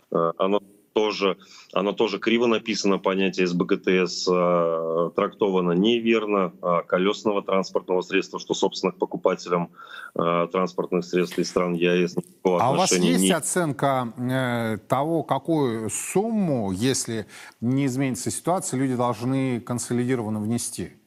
оно 0.10 0.59
тоже, 1.00 1.38
оно 1.72 1.94
тоже 1.94 2.20
криво 2.20 2.46
написано, 2.46 2.98
понятие 2.98 3.48
СБГТС 3.48 4.28
э, 4.28 5.12
трактовано 5.16 5.72
неверно, 5.72 6.52
э, 6.62 6.82
колесного 6.86 7.42
транспортного 7.42 8.02
средства, 8.02 8.38
что, 8.38 8.54
собственно, 8.54 8.92
к 8.92 8.98
покупателям 8.98 9.70
э, 10.14 10.48
транспортных 10.52 11.06
средств 11.06 11.40
из 11.40 11.48
стран 11.50 11.74
ЕАЭС 11.74 12.18
А 12.44 12.72
у 12.74 12.76
вас 12.76 12.92
есть 12.92 13.24
не... 13.24 13.32
оценка 13.32 14.12
э, 14.18 14.78
того, 14.90 15.24
какую 15.24 15.90
сумму, 15.90 16.74
если 16.74 17.28
не 17.62 17.86
изменится 17.86 18.30
ситуация, 18.30 18.78
люди 18.78 18.96
должны 18.96 19.62
консолидированно 19.62 20.42
внести? 20.42 20.99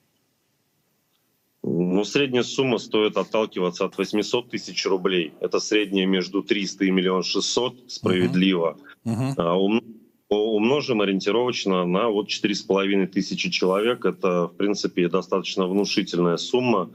Ну, 1.74 2.04
средняя 2.04 2.42
сумма 2.42 2.76
стоит 2.76 3.16
отталкиваться 3.16 3.86
от 3.86 3.96
800 3.96 4.50
тысяч 4.50 4.84
рублей. 4.84 5.32
Это 5.40 5.58
средняя 5.58 6.06
между 6.06 6.42
300 6.42 6.84
и 6.84 6.90
миллион 6.90 7.22
600, 7.22 7.90
справедливо. 7.90 8.76
Uh-huh. 9.06 9.34
Uh-huh. 9.34 9.80
Умножим 10.28 11.00
ориентировочно 11.00 11.86
на 11.86 12.08
вот 12.08 12.28
4,5 12.28 13.06
тысячи 13.06 13.50
человек. 13.50 14.04
Это, 14.04 14.48
в 14.48 14.56
принципе, 14.56 15.08
достаточно 15.08 15.66
внушительная 15.66 16.36
сумма 16.36 16.90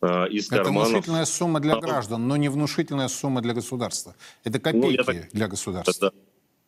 а, 0.00 0.24
из 0.24 0.46
Это 0.50 0.64
карманов. 0.64 0.88
внушительная 0.88 1.24
сумма 1.26 1.60
для 1.60 1.76
граждан, 1.76 2.26
но 2.26 2.38
не 2.38 2.48
внушительная 2.48 3.08
сумма 3.08 3.42
для 3.42 3.52
государства. 3.52 4.14
Это 4.44 4.60
копейки 4.60 4.96
ну, 4.98 5.04
так... 5.04 5.28
для 5.32 5.48
государства. 5.48 6.12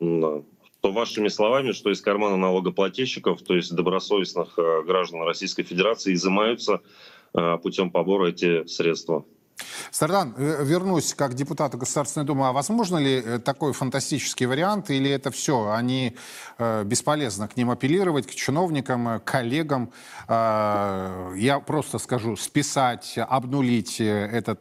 Да. 0.00 0.42
То 0.86 0.92
вашими 0.92 1.26
словами, 1.26 1.72
что 1.72 1.90
из 1.90 2.00
кармана 2.00 2.36
налогоплательщиков, 2.36 3.42
то 3.42 3.56
есть 3.56 3.74
добросовестных 3.74 4.56
э, 4.56 4.84
граждан 4.86 5.22
Российской 5.22 5.64
Федерации, 5.64 6.14
изымаются 6.14 6.80
э, 7.34 7.58
путем 7.60 7.90
побора 7.90 8.28
эти 8.28 8.64
средства. 8.68 9.24
Стардан, 9.90 10.34
э, 10.36 10.64
вернусь 10.64 11.14
как 11.14 11.34
депутату 11.34 11.78
Государственной 11.78 12.26
Думы. 12.26 12.48
А 12.48 12.52
возможно 12.52 12.98
ли 12.98 13.22
э, 13.24 13.38
такой 13.38 13.72
фантастический 13.72 14.46
вариант, 14.46 14.90
или 14.90 15.10
это 15.10 15.30
все, 15.30 15.70
они 15.70 16.16
э, 16.58 16.84
бесполезно 16.84 17.48
к 17.48 17.56
ним 17.56 17.70
апеллировать, 17.70 18.26
к 18.26 18.34
чиновникам, 18.34 19.20
коллегам? 19.24 19.90
Я 20.28 21.62
просто 21.64 21.98
скажу, 21.98 22.36
списать, 22.36 23.16
обнулить 23.16 24.00
этот 24.00 24.60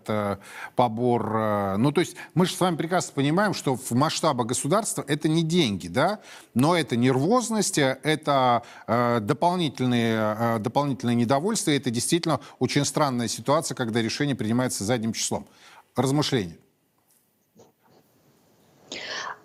побор. 0.75 1.77
Ну, 1.77 1.91
то 1.91 2.01
есть 2.01 2.15
мы 2.33 2.45
же 2.45 2.53
с 2.53 2.59
вами 2.59 2.75
прекрасно 2.75 3.13
понимаем, 3.15 3.53
что 3.53 3.75
в 3.75 3.91
масштабах 3.91 4.47
государства 4.47 5.03
это 5.07 5.27
не 5.27 5.43
деньги, 5.43 5.87
да, 5.87 6.19
но 6.53 6.77
это 6.77 6.95
нервозность, 6.95 7.77
это 7.77 8.63
дополнительные, 8.87 10.59
дополнительные 10.59 11.15
недовольства, 11.15 11.71
это 11.71 11.89
действительно 11.89 12.39
очень 12.59 12.85
странная 12.85 13.27
ситуация, 13.27 13.75
когда 13.75 14.01
решение 14.01 14.35
принимается 14.35 14.83
задним 15.05 15.13
числом. 15.13 15.47
Размышления. 15.95 16.57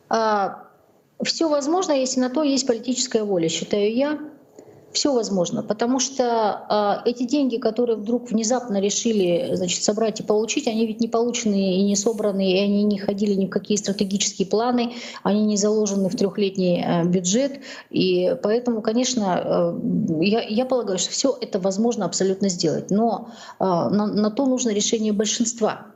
А, 0.08 0.66
все 1.22 1.48
возможно, 1.48 1.92
если 1.92 2.20
на 2.20 2.30
то 2.30 2.42
есть 2.42 2.66
политическая 2.66 3.22
воля, 3.22 3.48
считаю 3.48 3.94
я. 3.94 4.18
Все 4.92 5.14
возможно, 5.14 5.62
потому 5.62 6.00
что 6.00 7.02
э, 7.04 7.08
эти 7.08 7.22
деньги, 7.22 7.58
которые 7.58 7.96
вдруг 7.96 8.28
внезапно 8.28 8.80
решили 8.80 9.54
значит, 9.54 9.84
собрать 9.84 10.18
и 10.18 10.24
получить, 10.24 10.66
они 10.66 10.84
ведь 10.84 11.00
не 11.00 11.06
получены 11.06 11.76
и 11.76 11.82
не 11.82 11.94
собраны, 11.94 12.50
и 12.50 12.58
они 12.58 12.82
не 12.82 12.98
ходили 12.98 13.34
ни 13.34 13.46
в 13.46 13.50
какие 13.50 13.76
стратегические 13.76 14.48
планы, 14.48 14.94
они 15.22 15.44
не 15.44 15.56
заложены 15.56 16.08
в 16.08 16.16
трехлетний 16.16 16.82
э, 16.84 17.04
бюджет. 17.04 17.60
И 17.90 18.36
поэтому, 18.42 18.82
конечно, 18.82 19.40
э, 19.44 20.24
я, 20.24 20.42
я 20.42 20.64
полагаю, 20.66 20.98
что 20.98 21.12
все 21.12 21.38
это 21.40 21.60
возможно 21.60 22.04
абсолютно 22.04 22.48
сделать. 22.48 22.90
Но 22.90 23.30
э, 23.60 23.64
на, 23.64 24.06
на 24.08 24.30
то 24.32 24.46
нужно 24.46 24.70
решение 24.70 25.12
большинства. 25.12 25.86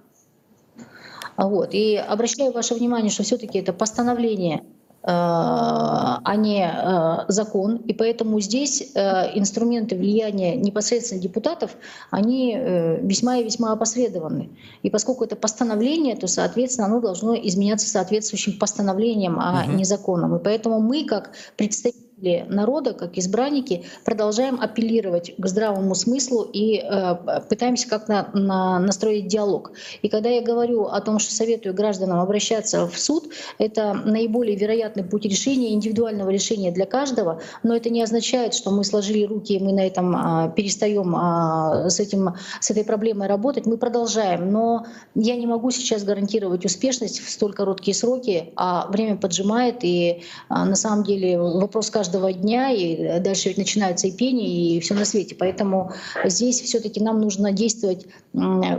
Вот. 1.37 1.75
И 1.75 1.97
обращаю 1.97 2.53
ваше 2.53 2.75
внимание, 2.75 3.11
что 3.11 3.25
все-таки 3.25 3.59
это 3.59 3.73
постановление 3.73 4.63
а 5.07 6.37
не 6.37 6.67
э, 6.67 7.25
закон. 7.29 7.77
И 7.77 7.93
поэтому 7.93 8.41
здесь 8.41 8.93
э, 8.95 9.39
инструменты 9.39 9.97
влияния 9.97 10.57
непосредственно 10.57 11.21
депутатов, 11.21 11.77
они 12.11 12.57
весьма 13.03 13.39
и 13.39 13.45
весьма 13.45 13.73
опосредованы. 13.73 14.51
И 14.83 14.91
поскольку 14.91 15.25
это 15.25 15.37
постановление, 15.37 16.17
то, 16.17 16.27
соответственно, 16.27 16.87
оно 16.87 17.01
должно 17.01 17.35
изменяться 17.35 17.87
соответствующим 17.89 18.59
постановлением, 18.59 19.39
а 19.39 19.65
угу. 19.65 19.73
не 19.73 19.85
законом. 19.85 20.37
И 20.37 20.43
поэтому 20.43 20.81
мы, 20.81 21.05
как 21.05 21.33
представители 21.57 22.04
представители 22.15 22.47
народа, 22.49 22.93
как 22.95 23.19
избранники, 23.19 23.85
продолжаем 24.05 24.61
апеллировать 24.61 25.35
к 25.37 25.47
здравому 25.47 25.95
смыслу 25.95 26.49
и 26.53 26.79
э, 26.79 27.41
пытаемся 27.49 27.89
как-то 27.89 28.29
на, 28.33 28.79
настроить 28.79 29.29
диалог. 29.29 29.73
И 30.03 30.09
когда 30.09 30.29
я 30.29 30.43
говорю 30.43 30.85
о 30.85 31.01
том, 31.01 31.19
что 31.19 31.33
советую 31.33 31.75
гражданам 31.75 32.21
обращаться 32.21 32.87
в 32.87 32.99
суд, 32.99 33.29
это 33.59 33.95
наиболее 33.95 34.57
вероятный 34.57 35.05
путь 35.05 35.25
решения, 35.25 35.73
индивидуального 35.73 36.31
решения 36.31 36.71
для 36.71 36.87
каждого, 36.87 37.41
но 37.63 37.75
это 37.75 37.91
не 37.91 38.03
означает, 38.03 38.55
что 38.55 38.71
мы 38.71 38.85
сложили 38.85 39.25
руки 39.25 39.55
и 39.55 39.63
мы 39.63 39.73
на 39.73 39.87
этом 39.87 40.17
а, 40.17 40.49
перестаем 40.49 41.15
а, 41.17 41.89
с, 41.89 42.01
этим, 42.01 42.35
с 42.61 42.71
этой 42.71 42.85
проблемой 42.85 43.29
работать. 43.29 43.67
Мы 43.67 43.77
продолжаем, 43.77 44.51
но 44.51 44.87
я 45.15 45.37
не 45.37 45.47
могу 45.47 45.71
сейчас 45.71 46.05
гарантировать 46.05 46.65
успешность 46.65 47.21
в 47.21 47.31
столь 47.31 47.53
короткие 47.55 47.95
сроки, 47.95 48.53
а 48.57 48.87
время 48.89 49.17
поджимает, 49.17 49.77
и 49.83 50.23
а, 50.49 50.65
на 50.65 50.77
самом 50.77 51.05
деле 51.05 51.39
вопрос 51.39 51.91
каждого 51.91 52.14
каждого 52.15 52.33
дня, 52.33 52.71
и 52.71 53.21
дальше 53.21 53.49
ведь 53.49 53.59
начинаются 53.59 54.07
и 54.07 54.13
пение, 54.13 54.77
и 54.77 54.81
все 54.81 54.95
на 54.95 55.05
свете. 55.05 55.35
Поэтому 55.35 55.93
здесь 56.25 56.61
все-таки 56.61 57.01
нам 57.01 57.21
нужно 57.21 57.53
действовать 57.53 58.07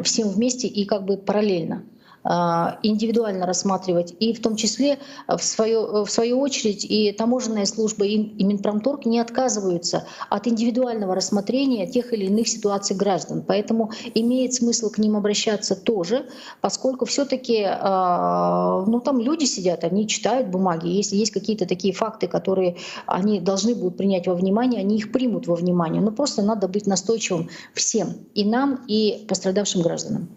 всем 0.04 0.30
вместе 0.30 0.68
и 0.68 0.86
как 0.86 1.06
бы 1.06 1.18
параллельно. 1.18 1.84
А, 2.28 2.80
индивидуально 2.82 3.46
рассматривать. 3.46 4.16
И 4.20 4.34
в 4.34 4.42
том 4.42 4.56
числе, 4.56 4.98
в 5.28 5.44
свою, 5.44 6.04
в 6.06 6.10
свою 6.10 6.40
очередь, 6.40 6.84
и 6.84 7.12
таможенная 7.12 7.66
служба, 7.66 8.06
и, 8.06 8.44
Минпромторг 8.44 9.06
не 9.06 9.20
отказываются 9.20 10.06
от 10.30 10.48
индивидуального 10.48 11.14
рассмотрения 11.14 11.86
тех 11.86 12.12
или 12.14 12.26
иных 12.26 12.48
ситуаций 12.48 12.96
граждан. 12.96 13.44
Поэтому 13.48 13.92
имеет 14.16 14.56
смысл 14.56 14.90
к 14.90 14.98
ним 14.98 15.16
обращаться 15.16 15.76
тоже, 15.76 16.26
поскольку 16.62 17.06
все-таки 17.06 17.62
ну, 17.64 19.00
там 19.02 19.20
люди 19.20 19.46
сидят, 19.46 19.84
они 19.84 20.08
читают 20.08 20.48
бумаги. 20.48 20.88
Если 20.88 21.16
есть 21.16 21.32
какие-то 21.32 21.68
такие 21.68 21.94
факты, 21.94 22.28
которые 22.28 22.78
они 23.06 23.40
должны 23.40 23.76
будут 23.76 23.98
принять 23.98 24.28
во 24.28 24.34
внимание, 24.34 24.80
они 24.80 24.98
их 24.98 25.12
примут 25.12 25.48
во 25.48 25.56
внимание. 25.56 26.02
Но 26.02 26.12
просто 26.12 26.42
надо 26.42 26.68
быть 26.68 26.88
настойчивым 26.88 27.50
всем, 27.74 28.16
и 28.34 28.44
нам, 28.44 28.84
и 28.88 29.26
пострадавшим 29.28 29.82
гражданам. 29.82 30.30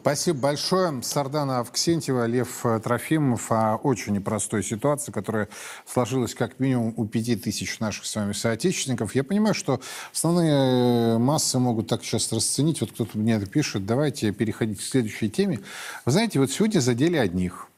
Спасибо 0.00 0.38
большое. 0.38 1.02
Сардана 1.02 1.60
Авксентьева, 1.60 2.24
Лев 2.24 2.64
Трофимов 2.82 3.52
о 3.52 3.76
очень 3.76 4.14
непростой 4.14 4.62
ситуации, 4.62 5.12
которая 5.12 5.50
сложилась 5.84 6.34
как 6.34 6.58
минимум 6.58 6.94
у 6.96 7.06
пяти 7.06 7.36
тысяч 7.36 7.78
наших 7.80 8.06
с 8.06 8.16
вами 8.16 8.32
соотечественников. 8.32 9.14
Я 9.14 9.24
понимаю, 9.24 9.52
что 9.52 9.78
основные 10.10 11.18
массы 11.18 11.58
могут 11.58 11.88
так 11.88 12.02
сейчас 12.02 12.32
расценить. 12.32 12.80
Вот 12.80 12.92
кто-то 12.92 13.18
мне 13.18 13.38
пишет. 13.40 13.84
Давайте 13.84 14.32
переходить 14.32 14.78
к 14.78 14.82
следующей 14.82 15.28
теме. 15.28 15.60
Вы 16.06 16.12
знаете, 16.12 16.40
вот 16.40 16.50
сегодня 16.50 16.80
задели 16.80 17.18
одних. 17.18 17.68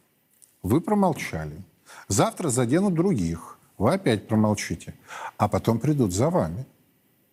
Вы 0.62 0.80
промолчали. 0.80 1.60
Завтра 2.06 2.50
заденут 2.50 2.94
других. 2.94 3.58
Вы 3.78 3.94
опять 3.94 4.28
промолчите. 4.28 4.94
А 5.38 5.48
потом 5.48 5.80
придут 5.80 6.12
за 6.12 6.30
вами 6.30 6.66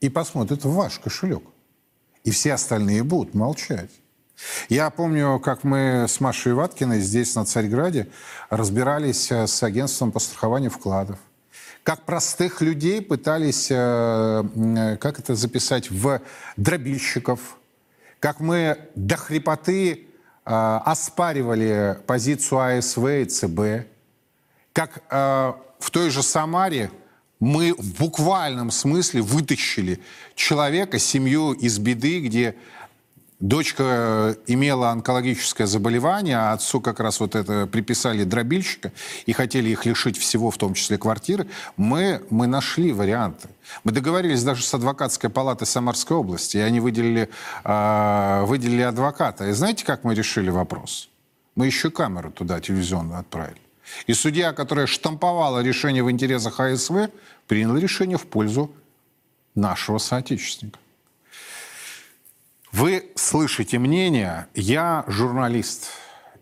и 0.02 0.10
посмотрят 0.10 0.64
в 0.64 0.74
ваш 0.74 0.98
кошелек. 0.98 1.44
И 2.24 2.32
все 2.32 2.54
остальные 2.54 3.04
будут 3.04 3.36
молчать. 3.36 3.92
Я 4.70 4.90
помню, 4.90 5.40
как 5.40 5.64
мы 5.64 6.06
с 6.08 6.20
Машей 6.20 6.54
Ваткиной 6.54 7.02
здесь, 7.02 7.36
на 7.36 7.46
Царьграде, 7.46 8.08
разбирались 8.50 9.32
э, 9.32 9.48
с 9.48 9.64
агентством 9.64 10.12
по 10.12 10.20
страхованию 10.20 10.72
вкладов. 10.72 11.18
Как 11.84 12.04
простых 12.04 12.62
людей 12.62 13.02
пытались, 13.02 13.70
э, 13.70 13.76
э, 13.76 14.98
как 14.98 15.20
это 15.20 15.36
записать, 15.36 15.90
в 15.90 16.22
дробильщиков. 16.58 17.58
Как 18.20 18.40
мы 18.40 18.78
до 18.96 19.16
хрипоты 19.16 20.06
оспаривали 20.44 22.00
позицию 22.08 22.78
АСВ 22.80 23.06
и 23.06 23.26
ЦБ. 23.26 23.88
Как 24.74 25.04
в 25.10 25.92
той 25.92 26.10
же 26.10 26.24
Самаре 26.24 26.90
мы 27.40 27.74
в 27.78 28.00
буквальном 28.00 28.72
смысле 28.72 29.22
вытащили 29.22 30.00
человека, 30.36 30.98
семью 31.00 31.54
из 31.54 31.78
беды, 31.78 32.20
где 32.20 32.56
дочка 33.40 34.36
имела 34.48 34.90
онкологическое 34.90 35.66
заболевание, 35.66 36.38
а 36.38 36.54
отцу 36.54 36.82
как 36.82 37.00
раз 37.00 37.20
вот 37.20 37.36
это 37.36 37.68
приписали 37.68 38.24
дробильщика 38.24 38.92
и 39.26 39.34
хотели 39.34 39.70
их 39.70 39.86
лишить 39.86 40.18
всего, 40.18 40.52
в 40.52 40.58
том 40.58 40.74
числе 40.74 40.98
квартиры, 40.98 41.48
мы, 41.78 42.22
мы 42.30 42.48
нашли 42.48 42.92
варианты. 42.92 43.50
Мы 43.84 43.92
договорились 43.92 44.44
даже 44.44 44.64
с 44.64 44.74
адвокатской 44.74 45.30
палатой 45.30 45.68
Самарской 45.68 46.18
области, 46.18 46.58
и 46.58 46.62
они 46.62 46.80
выделили, 46.80 47.30
э, 47.64 48.44
выделили 48.46 48.82
адвоката. 48.82 49.48
И 49.48 49.52
знаете, 49.54 49.86
как 49.86 50.04
мы 50.04 50.16
решили 50.16 50.50
вопрос? 50.50 51.10
Мы 51.56 51.66
еще 51.66 51.92
камеру 51.92 52.32
туда 52.32 52.60
телевизионную 52.60 53.20
отправили. 53.20 53.62
И 54.08 54.14
судья, 54.14 54.54
которая 54.54 54.86
штамповала 54.86 55.62
решение 55.62 56.04
в 56.04 56.12
интересах 56.12 56.60
АСВ, 56.60 57.10
принял 57.48 57.76
решение 57.78 58.18
в 58.18 58.28
пользу 58.28 58.72
нашего 59.56 59.98
соотечественника. 59.98 60.80
Вы 62.72 63.12
слышите 63.16 63.80
мнение, 63.80 64.46
я 64.54 65.04
журналист, 65.08 65.88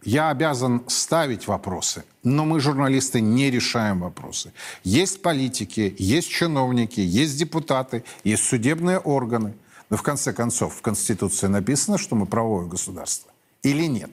я 0.03 0.29
обязан 0.29 0.83
ставить 0.87 1.47
вопросы, 1.47 2.03
но 2.21 2.43
мы, 2.43 2.59
журналисты, 2.59 3.21
не 3.21 3.49
решаем 3.49 4.01
вопросы. 4.01 4.51
Есть 4.83 5.21
политики, 5.21 5.95
есть 5.97 6.29
чиновники, 6.29 6.99
есть 6.99 7.37
депутаты, 7.37 8.03
есть 8.25 8.43
судебные 8.43 8.99
органы. 8.99 9.53
Но 9.89 9.95
в 9.95 10.01
конце 10.01 10.33
концов 10.33 10.75
в 10.75 10.81
Конституции 10.81 11.47
написано, 11.47 11.97
что 11.97 12.17
мы 12.17 12.25
правовое 12.25 12.65
государство. 12.65 13.31
Или 13.63 13.85
нет? 13.85 14.11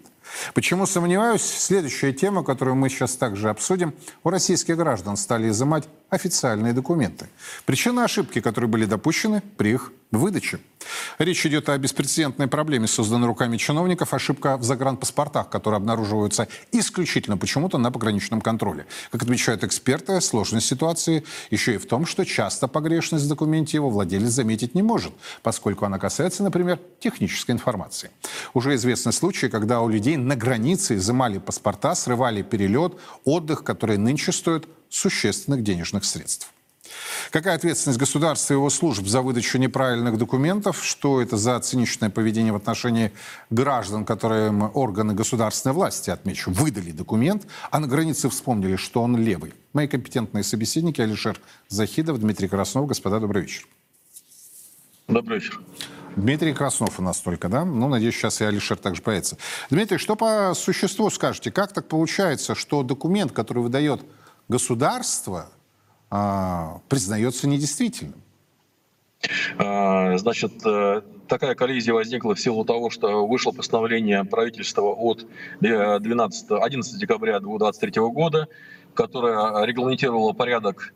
Почему 0.54 0.86
сомневаюсь? 0.86 1.42
Следующая 1.42 2.12
тема, 2.12 2.44
которую 2.44 2.76
мы 2.76 2.88
сейчас 2.88 3.16
также 3.16 3.50
обсудим. 3.50 3.92
У 4.22 4.30
российских 4.30 4.76
граждан 4.76 5.16
стали 5.16 5.48
изымать 5.48 5.84
официальные 6.10 6.72
документы. 6.72 7.28
Причина 7.66 8.04
ошибки, 8.04 8.40
которые 8.40 8.70
были 8.70 8.84
допущены 8.84 9.42
при 9.56 9.72
их 9.72 9.92
выдаче. 10.12 10.60
Речь 11.18 11.44
идет 11.46 11.68
о 11.68 11.78
беспрецедентной 11.78 12.46
проблеме, 12.46 12.86
созданной 12.86 13.26
руками 13.26 13.56
чиновников. 13.56 14.14
Ошибка 14.14 14.56
в 14.56 14.62
загранпаспортах, 14.62 15.48
которые 15.48 15.78
обнаруживаются 15.78 16.48
исключительно 16.72 17.36
почему-то 17.36 17.78
на 17.78 17.90
пограничном 17.90 18.40
контроле. 18.40 18.86
Как 19.10 19.22
отмечают 19.22 19.64
эксперты, 19.64 20.20
сложность 20.20 20.66
ситуации 20.66 21.24
еще 21.50 21.74
и 21.74 21.78
в 21.78 21.86
том, 21.86 22.06
что 22.06 22.24
часто 22.24 22.68
погрешность 22.68 23.24
в 23.24 23.28
документе 23.28 23.76
его 23.76 23.90
владелец 23.90 24.30
заметить 24.30 24.74
не 24.74 24.82
может, 24.82 25.12
поскольку 25.42 25.84
она 25.84 25.98
касается, 25.98 26.42
например, 26.42 26.78
технической 27.00 27.54
информации. 27.54 28.10
Уже 28.54 28.74
известны 28.74 29.12
случаи, 29.12 29.46
когда 29.46 29.80
у 29.80 29.88
людей 29.88 30.16
на 30.16 30.36
границе 30.36 30.96
изымали 30.96 31.38
паспорта, 31.38 31.94
срывали 31.94 32.42
перелет, 32.42 32.94
отдых, 33.24 33.64
которые 33.64 33.98
нынче 33.98 34.32
стоят 34.32 34.66
существенных 34.88 35.62
денежных 35.62 36.04
средств. 36.04 36.53
Какая 37.30 37.56
ответственность 37.56 37.98
государства 37.98 38.54
и 38.54 38.56
его 38.56 38.70
служб 38.70 39.06
за 39.06 39.22
выдачу 39.22 39.58
неправильных 39.58 40.18
документов? 40.18 40.84
Что 40.84 41.20
это 41.20 41.36
за 41.36 41.58
циничное 41.60 42.10
поведение 42.10 42.52
в 42.52 42.56
отношении 42.56 43.12
граждан, 43.50 44.04
которым 44.04 44.70
органы 44.74 45.14
государственной 45.14 45.74
власти, 45.74 46.10
отмечу, 46.10 46.50
выдали 46.50 46.92
документ, 46.92 47.46
а 47.70 47.80
на 47.80 47.86
границе 47.86 48.28
вспомнили, 48.28 48.76
что 48.76 49.02
он 49.02 49.16
левый? 49.16 49.54
Мои 49.72 49.88
компетентные 49.88 50.44
собеседники 50.44 51.00
Алишер 51.00 51.40
Захидов, 51.68 52.20
Дмитрий 52.20 52.48
Краснов. 52.48 52.86
Господа, 52.86 53.20
добрый 53.20 53.42
вечер. 53.42 53.66
Добрый 55.08 55.38
вечер. 55.38 55.60
Дмитрий 56.16 56.52
Краснов 56.54 57.00
у 57.00 57.02
нас 57.02 57.18
только, 57.18 57.48
да? 57.48 57.64
Ну, 57.64 57.88
надеюсь, 57.88 58.14
сейчас 58.14 58.40
и 58.40 58.44
Алишер 58.44 58.76
также 58.76 59.02
появится. 59.02 59.36
Дмитрий, 59.70 59.98
что 59.98 60.14
по 60.14 60.52
существу 60.54 61.10
скажете? 61.10 61.50
Как 61.50 61.72
так 61.72 61.88
получается, 61.88 62.54
что 62.54 62.82
документ, 62.82 63.32
который 63.32 63.62
выдает 63.62 64.02
государство 64.48 65.50
а, 66.10 66.80
признается 66.88 67.48
недействительным. 67.48 68.22
А, 69.58 70.16
значит, 70.18 70.52
э, 70.66 71.02
такая 71.28 71.54
коллизия 71.54 71.94
возникла 71.94 72.34
в 72.34 72.40
силу 72.40 72.64
того, 72.64 72.90
что 72.90 73.26
вышло 73.26 73.52
постановление 73.52 74.24
правительства 74.24 74.82
от 74.82 75.26
12, 75.60 76.50
э, 76.50 76.58
11 76.58 76.98
декабря 76.98 77.40
2023 77.40 78.02
года, 78.10 78.48
которое 78.94 79.64
регламентировало 79.64 80.32
порядок 80.32 80.92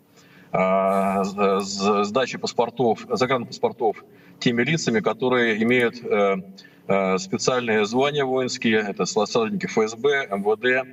а, 0.51 1.25
сдачи 1.25 2.39
паспортов, 2.39 3.07
загранпаспортов 3.11 4.05
теми 4.39 4.63
лицами, 4.63 5.01
которые 5.01 5.63
имеют 5.63 5.97
э, 6.03 7.19
специальные 7.19 7.85
звания 7.85 8.25
воинские, 8.25 8.79
это 8.79 9.05
сотрудники 9.05 9.67
ФСБ, 9.67 10.29
МВД, 10.31 10.89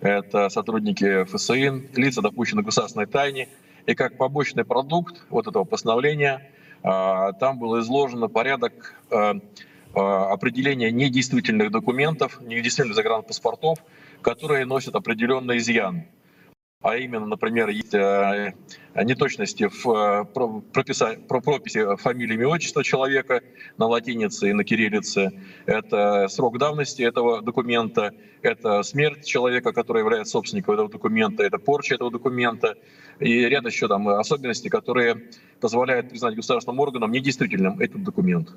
это 0.00 0.48
сотрудники 0.48 1.24
ФСИН, 1.24 1.90
лица, 1.94 2.22
допущенные 2.22 2.62
к 2.62 2.66
государственной 2.66 3.06
тайне. 3.06 3.48
И 3.86 3.94
как 3.94 4.16
побочный 4.16 4.64
продукт 4.64 5.22
вот 5.30 5.46
этого 5.46 5.64
постановления 5.64 6.50
а, 6.82 7.32
там 7.32 7.58
был 7.58 7.80
изложен 7.80 8.28
порядок 8.28 8.94
а, 9.10 9.34
а, 9.94 10.32
определения 10.32 10.90
недействительных 10.90 11.70
документов, 11.70 12.40
недействительных 12.40 12.94
загранпаспортов, 12.94 13.78
которые 14.22 14.64
носят 14.64 14.94
определенный 14.94 15.58
изъян. 15.58 16.04
А 16.82 16.96
именно, 16.96 17.26
например, 17.26 17.68
есть 17.68 17.92
э, 17.92 18.54
неточности 18.94 19.68
в 19.68 19.86
э, 19.86 20.24
прописи, 20.72 21.18
про 21.28 21.42
прописи 21.42 21.96
фамилии, 21.96 22.34
имя, 22.36 22.48
отчества 22.48 22.82
человека 22.82 23.42
на 23.76 23.86
латинице 23.86 24.48
и 24.48 24.54
на 24.54 24.64
кириллице. 24.64 25.30
Это 25.66 26.26
срок 26.28 26.56
давности 26.56 27.02
этого 27.02 27.42
документа, 27.42 28.14
это 28.40 28.82
смерть 28.82 29.26
человека, 29.26 29.74
который 29.74 29.98
является 29.98 30.32
собственником 30.32 30.72
этого 30.72 30.88
документа, 30.88 31.42
это 31.42 31.58
порча 31.58 31.96
этого 31.96 32.10
документа 32.10 32.76
и 33.18 33.40
ряд 33.40 33.66
еще 33.66 33.86
там 33.86 34.08
особенностей, 34.08 34.70
которые 34.70 35.28
позволяют 35.60 36.08
признать 36.08 36.34
государственным 36.34 36.80
органам 36.80 37.12
недействительным 37.12 37.78
этот 37.78 38.02
документ. 38.02 38.54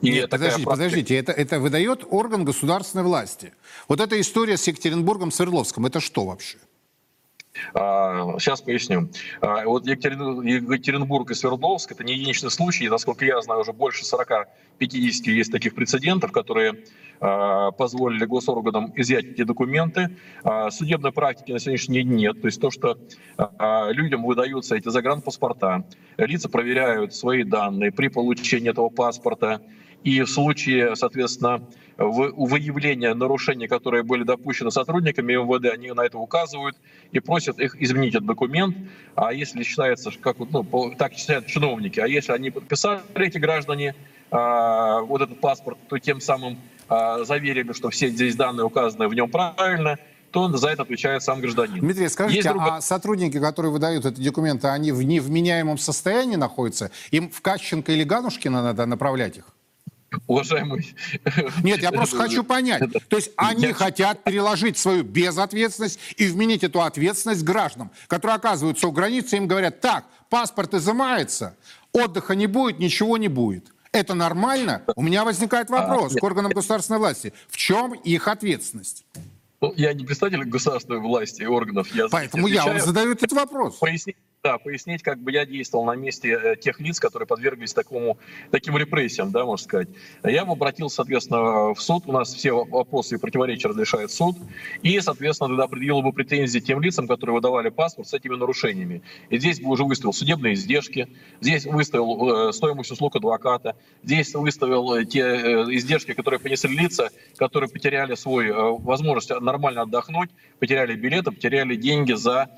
И 0.00 0.12
Нет, 0.12 0.30
подождите, 0.30 0.62
практика... 0.62 0.70
подождите, 0.70 1.16
это, 1.16 1.32
это 1.32 1.58
выдает 1.58 2.04
орган 2.08 2.44
государственной 2.44 3.02
власти. 3.02 3.52
Вот 3.88 3.98
эта 3.98 4.20
история 4.20 4.56
с 4.56 4.64
Екатеринбургом, 4.68 5.32
Свердловском, 5.32 5.86
это 5.86 5.98
что 5.98 6.24
вообще? 6.24 6.58
Сейчас 7.54 8.60
а, 8.60 8.64
поясню. 8.64 9.08
А, 9.40 9.64
вот 9.64 9.86
Екатеринбург 9.86 11.30
и 11.30 11.34
Свердловск– 11.34 11.92
это 11.92 12.02
не 12.02 12.14
единичный 12.14 12.50
случай. 12.50 12.88
Насколько 12.88 13.24
я 13.24 13.40
знаю, 13.42 13.60
уже 13.60 13.72
больше 13.72 14.04
40-50 14.04 14.46
есть 15.30 15.52
таких 15.52 15.74
прецедентов, 15.74 16.32
которые 16.32 16.84
а, 17.20 17.70
позволили 17.70 18.24
госорганам 18.24 18.92
изъять 18.96 19.26
эти 19.26 19.44
документы. 19.44 20.16
Судебной 20.70 21.12
практики 21.12 21.52
на 21.52 21.60
сегодняшний 21.60 22.02
день 22.02 22.14
нет. 22.14 22.40
То 22.40 22.48
есть 22.48 22.60
то, 22.60 22.70
что 22.70 22.98
людям 23.90 24.24
выдаются 24.24 24.76
эти 24.76 24.88
загранпаспорта, 24.88 25.84
лица 26.16 26.48
проверяют 26.48 27.14
свои 27.14 27.44
данные 27.44 27.92
при 27.92 28.08
получении 28.08 28.70
этого 28.70 28.88
паспорта, 28.88 29.60
и 30.04 30.20
в 30.20 30.28
случае, 30.28 30.94
соответственно, 30.96 31.62
выявления 31.96 33.14
нарушений, 33.14 33.66
которые 33.68 34.02
были 34.02 34.22
допущены 34.22 34.70
сотрудниками 34.70 35.32
МВД, 35.32 35.72
они 35.72 35.92
на 35.92 36.02
это 36.02 36.18
указывают 36.18 36.76
и 37.12 37.20
просят 37.20 37.58
их 37.58 37.80
изменить 37.80 38.14
этот 38.14 38.26
документ. 38.26 38.76
А 39.14 39.32
если 39.32 39.62
считается, 39.62 40.10
как 40.20 40.36
ну, 40.38 40.94
так 40.98 41.14
считают 41.14 41.46
чиновники, 41.46 42.00
а 42.00 42.06
если 42.06 42.32
они 42.32 42.50
подписали 42.50 43.00
эти 43.14 43.38
граждане 43.38 43.94
а, 44.30 45.00
вот 45.00 45.22
этот 45.22 45.40
паспорт, 45.40 45.78
то 45.88 45.98
тем 45.98 46.20
самым 46.20 46.58
а, 46.88 47.24
заверили, 47.24 47.72
что 47.72 47.90
все 47.90 48.08
здесь 48.08 48.36
данные 48.36 48.64
указаны 48.64 49.08
в 49.08 49.14
нем 49.14 49.30
правильно, 49.30 49.98
то 50.32 50.48
за 50.56 50.70
это 50.70 50.82
отвечает 50.82 51.22
сам 51.22 51.40
гражданин. 51.40 51.78
Дмитрий, 51.78 52.08
скажите, 52.08 52.38
Есть 52.38 52.48
другой... 52.48 52.72
а 52.72 52.80
сотрудники, 52.80 53.38
которые 53.38 53.70
выдают 53.70 54.04
эти 54.04 54.20
документы, 54.20 54.66
они 54.66 54.90
в 54.90 55.00
невменяемом 55.02 55.78
состоянии 55.78 56.34
находятся? 56.34 56.90
Им 57.12 57.30
в 57.30 57.40
Кащенко 57.40 57.92
или 57.92 58.02
Ганушкина 58.02 58.62
надо 58.62 58.84
направлять 58.84 59.38
их? 59.38 59.53
Уважаемый... 60.26 60.94
Нет, 61.62 61.82
я 61.82 61.92
просто 61.92 62.16
хочу 62.16 62.44
понять. 62.44 62.82
То 63.08 63.16
есть 63.16 63.30
они 63.36 63.72
хотят 63.72 64.24
переложить 64.24 64.78
свою 64.78 65.02
безответственность 65.02 65.98
и 66.16 66.26
вменить 66.26 66.64
эту 66.64 66.82
ответственность 66.82 67.42
гражданам, 67.42 67.90
которые 68.06 68.36
оказываются 68.36 68.88
у 68.88 68.92
границы, 68.92 69.36
им 69.36 69.46
говорят, 69.46 69.80
так, 69.80 70.04
паспорт 70.30 70.74
изымается, 70.74 71.56
отдыха 71.92 72.34
не 72.34 72.46
будет, 72.46 72.78
ничего 72.78 73.16
не 73.16 73.28
будет. 73.28 73.72
Это 73.92 74.14
нормально? 74.14 74.82
У 74.96 75.02
меня 75.02 75.24
возникает 75.24 75.70
а, 75.70 75.74
вопрос 75.74 76.14
к 76.14 76.22
органам 76.22 76.50
государственной 76.50 76.98
власти. 76.98 77.32
В 77.48 77.56
чем 77.56 77.92
их 77.92 78.26
ответственность? 78.26 79.06
Ну, 79.60 79.72
я 79.76 79.94
не 79.94 80.04
представитель 80.04 80.44
государственной 80.44 80.98
власти 80.98 81.42
и 81.42 81.46
органов. 81.46 81.94
Я 81.94 82.08
Поэтому 82.08 82.48
я 82.48 82.66
вам 82.66 82.80
задаю 82.80 83.12
этот 83.12 83.32
вопрос. 83.32 83.76
Пояснить, 83.76 84.16
да, 84.44 84.58
пояснить, 84.58 85.02
как 85.02 85.18
бы 85.20 85.32
я 85.32 85.46
действовал 85.46 85.86
на 85.86 85.94
месте 85.94 86.38
э, 86.40 86.56
тех 86.56 86.78
лиц, 86.78 87.00
которые 87.00 87.26
подверглись 87.26 87.72
такому, 87.72 88.18
таким 88.50 88.76
репрессиям, 88.76 89.30
да, 89.30 89.46
можно 89.46 89.64
сказать. 89.64 89.88
Я 90.22 90.44
бы 90.44 90.52
обратился, 90.52 90.96
соответственно, 90.96 91.72
в 91.72 91.80
суд. 91.80 92.02
У 92.06 92.12
нас 92.12 92.34
все 92.34 92.52
вопросы 92.52 93.14
и 93.14 93.18
противоречия 93.18 93.68
разрешает 93.68 94.10
суд. 94.10 94.36
И, 94.82 95.00
соответственно, 95.00 95.48
тогда 95.48 95.64
определил 95.64 96.02
бы 96.02 96.12
претензии 96.12 96.58
тем 96.58 96.82
лицам, 96.82 97.08
которые 97.08 97.36
выдавали 97.36 97.70
паспорт 97.70 98.06
с 98.06 98.12
этими 98.12 98.36
нарушениями. 98.36 99.00
И 99.30 99.38
здесь 99.38 99.60
бы 99.60 99.70
уже 99.70 99.84
выставил 99.84 100.12
судебные 100.12 100.52
издержки, 100.52 101.08
здесь 101.40 101.64
выставил 101.64 102.48
э, 102.50 102.52
стоимость 102.52 102.90
услуг 102.90 103.16
адвоката, 103.16 103.76
здесь 104.02 104.34
выставил 104.34 104.94
э, 104.94 105.06
те 105.06 105.22
издержки, 105.22 106.12
которые 106.12 106.38
понесли 106.38 106.68
лица, 106.76 107.08
которые 107.38 107.70
потеряли 107.70 108.14
свой 108.14 108.52
возможность 108.52 109.30
нормально 109.40 109.82
отдохнуть, 109.82 110.28
потеряли 110.58 110.96
билеты, 110.96 111.30
потеряли 111.30 111.76
деньги 111.76 112.12
за 112.12 112.50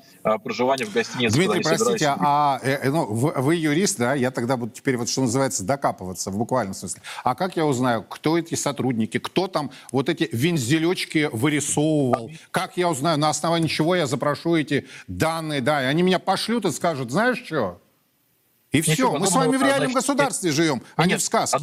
проживание 0.43 0.85
в 0.85 0.93
гостинице. 0.93 1.37
Дмитрий, 1.37 1.63
простите, 1.77 2.15
а 2.19 2.59
э, 2.63 2.79
э, 2.83 2.89
ну, 2.89 3.05
вы, 3.05 3.31
вы 3.31 3.55
юрист, 3.55 3.97
да? 3.97 4.13
Я 4.13 4.31
тогда 4.31 4.57
буду 4.57 4.71
теперь, 4.71 4.97
вот 4.97 5.09
что 5.09 5.21
называется, 5.21 5.63
докапываться 5.63 6.31
в 6.31 6.37
буквальном 6.37 6.73
смысле. 6.73 7.01
А 7.23 7.35
как 7.35 7.55
я 7.57 7.65
узнаю, 7.65 8.03
кто 8.03 8.37
эти 8.37 8.55
сотрудники, 8.55 9.19
кто 9.19 9.47
там 9.47 9.71
вот 9.91 10.09
эти 10.09 10.29
вензелечки 10.31 11.29
вырисовывал? 11.31 12.31
Как 12.51 12.77
я 12.77 12.89
узнаю, 12.89 13.17
на 13.17 13.29
основании 13.29 13.67
чего 13.67 13.95
я 13.95 14.07
запрошу 14.07 14.55
эти 14.55 14.87
данные, 15.07 15.61
да? 15.61 15.83
И 15.83 15.85
они 15.85 16.03
меня 16.03 16.19
пошлют 16.19 16.65
и 16.65 16.71
скажут, 16.71 17.11
знаешь 17.11 17.43
что? 17.45 17.81
И 18.71 18.81
все, 18.81 19.11
мы 19.17 19.27
с 19.27 19.31
вами 19.31 19.55
в 19.55 19.61
реальном 19.61 19.93
государстве 19.93 20.51
живем, 20.51 20.83
а 20.95 21.05
не 21.05 21.15
в 21.15 21.21
сказке 21.21 21.57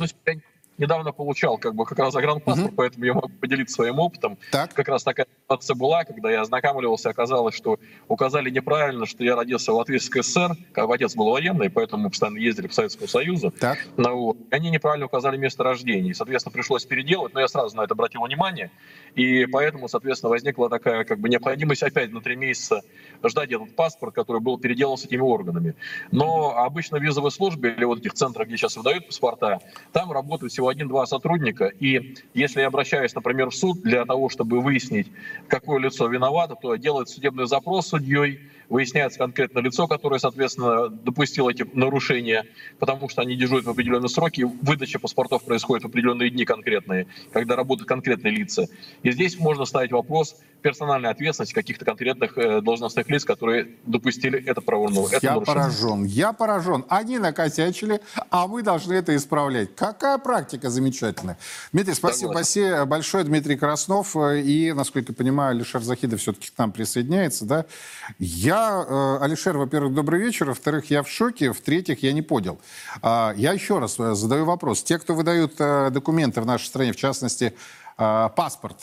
недавно 0.79 1.13
получал 1.13 1.59
как 1.59 1.75
бы 1.75 1.85
как 1.85 1.99
раз 1.99 2.13
загранпаспорт, 2.13 2.69
угу. 2.69 2.77
поэтому 2.77 3.05
я 3.05 3.15
могу 3.15 3.29
поделиться 3.29 3.77
своим 3.77 3.99
опытом. 3.99 4.39
Так. 4.51 4.73
Как 4.75 4.89
раз 4.89 5.03
такая 5.03 5.27
ситуация 5.43 5.75
была, 5.75 6.05
когда 6.05 6.31
я 6.31 6.41
ознакомливался, 6.43 7.11
оказалось, 7.11 7.55
что 7.55 7.79
указали 8.09 8.51
неправильно, 8.51 9.07
что 9.07 9.25
я 9.25 9.37
родился 9.37 9.73
в 9.73 9.77
Латвийской 9.77 10.23
ССР, 10.23 10.57
как 10.73 10.91
отец 10.91 11.15
был 11.15 11.31
военный, 11.31 11.71
поэтому 11.71 12.05
мы 12.05 12.11
постоянно 12.11 12.39
ездили 12.39 12.67
по 12.67 12.75
Советскому 12.75 13.09
Союзу. 13.09 13.53
Так. 13.59 13.79
Ну, 13.97 14.37
они 14.51 14.71
неправильно 14.71 15.07
указали 15.07 15.37
место 15.37 15.63
рождения, 15.63 16.11
и, 16.11 16.15
соответственно, 16.15 16.53
пришлось 16.53 16.85
переделать, 16.85 17.35
но 17.35 17.41
я 17.41 17.49
сразу 17.49 17.77
на 17.77 17.83
это 17.83 17.95
обратил 17.95 18.23
внимание, 18.23 18.71
и 19.15 19.47
поэтому, 19.47 19.89
соответственно, 19.89 20.31
возникла 20.31 20.69
такая 20.69 21.05
как 21.05 21.19
бы 21.19 21.29
необходимость 21.29 21.83
опять 21.83 22.13
на 22.13 22.21
три 22.21 22.37
месяца 22.37 22.83
ждать 23.23 23.53
этот 23.53 23.75
паспорт, 23.77 24.15
который 24.15 24.41
был 24.41 24.59
переделан 24.59 24.97
с 24.97 25.05
этими 25.05 25.21
органами. 25.21 25.75
Но 26.11 26.57
обычно 26.57 26.99
в 26.99 27.03
визовой 27.03 27.31
службе 27.31 27.75
или 27.77 27.85
вот 27.85 27.99
этих 27.99 28.15
центрах, 28.15 28.49
где 28.49 28.57
сейчас 28.57 28.77
выдают 28.77 29.07
паспорта, 29.07 29.61
там 29.93 30.13
работают 30.13 30.53
всего 30.53 30.64
один-два 30.69 31.07
сотрудника, 31.07 31.67
и 31.67 32.17
если 32.35 32.61
я 32.61 32.69
обращаюсь, 32.69 33.15
например, 33.15 33.51
в 33.51 33.55
суд 33.55 33.83
для 33.83 34.05
того, 34.05 34.29
чтобы 34.29 34.61
выяснить, 34.61 35.09
какое 35.49 35.79
лицо 35.79 36.07
виновато, 36.07 36.57
то 36.61 36.75
делает 36.77 37.09
судебный 37.09 37.47
запрос 37.47 37.89
судьей, 37.89 38.41
выясняется 38.75 39.21
конкретно 39.21 39.61
лицо, 39.61 39.87
которое, 39.87 40.19
соответственно, 40.19 40.89
допустило 40.89 41.49
эти 41.49 41.65
нарушения, 41.75 42.45
потому 42.81 43.09
что 43.09 43.23
они 43.23 43.37
дежурят 43.37 43.67
в 43.67 43.71
определенные 43.71 44.09
сроки, 44.09 44.43
выдача 44.43 44.99
паспортов 44.99 45.45
происходит 45.45 45.85
в 45.85 45.87
определенные 45.87 46.29
дни 46.29 46.45
конкретные, 46.45 47.07
когда 47.33 47.55
работают 47.55 47.89
конкретные 47.89 48.35
лица. 48.35 48.67
И 49.05 49.13
здесь 49.13 49.39
можно 49.39 49.65
ставить 49.65 49.93
вопрос 49.93 50.37
персональной 50.61 51.11
ответственности 51.11 51.55
каких-то 51.55 51.85
конкретных 51.85 52.37
э, 52.37 52.63
должностных 52.63 53.09
лиц, 53.11 53.25
которые 53.25 53.77
допустили 53.85 54.43
это 54.45 54.61
правонарушение. 54.61 55.21
Я 55.23 55.41
поражен, 55.41 56.05
я 56.05 56.33
поражен. 56.33 56.85
Они 56.89 57.19
накосячили, 57.19 58.01
а 58.31 58.49
мы 58.49 58.63
должны 58.63 58.95
это 58.95 59.15
исправлять. 59.15 59.77
Какая 59.77 60.19
практика 60.19 60.69
замечательная. 60.69 61.39
Дмитрий, 61.73 61.95
спасибо, 61.95 62.33
спасибо 62.33 62.87
большое. 62.87 63.23
Дмитрий 63.23 63.57
Краснов 63.57 64.17
э, 64.17 64.41
и, 64.41 64.73
насколько 64.73 65.13
я 65.13 65.15
понимаю, 65.15 65.51
Алишер 65.51 65.83
Захидов 65.83 66.21
все-таки 66.21 66.51
к 66.51 66.59
нам 66.59 66.73
присоединяется. 66.73 67.45
Да? 67.45 67.67
Я 68.19 68.64
я, 68.65 68.87
э, 68.89 69.19
Алишер, 69.25 69.57
во-первых, 69.59 69.95
добрый 69.95 70.21
вечер. 70.21 70.47
Во-вторых, 70.47 70.91
я 70.91 71.03
в 71.03 71.09
шоке. 71.09 71.53
В-третьих, 71.53 72.03
я 72.03 72.13
не 72.13 72.23
понял. 72.23 72.59
А, 73.03 73.33
я 73.37 73.53
еще 73.53 73.79
раз 73.79 73.99
э, 73.99 74.15
задаю 74.15 74.45
вопрос. 74.45 74.83
Те, 74.83 74.99
кто 74.99 75.15
выдают 75.15 75.55
э, 75.59 75.91
документы 75.91 76.41
в 76.41 76.47
нашей 76.47 76.67
стране, 76.67 76.93
в 76.93 76.97
частности, 76.97 77.55
паспорт, 77.97 78.81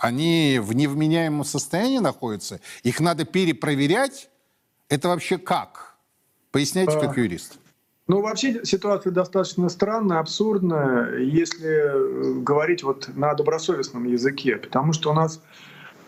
они 0.00 0.60
в 0.62 0.72
невменяемом 0.72 1.44
состоянии 1.44 1.98
находятся? 1.98 2.60
Их 2.82 2.98
надо 2.98 3.26
перепроверять? 3.26 4.30
Это 4.88 5.08
вообще 5.08 5.36
как? 5.36 5.96
Поясняйте, 6.50 6.98
как 6.98 7.18
юрист. 7.18 7.58
Ну, 8.08 8.22
вообще 8.22 8.64
ситуация 8.64 9.12
достаточно 9.12 9.68
странная, 9.68 10.20
абсурдная, 10.20 11.18
если 11.18 12.40
говорить 12.40 12.82
вот 12.82 13.10
на 13.14 13.34
добросовестном 13.34 14.04
языке, 14.04 14.56
потому 14.56 14.94
что 14.94 15.10
у 15.10 15.12
нас 15.12 15.42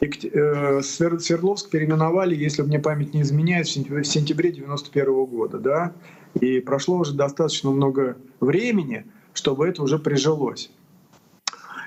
Свердловск 0.02 1.70
переименовали, 1.70 2.34
если 2.34 2.62
мне 2.62 2.80
память 2.80 3.14
не 3.14 3.22
изменяет, 3.22 3.66
в 3.66 4.04
сентябре 4.04 4.50
91 4.50 5.24
года, 5.26 5.58
да, 5.58 5.92
и 6.40 6.58
прошло 6.60 6.98
уже 6.98 7.14
достаточно 7.14 7.70
много 7.70 8.16
времени, 8.40 9.06
чтобы 9.32 9.68
это 9.68 9.82
уже 9.82 10.00
прижилось. 10.00 10.72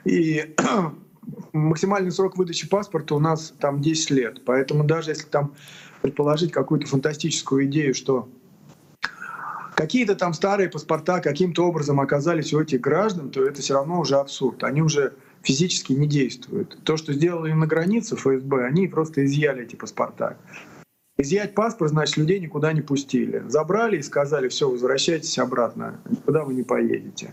И 0.05 0.55
максимальный 1.53 2.11
срок 2.11 2.37
выдачи 2.37 2.69
паспорта 2.69 3.15
у 3.15 3.19
нас 3.19 3.53
там 3.59 3.81
10 3.81 4.11
лет, 4.11 4.41
поэтому 4.45 4.85
даже 4.85 5.11
если 5.11 5.27
там 5.27 5.53
предположить 6.01 6.51
какую-то 6.53 6.87
фантастическую 6.87 7.65
идею, 7.65 7.93
что 7.93 8.29
какие-то 9.75 10.15
там 10.15 10.33
старые 10.33 10.69
паспорта 10.69 11.19
каким-то 11.19 11.67
образом 11.67 11.99
оказались 11.99 12.53
у 12.53 12.61
этих 12.61 12.79
граждан, 12.79 13.29
то 13.29 13.43
это 13.43 13.61
все 13.61 13.73
равно 13.73 13.99
уже 13.99 14.15
абсурд. 14.15 14.63
Они 14.63 14.81
уже 14.81 15.15
физически 15.45 15.93
не 15.93 16.07
действуют. 16.07 16.77
То, 16.83 16.97
что 16.97 17.13
сделали 17.13 17.53
на 17.53 17.67
границе 17.67 18.15
ФСБ, 18.15 18.65
они 18.65 18.87
просто 18.87 19.25
изъяли 19.25 19.63
эти 19.63 19.75
паспорта. 19.75 20.37
Изъять 21.17 21.55
паспорт, 21.55 21.91
значит, 21.91 22.17
людей 22.17 22.39
никуда 22.39 22.73
не 22.73 22.81
пустили. 22.81 23.43
Забрали 23.47 23.97
и 23.97 24.01
сказали, 24.01 24.49
все, 24.49 24.69
возвращайтесь 24.69 25.37
обратно, 25.39 26.01
никуда 26.09 26.43
вы 26.43 26.53
не 26.53 26.63
поедете. 26.63 27.31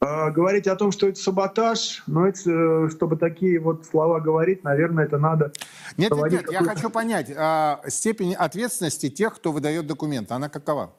А 0.00 0.30
говорить 0.30 0.66
о 0.66 0.76
том, 0.76 0.92
что 0.92 1.08
это 1.08 1.20
саботаж, 1.20 2.02
но 2.06 2.26
это, 2.26 2.50
э, 2.50 2.88
чтобы 2.90 3.16
такие 3.16 3.60
вот 3.60 3.84
слова 3.84 4.18
говорить, 4.18 4.64
наверное, 4.64 5.04
это 5.04 5.18
надо... 5.18 5.52
Нет, 5.98 6.10
нет, 6.10 6.32
нет, 6.32 6.44
я 6.50 6.62
хочу 6.62 6.88
понять, 6.88 7.30
а, 7.36 7.82
степень 7.86 8.34
ответственности 8.34 9.10
тех, 9.10 9.34
кто 9.34 9.52
выдает 9.52 9.86
документы, 9.86 10.32
она 10.32 10.48
какова? 10.48 10.94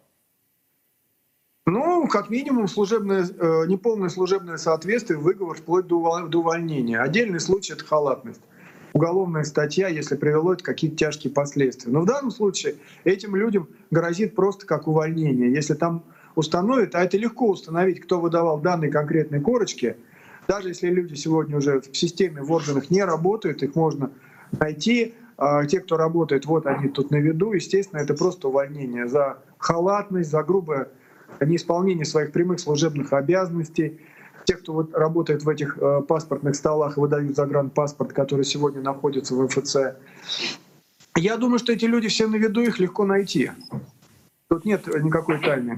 Ну, 1.72 2.06
как 2.10 2.30
минимум, 2.30 2.68
служебное, 2.68 3.26
э, 3.26 3.66
неполное 3.66 4.10
служебное 4.10 4.58
соответствие, 4.58 5.18
выговор 5.18 5.56
вплоть 5.56 5.88
до, 5.88 5.96
увольнения. 5.96 7.00
Отдельный 7.00 7.40
случай— 7.40 7.72
это 7.76 7.86
халатность. 7.86 8.42
Уголовная 8.92 9.46
статья, 9.46 9.88
если 9.88 10.18
привело 10.18 10.52
это 10.52 10.66
какие-то 10.66 10.98
тяжкие 10.98 11.32
последствия. 11.32 11.90
Но 11.90 12.02
в 12.02 12.06
данном 12.06 12.32
случае 12.32 12.76
этим 13.06 13.38
людям 13.38 13.70
грозит 13.90 14.36
просто 14.36 14.66
как 14.66 14.86
увольнение. 14.90 15.50
Если 15.50 15.74
там 15.74 16.04
установят, 16.36 16.94
а 16.94 17.06
это 17.06 17.16
легко 17.16 17.50
установить, 17.50 18.02
кто 18.02 18.20
выдавал 18.20 18.60
данные 18.60 18.92
конкретной 18.92 19.40
корочки, 19.40 19.96
даже 20.50 20.68
если 20.68 20.90
люди 20.90 21.14
сегодня 21.14 21.56
уже 21.56 21.80
в 21.80 21.96
системе, 21.96 22.42
в 22.42 22.52
органах 22.52 22.90
не 22.90 23.06
работают, 23.06 23.64
их 23.64 23.76
можно 23.76 24.12
найти. 24.60 25.14
А 25.38 25.66
те, 25.66 25.80
кто 25.80 25.96
работает, 25.96 26.46
вот 26.46 26.66
они 26.68 26.90
тут 26.90 27.12
на 27.12 27.16
виду, 27.16 27.54
естественно, 27.54 28.02
это 28.02 28.14
просто 28.14 28.50
увольнение 28.50 29.08
за 29.08 29.38
халатность, 29.58 30.30
за 30.30 30.44
грубое 30.44 30.90
неисполнение 31.40 32.06
своих 32.06 32.32
прямых 32.32 32.60
служебных 32.60 33.14
обязанностей. 33.14 34.00
Те, 34.46 34.56
кто 34.56 34.74
вот 34.74 34.94
работает 34.94 35.44
в 35.44 35.50
этих 35.50 35.78
э, 35.78 36.02
паспортных 36.02 36.56
столах, 36.56 36.98
выдают 36.98 37.36
загранпаспорт, 37.36 38.12
который 38.12 38.44
сегодня 38.44 38.82
находится 38.82 39.36
в 39.36 39.44
МФЦ. 39.44 39.78
Я 41.16 41.38
думаю, 41.38 41.60
что 41.60 41.74
эти 41.74 41.86
люди 41.86 42.08
все 42.08 42.28
на 42.28 42.38
виду, 42.38 42.62
их 42.62 42.80
легко 42.80 43.06
найти. 43.06 43.52
Тут 44.48 44.66
нет 44.66 44.88
никакой 44.88 45.40
тайны. 45.40 45.78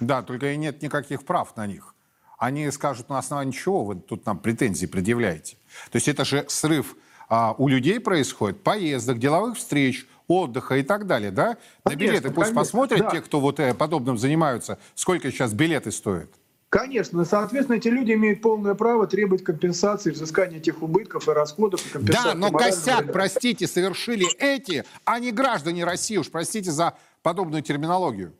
Да, 0.00 0.22
только 0.22 0.52
и 0.52 0.56
нет 0.56 0.82
никаких 0.82 1.24
прав 1.24 1.56
на 1.56 1.66
них. 1.66 1.94
они 2.38 2.68
скажут, 2.72 3.08
на 3.08 3.18
основании 3.18 3.52
чего 3.52 3.84
вы 3.84 3.94
тут 3.94 4.26
нам 4.26 4.38
претензии 4.38 4.86
предъявляете. 4.86 5.56
То 5.92 5.96
есть 5.96 6.08
это 6.08 6.24
же 6.24 6.44
срыв 6.48 6.96
а, 7.28 7.54
у 7.56 7.68
людей 7.68 8.00
происходит, 8.00 8.62
поездок, 8.62 9.18
деловых 9.18 9.56
встреч, 9.56 10.06
отдыха 10.40 10.76
и 10.76 10.82
так 10.82 11.06
далее, 11.06 11.30
да? 11.30 11.56
На 11.84 11.94
билеты 11.94 12.28
пусть 12.28 12.48
конечно, 12.48 12.54
посмотрят 12.54 13.00
да. 13.00 13.10
те, 13.10 13.20
кто 13.20 13.40
вот 13.40 13.60
э, 13.60 13.74
подобным 13.74 14.18
занимаются, 14.18 14.78
сколько 14.94 15.30
сейчас 15.30 15.52
билеты 15.52 15.90
стоят. 15.92 16.30
Конечно, 16.68 17.26
соответственно, 17.26 17.76
эти 17.76 17.88
люди 17.88 18.12
имеют 18.12 18.40
полное 18.40 18.74
право 18.74 19.06
требовать 19.06 19.44
компенсации, 19.44 20.10
взыскания 20.10 20.58
тех 20.58 20.82
убытков 20.82 21.28
и 21.28 21.32
расходов. 21.32 21.86
И 21.86 21.90
компенсации 21.90 22.28
Да, 22.30 22.34
но 22.34 22.50
косяк, 22.50 23.00
вреда. 23.00 23.12
простите, 23.12 23.66
совершили 23.66 24.26
эти, 24.38 24.84
а 25.04 25.18
не 25.18 25.32
граждане 25.32 25.84
России. 25.84 26.16
Уж 26.16 26.30
простите 26.30 26.70
за 26.70 26.94
подобную 27.22 27.62
терминологию. 27.62 28.32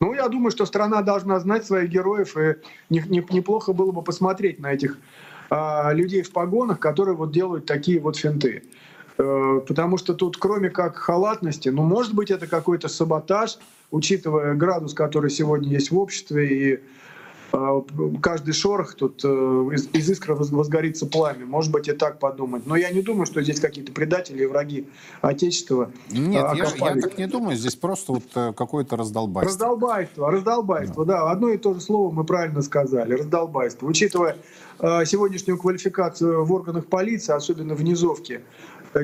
Ну, 0.00 0.14
я 0.14 0.28
думаю, 0.28 0.52
что 0.52 0.66
страна 0.66 1.02
должна 1.02 1.40
знать 1.40 1.66
своих 1.66 1.90
героев, 1.90 2.36
и 2.36 2.58
не- 2.90 3.02
не- 3.08 3.26
неплохо 3.30 3.72
было 3.72 3.90
бы 3.90 4.02
посмотреть 4.02 4.60
на 4.60 4.72
этих 4.72 4.96
а, 5.50 5.92
людей 5.92 6.22
в 6.22 6.30
погонах, 6.30 6.78
которые 6.78 7.16
вот 7.16 7.32
делают 7.32 7.66
такие 7.66 7.98
вот 7.98 8.16
финты. 8.16 8.62
Э, 9.18 9.60
Потому 9.66 9.98
что 9.98 10.14
тут, 10.14 10.36
кроме 10.36 10.70
как 10.70 10.96
халатности, 10.96 11.68
ну, 11.68 11.82
может 11.82 12.14
быть, 12.14 12.30
это 12.30 12.46
какой-то 12.46 12.88
саботаж, 12.88 13.58
учитывая 13.90 14.54
градус, 14.54 14.94
который 14.94 15.30
сегодня 15.30 15.68
есть 15.70 15.90
в 15.90 15.98
обществе, 15.98 16.46
и 16.48 16.80
э, 17.52 17.82
каждый 18.22 18.54
шорох 18.54 18.94
тут 18.94 19.20
э, 19.24 19.28
из, 19.28 19.88
из 19.92 20.10
искры 20.10 20.36
воз- 20.36 20.50
возгорится 20.50 21.06
пламя. 21.06 21.46
Может 21.46 21.72
быть, 21.72 21.88
и 21.88 21.92
так 21.92 22.20
подумать. 22.20 22.66
Но 22.66 22.76
я 22.76 22.90
не 22.90 23.02
думаю, 23.02 23.26
что 23.26 23.42
здесь 23.42 23.58
какие-то 23.58 23.90
предатели 23.90 24.44
и 24.44 24.46
враги 24.46 24.86
Отечества. 25.20 25.90
Нет, 26.10 26.44
а, 26.48 26.54
я, 26.54 26.64
я 26.64 27.00
так 27.00 27.18
не 27.18 27.26
думаю. 27.26 27.56
Здесь 27.56 27.74
просто 27.74 28.12
вот 28.12 28.54
какое-то 28.54 28.96
раздолбайство. 28.96 29.50
Раздолбайство, 29.50 30.30
раздолбайство, 30.30 31.04
да. 31.04 31.28
Одно 31.30 31.48
и 31.48 31.58
то 31.58 31.74
же 31.74 31.80
слово 31.80 32.12
мы 32.12 32.22
правильно 32.22 32.62
сказали. 32.62 33.14
Раздолбайство. 33.14 33.86
Учитывая 33.86 34.36
сегодняшнюю 34.80 35.58
квалификацию 35.58 36.44
в 36.44 36.52
органах 36.52 36.86
полиции, 36.86 37.34
особенно 37.34 37.74
в 37.74 37.82
низовке, 37.82 38.42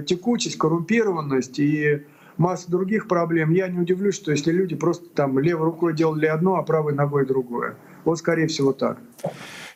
текучесть, 0.01 0.59
коррумпированность 0.59 1.59
и 1.59 2.05
масса 2.37 2.71
других 2.71 3.09
проблем, 3.09 3.53
я 3.53 3.69
не 3.69 3.79
удивлюсь, 3.79 4.15
что 4.15 4.31
если 4.31 4.53
люди 4.53 4.75
просто 4.75 5.07
там 5.15 5.39
левой 5.39 5.67
рукой 5.67 5.95
делали 5.95 6.27
одно, 6.27 6.57
а 6.57 6.63
правой 6.63 6.95
ногой 6.95 7.27
другое. 7.27 7.77
Вот, 8.05 8.19
скорее 8.19 8.49
всего, 8.49 8.73
так. 8.73 8.99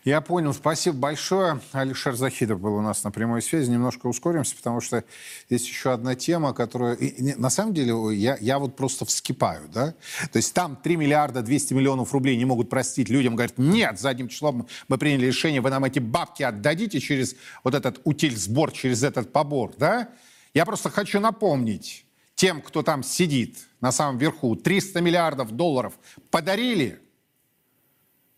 Я 0.05 0.20
понял. 0.20 0.55
Спасибо 0.55 0.96
большое. 0.96 1.61
Алишер 1.72 2.14
Захидов 2.14 2.61
был 2.61 2.76
у 2.76 2.80
нас 2.80 3.03
на 3.05 3.11
прямой 3.11 3.42
связи. 3.42 3.70
Немножко 3.70 4.07
ускоримся, 4.07 4.55
потому 4.57 4.80
что 4.80 5.05
есть 5.51 5.66
еще 5.66 5.92
одна 5.92 6.14
тема, 6.14 6.55
которая... 6.55 6.94
и- 6.94 7.34
на 7.34 7.51
самом 7.51 7.74
деле 7.74 7.94
я, 8.16 8.36
я 8.40 8.59
вот 8.59 8.76
просто 8.76 9.05
вскипаю, 9.05 9.68
да? 9.68 9.94
То 10.32 10.36
есть 10.36 10.55
там 10.55 10.76
3 10.76 10.96
миллиарда 10.96 11.42
200 11.42 11.74
миллионов 11.74 12.12
рублей 12.12 12.36
не 12.36 12.44
могут 12.44 12.70
простить 12.70 13.09
людям. 13.09 13.34
Говорят, 13.34 13.59
нет, 13.59 13.99
задним 13.99 14.28
числом 14.28 14.68
мы 14.86 14.99
приняли 14.99 15.26
решение, 15.26 15.61
вы 15.61 15.70
нам 15.70 15.84
эти 15.84 15.99
бабки 15.99 16.42
отдадите 16.42 17.01
через 17.01 17.34
вот 17.64 17.74
этот 17.74 18.01
утиль 18.05 18.36
сбор, 18.36 18.70
через 18.72 19.03
этот 19.03 19.32
побор, 19.32 19.74
да? 19.76 20.09
Я 20.55 20.64
просто 20.64 20.90
хочу 20.90 21.20
напомнить 21.20 22.07
тем, 22.36 22.62
кто 22.62 22.82
там 22.82 23.03
сидит 23.03 23.59
на 23.80 23.90
самом 23.90 24.18
верху, 24.18 24.55
300 24.55 25.01
миллиардов 25.01 25.51
долларов 25.51 25.99
подарили– 26.30 27.01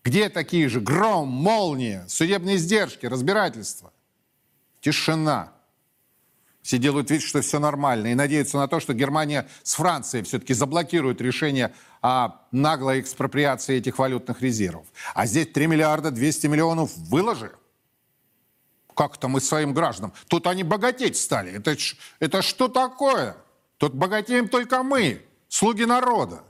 где 0.03 0.29
такие 0.29 0.69
же 0.69 0.81
гром, 0.81 1.29
молния, 1.29 2.05
судебные 2.09 2.57
издержки, 2.57 3.07
разбирательства? 3.07 3.93
Тишина. 4.81 5.53
Все 6.63 6.79
делают 6.79 7.11
вид, 7.11 7.23
что 7.23 7.41
все 7.41 7.59
нормально, 7.59 8.09
и 8.09 8.15
надеются 8.15 8.59
на 8.59 8.69
то, 8.69 8.81
что 8.81 8.93
Германия 8.93 9.49
с 9.63 9.75
Францией 9.75 10.25
все-таки 10.25 10.53
заблокирует 10.53 11.21
решение 11.21 11.75
о 12.03 12.47
наглой 12.51 13.01
экспроприации 13.01 13.77
этих 13.77 13.99
валютных 13.99 14.43
резервов. 14.43 14.87
А 15.15 15.27
здесь 15.27 15.49
3 15.49 15.67
миллиарда 15.67 16.11
200 16.11 16.47
миллионов 16.49 16.95
выложи. 16.97 17.53
Как 18.95 19.17
это 19.17 19.29
мы 19.29 19.41
своим 19.41 19.73
гражданам? 19.73 20.13
Тут 20.29 20.47
они 20.47 20.63
богатеть 20.63 21.17
стали. 21.17 21.53
Это, 21.53 21.75
это 22.19 22.43
что 22.43 22.69
такое? 22.69 23.37
Тут 23.79 23.95
богатеем 23.95 24.49
только 24.49 24.83
мы, 24.83 25.25
слуги 25.49 25.85
народа. 25.85 26.43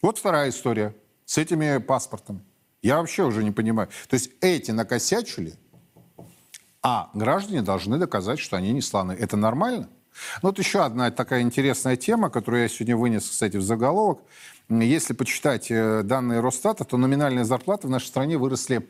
Вот 0.00 0.18
вторая 0.18 0.48
история 0.48 0.94
с 1.26 1.36
этими 1.36 1.76
паспортами. 1.78 2.40
Я 2.82 2.98
вообще 2.98 3.24
уже 3.24 3.42
не 3.42 3.50
понимаю. 3.50 3.88
То 4.08 4.14
есть 4.14 4.30
эти 4.40 4.70
накосячили, 4.70 5.54
а 6.82 7.10
граждане 7.14 7.62
должны 7.62 7.98
доказать, 7.98 8.38
что 8.38 8.56
они 8.56 8.72
не 8.72 8.80
славные. 8.80 9.18
Это 9.18 9.36
нормально? 9.36 9.88
Ну, 10.42 10.48
вот 10.48 10.58
еще 10.58 10.84
одна 10.84 11.10
такая 11.10 11.42
интересная 11.42 11.96
тема, 11.96 12.30
которую 12.30 12.62
я 12.62 12.68
сегодня 12.68 12.96
вынес, 12.96 13.28
кстати, 13.28 13.56
в 13.56 13.62
заголовок. 13.62 14.20
Если 14.68 15.12
почитать 15.12 15.70
э, 15.70 16.02
данные 16.02 16.40
Росстата, 16.40 16.84
то 16.84 16.96
номинальные 16.96 17.44
зарплаты 17.44 17.86
в 17.86 17.90
нашей 17.90 18.06
стране 18.06 18.38
выросли 18.38 18.88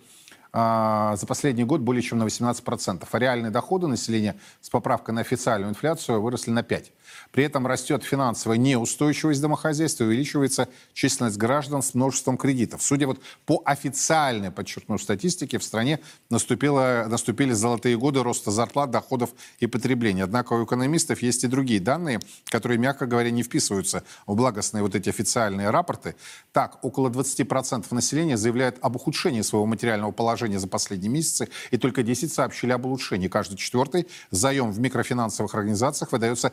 а, 0.53 1.17
за 1.17 1.27
последний 1.27 1.65
год 1.65 1.83
более 1.83 2.03
чем 2.03 2.19
на 2.19 2.25
18%, 2.25 3.07
а 3.11 3.19
реальные 3.19 3.51
доходы 3.51 3.89
населения 3.89 4.37
с 4.63 4.71
поправкой 4.71 5.15
на 5.15 5.21
официальную 5.21 5.71
инфляцию 5.71 6.23
выросли 6.23 6.51
на 6.51 6.61
5%. 6.61 6.93
При 7.37 7.45
этом 7.45 7.67
растет 7.67 8.03
финансовая 8.03 8.57
неустойчивость 8.57 9.43
домохозяйства 9.43 10.05
увеличивается 10.05 10.71
численность 10.95 11.37
граждан 11.37 11.83
с 11.83 11.93
множеством 11.93 12.39
кредитов. 12.39 12.83
Судя 12.83 13.07
вот 13.07 13.21
по 13.45 13.61
официальной, 13.67 14.51
подчеркну, 14.51 14.97
статистике, 14.97 15.59
в 15.59 15.63
стране 15.63 16.01
наступило, 16.31 17.05
наступили 17.11 17.53
золотые 17.53 17.99
годы 17.99 18.23
роста 18.23 18.51
зарплат, 18.51 18.91
доходов 18.91 19.35
и 19.61 19.67
потребления. 19.67 20.25
Однако 20.25 20.55
у 20.55 20.65
экономистов 20.65 21.21
есть 21.21 21.45
и 21.45 21.47
другие 21.47 21.79
данные, 21.79 22.21
которые, 22.47 22.79
мягко 22.79 23.05
говоря, 23.05 23.31
не 23.31 23.43
вписываются 23.43 24.03
в 24.27 24.35
благостные 24.35 24.81
вот 24.81 24.95
эти 24.95 25.11
официальные 25.11 25.69
рапорты. 25.69 26.17
Так, 26.53 26.83
около 26.83 27.11
20% 27.11 27.85
населения 27.91 28.39
заявляют 28.39 28.79
об 28.81 28.97
ухудшении 28.97 29.43
своего 29.43 29.67
материального 29.67 30.11
положения 30.11 30.59
за 30.59 30.69
последние 30.69 31.11
месяцы, 31.11 31.51
и 31.71 31.77
только 31.77 32.03
10 32.03 32.33
сообщили 32.33 32.73
об 32.73 32.87
улучшении. 32.87 33.29
Каждый 33.29 33.59
четвертый 33.59 34.09
заем 34.31 34.73
в 34.73 34.81
микрофинансовых 34.81 35.55
организациях 35.55 36.13
выдается 36.13 36.53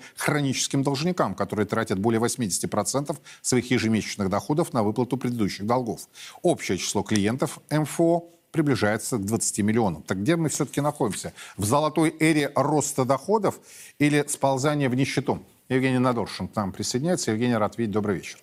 хроническим 0.74 0.84
должникам, 0.84 1.36
которые 1.36 1.66
тратят 1.66 2.00
более 2.00 2.20
80% 2.20 3.16
своих 3.42 3.72
ежемесячных 3.72 4.30
доходов 4.30 4.74
на 4.74 4.84
выплату 4.84 5.18
предыдущих 5.18 5.66
долгов. 5.66 6.02
Общее 6.42 6.78
число 6.78 7.04
клиентов 7.04 7.60
МФО 7.72 8.24
приближается 8.52 9.18
к 9.18 9.26
20 9.26 9.60
миллионам. 9.64 10.02
Так 10.04 10.18
где 10.22 10.36
мы 10.36 10.50
все-таки 10.50 10.82
находимся? 10.82 11.32
В 11.58 11.66
золотой 11.66 12.14
эре 12.20 12.52
роста 12.56 13.06
доходов 13.06 13.56
или 14.00 14.26
сползания 14.28 14.90
в 14.90 14.96
нищету? 14.96 15.40
Евгений 15.70 16.00
Надоршин 16.00 16.48
к 16.48 16.56
нам 16.56 16.72
присоединяется. 16.72 17.32
Евгений, 17.32 17.56
рад 17.58 17.78
видеть. 17.78 17.94
Добрый 17.94 18.16
вечер. 18.18 18.38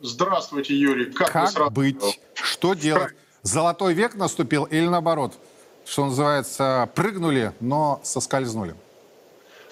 Здравствуйте, 0.00 0.74
Юрий. 0.74 1.12
Как, 1.12 1.30
Как 1.32 1.50
сразу- 1.50 1.70
быть? 1.70 2.20
Что 2.34 2.74
делать? 2.74 3.14
Золотой 3.42 3.94
век 3.94 4.14
наступил 4.16 4.64
или 4.64 4.86
наоборот? 4.88 5.34
Что 5.86 6.06
называется, 6.06 6.88
прыгнули, 6.94 7.52
но 7.60 8.00
соскользнули. 8.02 8.74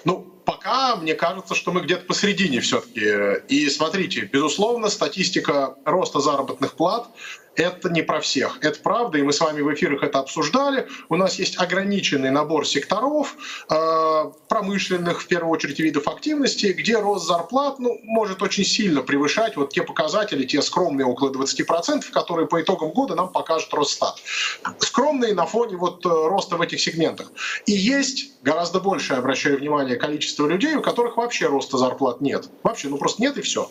Ну, 0.05 0.32
пока 0.45 0.95
мне 0.95 1.15
кажется, 1.15 1.55
что 1.55 1.71
мы 1.71 1.81
где-то 1.81 2.05
посередине 2.05 2.59
все-таки. 2.61 3.43
И 3.47 3.69
смотрите, 3.69 4.21
безусловно, 4.21 4.89
статистика 4.89 5.75
роста 5.85 6.19
заработных 6.19 6.75
плат 6.75 7.09
это 7.55 7.89
не 7.89 8.01
про 8.01 8.19
всех. 8.19 8.57
Это 8.61 8.79
правда, 8.79 9.17
и 9.17 9.21
мы 9.21 9.33
с 9.33 9.39
вами 9.39 9.61
в 9.61 9.73
эфирах 9.73 10.03
это 10.03 10.19
обсуждали. 10.19 10.87
У 11.09 11.15
нас 11.15 11.35
есть 11.35 11.59
ограниченный 11.59 12.31
набор 12.31 12.67
секторов, 12.67 13.35
э, 13.69 14.31
промышленных, 14.47 15.21
в 15.21 15.27
первую 15.27 15.51
очередь, 15.51 15.79
видов 15.79 16.07
активности, 16.07 16.67
где 16.67 16.97
рост 16.99 17.27
зарплат 17.27 17.79
ну, 17.79 17.99
может 18.03 18.41
очень 18.41 18.65
сильно 18.65 19.01
превышать 19.01 19.55
вот 19.55 19.71
те 19.71 19.83
показатели, 19.83 20.45
те 20.45 20.61
скромные 20.61 21.05
около 21.05 21.31
20%, 21.31 22.09
которые 22.11 22.47
по 22.47 22.61
итогам 22.61 22.89
года 22.91 23.15
нам 23.15 23.31
покажут 23.31 23.73
Росстат. 23.73 24.15
Скромные 24.79 25.33
на 25.33 25.45
фоне 25.45 25.77
вот 25.77 26.05
э, 26.05 26.09
роста 26.09 26.57
в 26.57 26.61
этих 26.61 26.81
сегментах. 26.81 27.31
И 27.65 27.71
есть 27.71 28.41
гораздо 28.41 28.79
большее, 28.79 29.19
обращаю 29.19 29.57
внимание, 29.57 29.95
количество 29.95 30.47
людей, 30.47 30.75
у 30.75 30.81
которых 30.81 31.17
вообще 31.17 31.47
роста 31.47 31.77
зарплат 31.77 32.19
нет. 32.21 32.49
Вообще, 32.63 32.89
ну 32.89 32.97
просто 32.97 33.21
нет 33.21 33.37
и 33.37 33.41
все. 33.41 33.69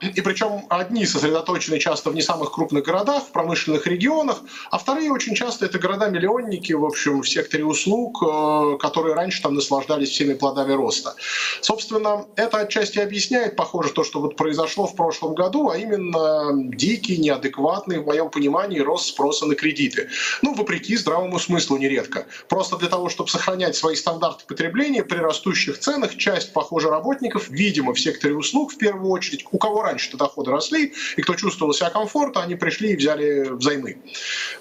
И 0.00 0.20
причем 0.20 0.66
одни 0.68 1.06
сосредоточены 1.06 1.78
часто 1.78 2.10
в 2.10 2.14
не 2.14 2.22
самых 2.22 2.52
крупных 2.52 2.79
городах, 2.82 3.24
в 3.24 3.32
промышленных 3.32 3.86
регионах, 3.86 4.42
а 4.70 4.78
вторые 4.78 5.12
очень 5.12 5.34
часто 5.34 5.66
это 5.66 5.78
города-миллионники, 5.78 6.72
в 6.72 6.84
общем, 6.84 7.22
в 7.22 7.28
секторе 7.28 7.64
услуг, 7.64 8.22
э, 8.22 8.78
которые 8.78 9.14
раньше 9.14 9.42
там 9.42 9.54
наслаждались 9.54 10.10
всеми 10.10 10.34
плодами 10.34 10.72
роста. 10.72 11.14
Собственно, 11.60 12.26
это 12.36 12.58
отчасти 12.58 12.98
объясняет, 12.98 13.56
похоже, 13.56 13.90
то, 13.90 14.04
что 14.04 14.20
вот 14.20 14.36
произошло 14.36 14.86
в 14.86 14.96
прошлом 14.96 15.34
году, 15.34 15.70
а 15.70 15.76
именно 15.76 16.52
дикий, 16.76 17.18
неадекватный, 17.18 17.98
в 17.98 18.06
моем 18.06 18.30
понимании, 18.30 18.80
рост 18.80 19.06
спроса 19.06 19.46
на 19.46 19.54
кредиты. 19.54 20.08
Ну, 20.42 20.54
вопреки 20.54 20.96
здравому 20.96 21.38
смыслу 21.38 21.76
нередко. 21.76 22.26
Просто 22.48 22.76
для 22.76 22.88
того, 22.88 23.08
чтобы 23.08 23.30
сохранять 23.30 23.76
свои 23.76 23.96
стандарты 23.96 24.44
потребления 24.46 25.04
при 25.04 25.18
растущих 25.18 25.78
ценах, 25.78 26.16
часть, 26.16 26.52
похоже, 26.52 26.88
работников, 26.88 27.48
видимо, 27.50 27.94
в 27.94 28.00
секторе 28.00 28.34
услуг 28.34 28.72
в 28.72 28.78
первую 28.78 29.10
очередь, 29.10 29.44
у 29.50 29.58
кого 29.58 29.82
раньше-то 29.82 30.16
доходы 30.16 30.50
росли, 30.50 30.92
и 31.16 31.22
кто 31.22 31.34
чувствовал 31.34 31.72
себя 31.72 31.90
комфортно, 31.90 32.42
они 32.42 32.54
пришли 32.54 32.69
и 32.78 32.96
взяли 32.96 33.48
взаймы. 33.50 33.98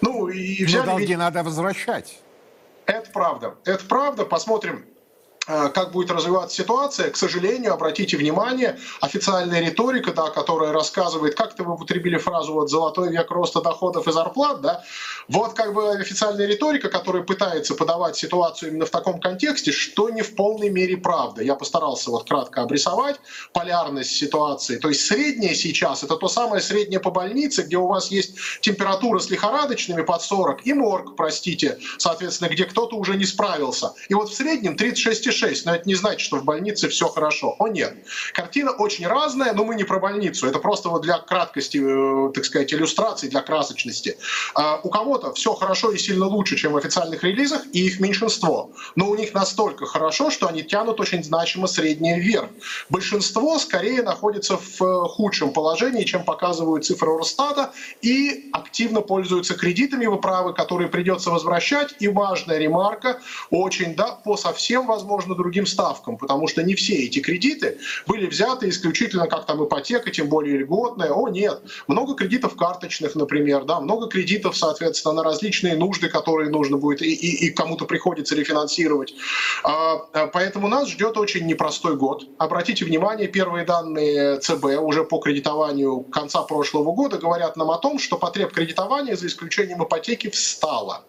Ну, 0.01 0.27
и 0.27 0.61
Но 0.61 0.65
взяли... 0.67 0.85
долги 0.85 1.05
ведь- 1.07 1.17
надо 1.17 1.43
возвращать. 1.43 2.19
это 2.85 3.09
правда. 3.11 3.55
Это 3.65 3.83
правда. 3.85 4.25
Посмотрим 4.25 4.85
как 5.49 5.91
будет 5.91 6.11
развиваться 6.11 6.55
ситуация, 6.55 7.09
к 7.09 7.17
сожалению, 7.17 7.73
обратите 7.73 8.17
внимание, 8.17 8.77
официальная 9.01 9.61
риторика, 9.61 10.13
да, 10.13 10.29
которая 10.29 10.71
рассказывает, 10.71 11.33
как-то 11.33 11.63
вы 11.63 11.73
употребили 11.73 12.17
фразу 12.17 12.53
вот 12.53 12.69
«золотой 12.69 13.09
век 13.09 13.31
роста 13.31 13.59
доходов 13.61 14.07
и 14.07 14.11
зарплат», 14.11 14.61
да, 14.61 14.83
вот 15.27 15.53
как 15.53 15.73
бы 15.73 15.89
официальная 15.89 16.45
риторика, 16.45 16.89
которая 16.89 17.23
пытается 17.23 17.73
подавать 17.73 18.15
ситуацию 18.15 18.69
именно 18.69 18.85
в 18.85 18.91
таком 18.91 19.19
контексте, 19.19 19.71
что 19.71 20.09
не 20.09 20.21
в 20.21 20.35
полной 20.35 20.69
мере 20.69 20.97
правда. 20.97 21.41
Я 21.41 21.55
постарался 21.55 22.11
вот 22.11 22.27
кратко 22.27 22.61
обрисовать 22.61 23.19
полярность 23.51 24.11
ситуации. 24.11 24.77
То 24.77 24.89
есть 24.89 25.01
средняя 25.05 25.55
сейчас– 25.55 26.03
это 26.03 26.15
то 26.15 26.27
самое 26.27 26.61
среднее 26.61 26.99
по 26.99 27.09
больнице, 27.09 27.63
где 27.63 27.77
у 27.77 27.87
вас 27.87 28.11
есть 28.11 28.35
температура 28.61 29.17
с 29.17 29.29
лихорадочными 29.31 30.03
под 30.03 30.21
40 30.21 30.67
и 30.67 30.73
морг, 30.73 31.15
простите, 31.15 31.79
соответственно, 31.97 32.49
где 32.49 32.65
кто-то 32.65 32.95
уже 32.97 33.15
не 33.15 33.25
справился. 33.25 33.93
И 34.09 34.13
вот 34.13 34.29
в 34.29 34.35
среднем 34.35 34.75
36,6 34.75 35.38
6, 35.39 35.65
но 35.65 35.75
это 35.75 35.87
не 35.87 35.95
значит, 35.95 36.21
что 36.21 36.37
в 36.37 36.43
больнице 36.43 36.89
все 36.89 37.07
хорошо. 37.07 37.55
О 37.59 37.67
нет. 37.67 37.93
Картина 38.33 38.71
очень 38.71 39.07
разная, 39.07 39.53
но 39.53 39.63
мы 39.63 39.75
не 39.75 39.83
про 39.83 39.99
больницу. 39.99 40.47
Это 40.47 40.59
просто 40.59 40.89
вот 40.89 41.01
для 41.03 41.17
краткости, 41.19 41.79
э, 41.81 42.31
так 42.33 42.45
сказать, 42.45 42.73
иллюстрации, 42.73 43.29
для 43.29 43.41
красочности. 43.41 44.17
А 44.55 44.79
у 44.83 44.89
кого-то 44.89 45.33
все 45.33 45.53
хорошо 45.53 45.91
и 45.91 45.97
сильно 45.97 46.25
лучше, 46.25 46.57
чем 46.57 46.73
в 46.73 46.77
официальных 46.77 47.23
релизах, 47.23 47.61
и 47.73 47.85
их 47.85 47.99
меньшинство. 47.99 48.71
Но 48.95 49.09
у 49.09 49.15
них 49.15 49.33
настолько 49.33 49.85
хорошо, 49.85 50.29
что 50.29 50.47
они 50.47 50.63
тянут 50.63 50.99
очень 50.99 51.23
значимо 51.23 51.67
среднее 51.67 52.19
вверх. 52.19 52.49
Большинство 52.89 53.57
скорее 53.59 54.03
находится 54.03 54.57
в 54.57 54.81
э, 54.81 55.07
худшем 55.07 55.53
положении, 55.53 56.03
чем 56.03 56.23
показывают 56.23 56.85
цифры 56.85 57.17
Росстата, 57.17 57.71
и 58.01 58.49
активно 58.53 59.01
пользуются 59.01 59.55
кредитами, 59.55 60.05
вы 60.05 60.19
правы, 60.19 60.53
которые 60.53 60.89
придется 60.89 61.31
возвращать. 61.31 61.95
И 61.99 62.07
важная 62.07 62.57
ремарка, 62.57 63.19
очень, 63.49 63.95
да, 63.95 64.19
по 64.23 64.37
совсем 64.37 64.87
возможно 64.87 65.28
возможно, 65.29 65.35
другим 65.35 65.65
ставкам, 65.65 66.17
потому 66.17 66.47
что 66.47 66.63
не 66.63 66.75
все 66.75 66.93
эти 66.93 67.19
кредиты 67.19 67.77
были 68.07 68.27
взяты 68.27 68.69
исключительно 68.69 69.27
как 69.27 69.45
там 69.45 69.63
ипотека, 69.63 70.11
тем 70.11 70.27
более 70.27 70.57
льготная. 70.57 71.11
О, 71.11 71.29
нет. 71.29 71.61
Много 71.87 72.15
кредитов 72.15 72.55
карточных, 72.55 73.15
например, 73.15 73.63
да, 73.65 73.79
много 73.79 74.07
кредитов, 74.07 74.55
соответственно, 74.57 75.15
на 75.15 75.23
различные 75.23 75.75
нужды, 75.75 76.09
которые 76.09 76.49
нужно 76.49 76.77
будет 76.77 77.01
и, 77.01 77.13
и, 77.13 77.47
и 77.47 77.49
кому-то 77.51 77.85
приходится 77.85 78.35
рефинансировать. 78.35 79.13
А, 79.63 80.05
а, 80.13 80.27
поэтому 80.27 80.67
нас 80.67 80.89
ждет 80.89 81.17
очень 81.17 81.45
непростой 81.45 81.95
год. 81.95 82.23
Обратите 82.37 82.85
внимание, 82.85 83.27
первые 83.27 83.65
данные 83.65 84.39
ЦБ 84.39 84.65
уже 84.81 85.03
по 85.03 85.19
кредитованию 85.19 86.01
конца 86.11 86.41
прошлого 86.41 86.93
года 86.93 87.17
говорят 87.17 87.57
нам 87.57 87.69
о 87.71 87.77
том, 87.77 87.99
что 87.99 88.17
потреб 88.17 88.51
кредитования, 88.51 89.15
за 89.15 89.27
исключением 89.27 89.83
ипотеки, 89.83 90.29
встала. 90.29 91.03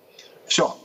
Все. 0.46 0.76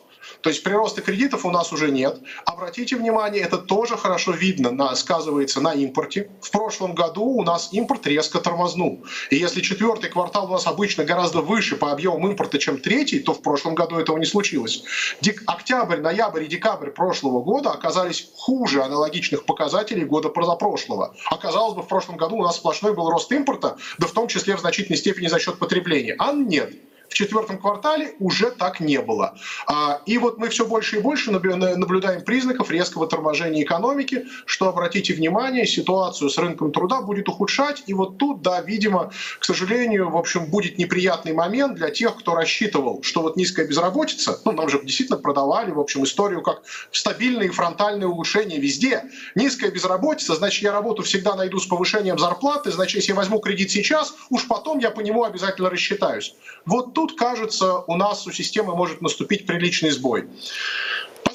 То 0.45 0.49
есть 0.49 0.61
прироста 0.61 1.01
кредитов 1.01 1.43
у 1.43 1.49
нас 1.49 1.73
уже 1.73 1.89
нет. 1.89 2.21
Обратите 2.45 2.95
внимание, 2.97 3.41
это 3.41 3.57
тоже 3.57 3.97
хорошо 3.97 4.31
видно, 4.31 4.69
на, 4.69 4.95
сказывается 4.95 5.59
на 5.59 5.73
импорте. 5.73 6.29
В 6.39 6.51
прошлом 6.51 6.93
году 6.93 7.23
у 7.23 7.41
нас 7.41 7.69
импорт 7.71 8.05
резко 8.05 8.39
тормознул. 8.39 9.01
И 9.31 9.37
если 9.37 9.61
четвертый 9.61 10.11
квартал 10.11 10.47
у 10.47 10.53
нас 10.53 10.67
обычно 10.67 11.03
гораздо 11.03 11.41
выше 11.41 11.75
по 11.75 11.91
объемам 11.91 12.27
импорта, 12.27 12.59
чем 12.59 12.77
третий, 12.77 13.17
то 13.17 13.33
в 13.33 13.41
прошлом 13.41 13.73
году 13.73 13.97
этого 13.97 14.19
не 14.19 14.25
случилось. 14.27 14.83
Дек- 15.19 15.41
октябрь, 15.47 15.99
ноябрь 15.99 16.43
и 16.43 16.47
декабрь 16.47 16.91
прошлого 16.91 17.41
года 17.41 17.71
оказались 17.71 18.29
хуже 18.31 18.83
аналогичных 18.83 19.45
показателей 19.45 20.05
года 20.05 20.29
прошлого. 20.29 21.11
Оказалось 21.31 21.73
бы, 21.73 21.81
в 21.81 21.87
прошлом 21.87 22.17
году 22.17 22.35
у 22.35 22.43
нас 22.43 22.57
сплошной 22.57 22.93
был 22.93 23.09
рост 23.09 23.31
импорта, 23.31 23.77
да 23.97 24.05
в 24.05 24.11
том 24.11 24.27
числе 24.27 24.55
в 24.55 24.59
значительной 24.59 24.97
степени 24.97 25.25
за 25.25 25.39
счет 25.39 25.57
потребления. 25.57 26.13
А 26.19 26.33
нет 26.33 26.71
в 27.09 27.13
четвертом 27.13 27.59
квартале 27.59 28.15
уже 28.19 28.51
так 28.51 28.79
не 28.79 29.01
было. 29.01 29.37
А, 29.67 30.01
и 30.05 30.17
вот 30.17 30.37
мы 30.37 30.49
все 30.49 30.65
больше 30.65 30.97
и 30.97 30.99
больше 30.99 31.31
наблюдаем 31.31 32.23
признаков 32.23 32.71
резкого 32.71 33.07
торможения 33.07 33.63
экономики, 33.63 34.25
что, 34.45 34.69
обратите 34.69 35.13
внимание, 35.13 35.65
ситуацию 35.65 36.29
с 36.29 36.37
рынком 36.37 36.71
труда 36.71 37.01
будет 37.01 37.29
ухудшать. 37.29 37.83
И 37.87 37.93
вот 37.93 38.17
тут, 38.17 38.41
да, 38.41 38.61
видимо, 38.61 39.11
к 39.39 39.45
сожалению, 39.45 40.09
в 40.09 40.17
общем, 40.17 40.49
будет 40.49 40.77
неприятный 40.77 41.33
момент 41.33 41.75
для 41.75 41.89
тех, 41.89 42.17
кто 42.17 42.35
рассчитывал, 42.35 43.01
что 43.03 43.21
вот 43.21 43.37
низкая 43.37 43.67
безработица, 43.67 44.39
ну, 44.45 44.51
нам 44.51 44.69
же 44.69 44.81
действительно 44.83 45.19
продавали, 45.19 45.71
в 45.71 45.79
общем, 45.79 46.03
историю 46.03 46.41
как 46.41 46.63
стабильное 46.91 47.47
и 47.47 47.49
фронтальное 47.49 48.07
улучшение 48.07 48.59
везде. 48.59 49.03
Низкая 49.35 49.71
безработица, 49.71 50.35
значит, 50.35 50.63
я 50.63 50.71
работу 50.71 51.03
всегда 51.03 51.35
найду 51.35 51.59
с 51.59 51.67
повышением 51.67 52.17
зарплаты, 52.17 52.71
значит, 52.71 52.95
если 52.95 53.11
я 53.11 53.15
возьму 53.15 53.39
кредит 53.39 53.71
сейчас, 53.71 54.13
уж 54.29 54.47
потом 54.47 54.79
я 54.79 54.91
по 54.91 55.01
нему 55.01 55.23
обязательно 55.23 55.69
рассчитаюсь. 55.69 56.35
Вот 56.65 56.93
тут, 56.95 57.15
кажется, 57.15 57.79
у 57.79 57.95
нас 57.95 58.25
у 58.25 58.31
системы 58.31 58.75
может 58.75 59.01
наступить 59.01 59.45
приличный 59.45 59.91
сбой. 59.91 60.27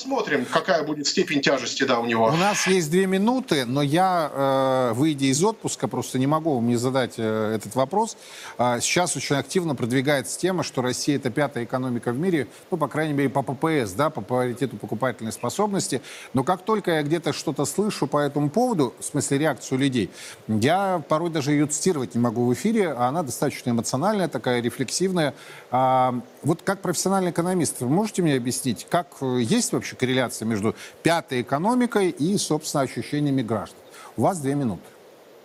Посмотрим, 0.01 0.47
какая 0.51 0.83
будет 0.83 1.07
степень 1.07 1.43
тяжести 1.43 1.83
да, 1.83 2.01
у 2.01 2.07
него. 2.07 2.29
У 2.29 2.37
нас 2.37 2.67
есть 2.67 2.91
две 2.91 3.07
минуты, 3.07 3.67
но 3.67 3.83
я, 3.83 4.31
э, 4.33 4.93
выйдя 4.95 5.27
из 5.27 5.45
отпуска, 5.45 5.89
просто 5.89 6.19
не 6.19 6.27
могу 6.27 6.55
вам 6.55 6.69
не 6.69 6.77
задать 6.77 7.17
э, 7.19 7.55
этот 7.57 7.75
вопрос. 7.75 8.17
А, 8.57 8.81
сейчас 8.81 9.15
очень 9.15 9.37
активно 9.37 9.75
продвигается 9.75 10.39
тема, 10.39 10.63
что 10.63 10.81
Россия 10.81 11.17
это 11.17 11.29
пятая 11.29 11.65
экономика 11.65 12.13
в 12.13 12.19
мире, 12.19 12.49
ну, 12.71 12.79
по 12.79 12.89
крайней 12.89 13.13
мере, 13.13 13.29
по 13.29 13.43
ППС, 13.43 13.93
да, 13.93 14.09
по 14.09 14.23
паритету 14.23 14.79
покупательной 14.79 15.33
способности. 15.33 16.01
Но 16.33 16.45
как 16.45 16.65
только 16.65 16.93
я 16.93 17.03
где-то 17.03 17.35
что-то 17.35 17.67
слышу 17.67 18.07
по 18.07 18.17
этому 18.17 18.49
поводу, 18.49 18.95
в 18.99 19.05
смысле 19.05 19.37
реакцию 19.37 19.81
людей, 19.81 20.09
я 20.49 21.03
порой 21.11 21.29
даже 21.29 21.53
ее 21.53 21.67
цитировать 21.67 22.15
не 22.15 22.23
могу 22.23 22.47
в 22.47 22.55
эфире, 22.55 22.91
а 22.91 23.09
она 23.09 23.23
достаточно 23.23 23.69
эмоциональная, 23.69 24.29
такая 24.29 24.63
рефлексивная. 24.63 25.35
А, 25.71 26.19
вот 26.43 26.63
как 26.63 26.81
профессиональный 26.81 27.33
экономист, 27.33 27.83
вы 27.83 27.89
можете 27.89 28.23
мне 28.23 28.35
объяснить, 28.37 28.87
как 28.89 29.09
э, 29.21 29.41
есть 29.43 29.75
вообще 29.75 29.90
корреляция 29.97 30.47
между 30.47 30.75
пятой 31.03 31.43
экономикой 31.43 32.11
и, 32.11 32.37
собственно, 32.37 32.83
ощущениями 32.83 33.43
граждан? 33.43 33.79
У 34.17 34.23
вас 34.23 34.39
две 34.39 34.55
минуты. 34.55 34.83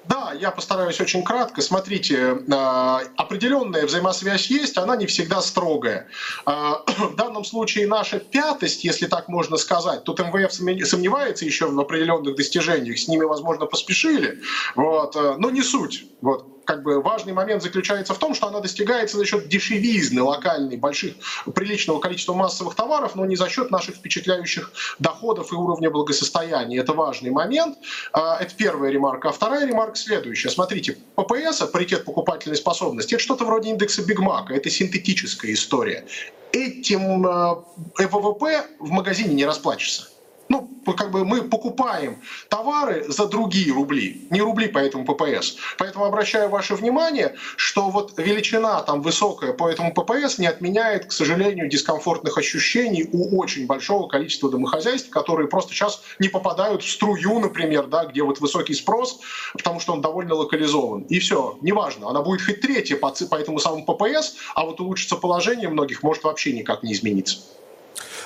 Да, 0.08 0.34
я 0.40 0.52
постараюсь 0.52 1.00
очень 1.02 1.24
кратко. 1.24 1.62
Смотрите, 1.62 2.38
а, 2.52 3.02
определенная 3.18 3.86
взаимосвязь 3.86 4.48
есть, 4.48 4.78
она 4.78 4.96
не 4.96 5.08
всегда 5.08 5.42
строгая. 5.42 6.08
А, 6.46 6.84
в 6.98 7.16
данном 7.16 7.44
случае 7.44 7.88
наша 7.88 8.20
пятость, 8.20 8.84
если 8.84 9.08
так 9.08 9.28
можно 9.28 9.58
сказать, 9.58 10.04
тут 10.04 10.20
МВФ 10.20 10.54
сомневается 10.54 11.46
еще 11.46 11.68
в 11.68 11.80
определенных 11.80 12.36
достижениях, 12.36 13.00
с 13.00 13.08
ними, 13.08 13.24
возможно, 13.24 13.66
поспешили, 13.66 14.42
вот, 14.76 15.16
э, 15.16 15.36
но 15.38 15.50
не 15.50 15.64
суть. 15.64 16.06
Вот 16.22 16.55
как 16.66 16.84
бы 16.84 17.02
важный 17.02 17.34
момент 17.34 17.64
заключается 17.64 18.14
в 18.14 18.18
том, 18.18 18.34
что 18.34 18.48
она 18.48 18.60
достигается 18.60 19.18
за 19.18 19.26
счет 19.26 19.48
дешевизны 19.48 20.22
локальной, 20.22 20.78
больших, 20.78 21.16
приличного 21.54 22.00
количества 22.00 22.34
массовых 22.34 22.76
товаров, 22.76 23.16
но 23.16 23.26
не 23.26 23.36
за 23.36 23.50
счет 23.50 23.72
наших 23.72 23.96
впечатляющих 23.96 24.72
доходов 25.00 25.52
и 25.52 25.56
уровня 25.56 25.90
благосостояния. 25.90 26.80
Это 26.80 26.94
важный 26.94 27.30
момент. 27.30 27.78
А, 28.12 28.38
это 28.40 28.54
первая 28.56 28.92
ремарка. 28.92 29.30
А 29.30 29.32
вторая 29.32 29.66
ремарка 29.66 29.96
следующая. 29.96 30.50
Смотрите, 30.50 30.98
ППС, 31.16 31.62
паритет 31.72 32.06
покупательной 32.06 32.58
способности, 32.58 33.16
это 33.16 33.24
что-то 33.24 33.46
вроде 33.46 33.70
индекса 33.70 34.04
Бигмака, 34.04 34.54
это 34.54 34.70
синтетическая 34.70 35.54
история. 35.54 36.06
Этим 36.52 37.26
э, 37.28 37.56
ВВП 37.98 38.66
в 38.80 38.90
магазине 38.90 39.34
не 39.34 39.46
расплачешься. 39.46 40.15
Ну, 40.48 40.70
как 40.98 41.12
бы 41.12 41.26
мы 41.26 41.44
покупаем 41.44 42.22
товары 42.50 43.06
за 43.08 43.26
другие 43.26 43.74
рубли, 43.74 44.28
не 44.30 44.42
рубли 44.42 44.68
по 44.68 44.78
этому 44.78 45.06
ППС. 45.06 45.56
Поэтому 45.80 46.06
обращаю 46.06 46.50
ваше 46.50 46.76
внимание, 46.76 47.36
что 47.58 47.90
вот 47.90 48.14
величина 48.18 48.82
там 48.84 49.02
высокая 49.02 49.54
по 49.54 49.68
этому 49.68 49.94
ППС 49.94 50.38
не 50.38 50.46
отменяет, 50.46 51.08
к 51.08 51.12
сожалению, 51.12 51.68
дискомфортных 51.68 52.38
ощущений 52.38 53.10
у 53.12 53.40
очень 53.40 53.66
большого 53.66 54.08
количества 54.08 54.52
домохозяйств, 54.52 55.10
которые 55.10 55.48
просто 55.48 55.74
сейчас 55.74 56.02
не 56.20 56.30
попадают 56.30 56.84
в 56.84 56.92
струю, 56.92 57.40
например, 57.40 57.88
да, 57.88 58.06
где 58.06 58.22
вот 58.22 58.40
высокий 58.40 58.76
спрос, 58.76 59.20
потому 59.54 59.80
что 59.80 59.94
он 59.94 60.02
довольно 60.02 60.36
локализован. 60.36 61.04
И 61.04 61.20
все, 61.20 61.58
неважно, 61.62 62.10
она 62.10 62.22
будет 62.22 62.44
хоть 62.44 62.62
третья 62.62 62.98
по, 62.98 63.10
по 63.10 63.36
этому 63.36 63.60
самому 63.60 63.86
ППС, 63.86 64.36
а 64.54 64.66
вот 64.66 64.80
улучшится 64.80 65.16
положение 65.16 65.70
многих 65.70 66.04
может 66.04 66.24
вообще 66.24 66.54
никак 66.54 66.84
не 66.84 66.94
измениться. 66.94 67.40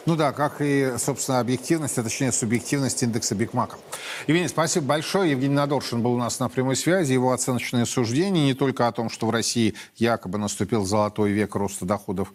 Ну 0.05 0.15
да, 0.15 0.31
как 0.31 0.61
и, 0.61 0.93
собственно, 0.97 1.39
объективность, 1.39 1.97
а 1.97 2.03
точнее 2.03 2.31
субъективность 2.31 3.03
индекса 3.03 3.35
Бигмака. 3.35 3.77
Евгений, 4.27 4.47
спасибо 4.47 4.85
большое. 4.85 5.31
Евгений 5.31 5.55
Надоршин 5.55 6.01
был 6.01 6.13
у 6.13 6.17
нас 6.17 6.39
на 6.39 6.49
прямой 6.49 6.75
связи. 6.75 7.13
Его 7.13 7.31
оценочные 7.31 7.85
суждения 7.85 8.45
не 8.45 8.53
только 8.53 8.87
о 8.87 8.91
том, 8.91 9.09
что 9.09 9.27
в 9.27 9.29
России 9.29 9.75
якобы 9.97 10.37
наступил 10.37 10.85
золотой 10.85 11.31
век 11.31 11.55
роста 11.55 11.85
доходов 11.85 12.33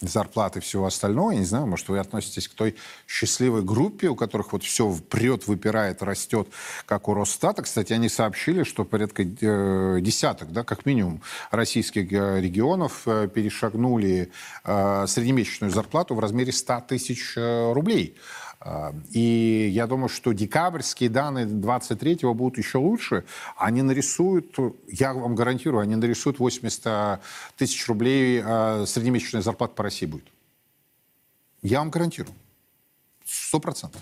зарплаты 0.00 0.58
и 0.58 0.62
всего 0.62 0.86
остального. 0.86 1.30
Я 1.30 1.38
не 1.38 1.44
знаю, 1.44 1.66
может, 1.66 1.88
вы 1.88 1.98
относитесь 1.98 2.48
к 2.48 2.54
той 2.54 2.74
счастливой 3.06 3.62
группе, 3.62 4.08
у 4.08 4.16
которых 4.16 4.52
вот 4.52 4.64
все 4.64 4.92
прет, 5.08 5.46
выпирает, 5.46 6.02
растет, 6.02 6.48
как 6.84 7.08
у 7.08 7.14
Росстата. 7.14 7.62
Кстати, 7.62 7.92
они 7.92 8.08
сообщили, 8.08 8.64
что 8.64 8.84
порядка 8.84 9.22
э, 9.22 9.98
десяток, 10.00 10.52
да, 10.52 10.64
как 10.64 10.84
минимум, 10.84 11.22
российских 11.50 12.12
э, 12.12 12.40
регионов 12.40 13.02
э, 13.06 13.28
перешагнули 13.32 14.30
среднемесячную 14.64 15.70
зарплату 15.70 16.14
в 16.14 16.20
размере 16.20 16.52
100 16.52 16.84
тысяч 16.88 17.34
рублей. 17.36 18.16
А, 18.60 18.94
и 19.10 19.68
я 19.72 19.86
думаю, 19.86 20.08
что 20.08 20.32
декабрьские 20.32 21.10
данные 21.10 21.46
23-го 21.46 22.34
будут 22.34 22.58
еще 22.58 22.78
лучше. 22.78 23.24
Они 23.56 23.82
нарисуют, 23.82 24.56
я 24.88 25.12
вам 25.12 25.34
гарантирую, 25.34 25.82
они 25.82 25.96
нарисуют 25.96 26.38
80 26.38 27.20
тысяч 27.56 27.86
рублей 27.88 28.42
а, 28.44 28.84
среднемесячная 28.86 29.42
зарплата 29.42 29.74
по 29.74 29.82
России 29.82 30.06
будет. 30.06 30.26
Я 31.62 31.80
вам 31.80 31.90
гарантирую. 31.90 32.34
Сто 33.24 33.60
процентов. 33.60 34.00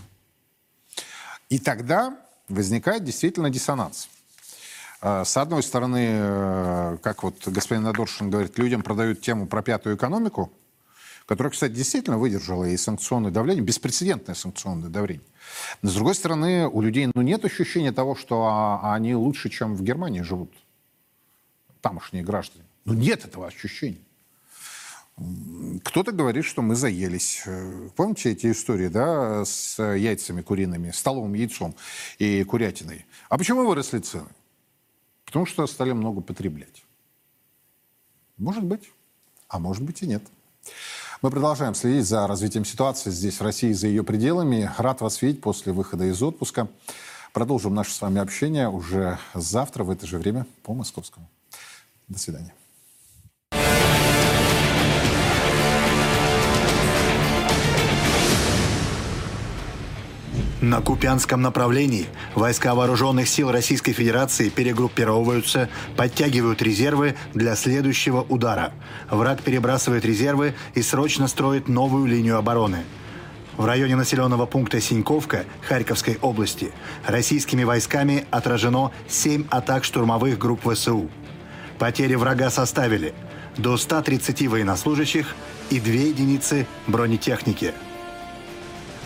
И 1.48 1.58
тогда 1.58 2.16
возникает 2.48 3.04
действительно 3.04 3.50
диссонанс. 3.50 4.08
А, 5.00 5.24
с 5.24 5.36
одной 5.36 5.62
стороны, 5.62 6.08
э, 6.10 6.98
как 7.02 7.22
вот 7.22 7.46
господин 7.46 7.84
Надоршин 7.84 8.30
говорит, 8.30 8.58
людям 8.58 8.82
продают 8.82 9.20
тему 9.20 9.46
про 9.46 9.62
пятую 9.62 9.96
экономику, 9.96 10.50
которая, 11.26 11.50
кстати, 11.50 11.72
действительно 11.72 12.18
выдержала 12.18 12.64
и 12.64 12.76
санкционное 12.76 13.30
давление, 13.30 13.64
беспрецедентное 13.64 14.34
санкционное 14.34 14.90
давление. 14.90 15.26
Но, 15.82 15.90
с 15.90 15.94
другой 15.94 16.14
стороны, 16.14 16.68
у 16.68 16.80
людей 16.80 17.10
ну, 17.14 17.22
нет 17.22 17.44
ощущения 17.44 17.92
того, 17.92 18.14
что 18.14 18.44
а, 18.44 18.94
они 18.94 19.14
лучше, 19.14 19.48
чем 19.48 19.74
в 19.74 19.82
Германии 19.82 20.22
живут, 20.22 20.52
тамошние 21.80 22.22
граждане. 22.22 22.64
Ну, 22.84 22.94
нет 22.94 23.24
этого 23.24 23.46
ощущения. 23.46 24.00
Кто-то 25.84 26.10
говорит, 26.10 26.44
что 26.44 26.60
мы 26.60 26.74
заелись. 26.74 27.44
Помните 27.94 28.32
эти 28.32 28.50
истории, 28.50 28.88
да, 28.88 29.44
с 29.44 29.80
яйцами 29.80 30.42
куриными, 30.42 30.90
столовым 30.90 31.34
яйцом 31.34 31.76
и 32.18 32.42
курятиной? 32.42 33.06
А 33.28 33.38
почему 33.38 33.64
выросли 33.64 34.00
цены? 34.00 34.28
Потому 35.24 35.46
что 35.46 35.66
стали 35.68 35.92
много 35.92 36.20
потреблять. 36.20 36.84
Может 38.38 38.64
быть, 38.64 38.90
а 39.48 39.60
может 39.60 39.84
быть 39.84 40.02
и 40.02 40.06
нет. 40.08 40.22
Мы 41.24 41.30
продолжаем 41.30 41.74
следить 41.74 42.04
за 42.04 42.26
развитием 42.26 42.66
ситуации 42.66 43.08
здесь, 43.08 43.40
в 43.40 43.42
России, 43.42 43.72
за 43.72 43.86
ее 43.86 44.04
пределами. 44.04 44.70
Рад 44.76 45.00
вас 45.00 45.22
видеть 45.22 45.40
после 45.40 45.72
выхода 45.72 46.04
из 46.04 46.22
отпуска. 46.22 46.68
Продолжим 47.32 47.74
наше 47.74 47.94
с 47.94 48.02
вами 48.02 48.20
общение 48.20 48.68
уже 48.68 49.18
завтра 49.32 49.84
в 49.84 49.90
это 49.90 50.06
же 50.06 50.18
время 50.18 50.46
по 50.62 50.74
московскому. 50.74 51.26
До 52.08 52.18
свидания. 52.18 52.52
На 60.64 60.80
Купянском 60.80 61.42
направлении 61.42 62.06
войска 62.34 62.74
вооруженных 62.74 63.28
сил 63.28 63.52
Российской 63.52 63.92
Федерации 63.92 64.48
перегруппировываются, 64.48 65.68
подтягивают 65.94 66.62
резервы 66.62 67.16
для 67.34 67.54
следующего 67.54 68.22
удара. 68.22 68.72
Враг 69.10 69.42
перебрасывает 69.42 70.06
резервы 70.06 70.54
и 70.74 70.80
срочно 70.80 71.28
строит 71.28 71.68
новую 71.68 72.06
линию 72.06 72.38
обороны. 72.38 72.78
В 73.58 73.66
районе 73.66 73.94
населенного 73.94 74.46
пункта 74.46 74.80
Синьковка 74.80 75.44
Харьковской 75.68 76.16
области 76.22 76.72
российскими 77.06 77.62
войсками 77.62 78.24
отражено 78.30 78.90
7 79.06 79.44
атак 79.50 79.84
штурмовых 79.84 80.38
групп 80.38 80.66
ВСУ. 80.72 81.10
Потери 81.78 82.14
врага 82.14 82.48
составили 82.48 83.12
до 83.58 83.76
130 83.76 84.48
военнослужащих 84.48 85.34
и 85.68 85.78
2 85.78 85.92
единицы 85.92 86.66
бронетехники. 86.86 87.74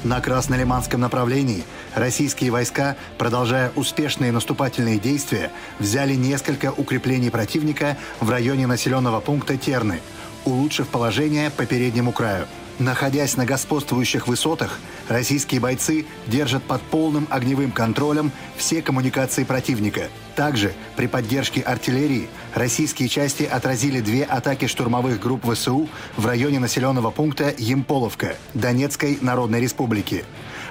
На 0.05 0.21
Краснолиманском 0.21 1.01
направлении 1.01 1.65
российские 1.95 2.51
войска, 2.51 2.97
продолжая 3.19 3.73
успешные 3.75 4.33
наступательные 4.33 4.99
действия, 4.99 5.51
взяли 5.79 6.15
несколько 6.15 6.73
укреплений 6.73 7.31
противника 7.31 7.97
в 8.21 8.31
районе 8.31 8.67
населенного 8.67 9.21
пункта 9.21 9.57
Терны, 9.57 10.01
улучшив 10.45 10.89
положение 10.89 11.51
по 11.51 11.67
переднему 11.67 12.13
краю– 12.13 12.47
Находясь 12.79 13.37
на 13.37 13.45
господствующих 13.45 14.29
высотах, 14.29 14.79
российские 15.09 15.61
бойцы 15.61 16.07
держат 16.29 16.63
под 16.63 16.81
полным 16.83 17.27
огневым 17.29 17.73
контролем 17.73 18.31
все 18.57 18.83
коммуникации 18.83 19.43
противника. 19.43 20.09
Также 20.39 20.73
при 20.95 21.09
поддержке 21.09 21.63
артиллерии 21.63 22.29
российские 22.55 23.09
части 23.09 23.43
отразили 23.43 24.01
две 24.01 24.23
атаки 24.23 24.69
штурмовых 24.69 25.19
групп 25.19 25.45
ВСУ 25.53 25.89
в 26.17 26.27
районе 26.27 26.61
населенного 26.61 27.11
пункта 27.11 27.53
Емполовка 27.59 28.37
Донецкой 28.55 29.19
Народной 29.21 29.61
Республики. 29.61 30.25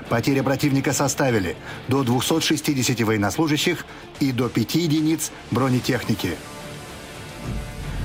Потери 0.07 0.39
противника 0.39 0.93
составили 0.93 1.57
до 1.89 2.03
260 2.03 3.01
военнослужащих 3.01 3.85
и 4.21 4.31
до 4.31 4.47
5 4.47 4.75
единиц 4.75 5.31
бронетехники. 5.51 6.37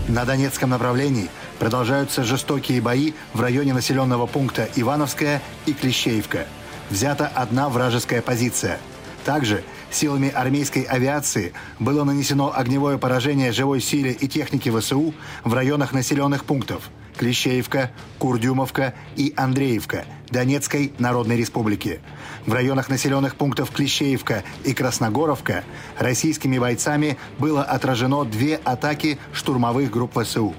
На 0.08 0.24
Донецком 0.24 0.70
направлении– 0.70 1.28
Продолжаются 1.60 2.24
жестокие 2.24 2.80
бои 2.80 3.12
в 3.34 3.40
районе 3.40 3.72
населенного 3.72 4.26
пункта 4.26 4.68
Ивановская 4.74 5.40
и 5.66 5.72
Клещеевка. 5.72 6.48
Взята 6.90 7.28
одна 7.28 7.68
вражеская 7.68 8.20
позиция. 8.20 8.80
Также 9.24 9.62
силами 9.90 10.30
армейской 10.30 10.82
авиации 10.82 11.52
было 11.78 12.04
нанесено 12.04 12.52
огневое 12.54 12.98
поражение 12.98 13.52
живой 13.52 13.80
силе 13.80 14.12
и 14.12 14.26
технике 14.26 14.72
ВСУ 14.72 15.14
в 15.44 15.54
районах 15.54 15.92
населенных 15.92 16.44
пунктов 16.44 16.90
Клещеевка, 17.16 17.90
Курдюмовка 18.18 18.94
и 19.16 19.32
Андреевка 19.36 20.04
Донецкой 20.30 20.92
Народной 20.98 21.36
Республики. 21.36 22.00
В 22.46 22.52
районах 22.52 22.88
населенных 22.88 23.36
пунктов 23.36 23.70
Клещеевка 23.70 24.42
и 24.64 24.72
Красногоровка 24.72 25.62
российскими 25.98 26.58
бойцами 26.58 27.18
было 27.38 27.62
отражено 27.62 28.24
две 28.24 28.56
атаки 28.56 29.18
штурмовых 29.32 29.90
групп 29.90 30.18
ВСУ. 30.18 30.54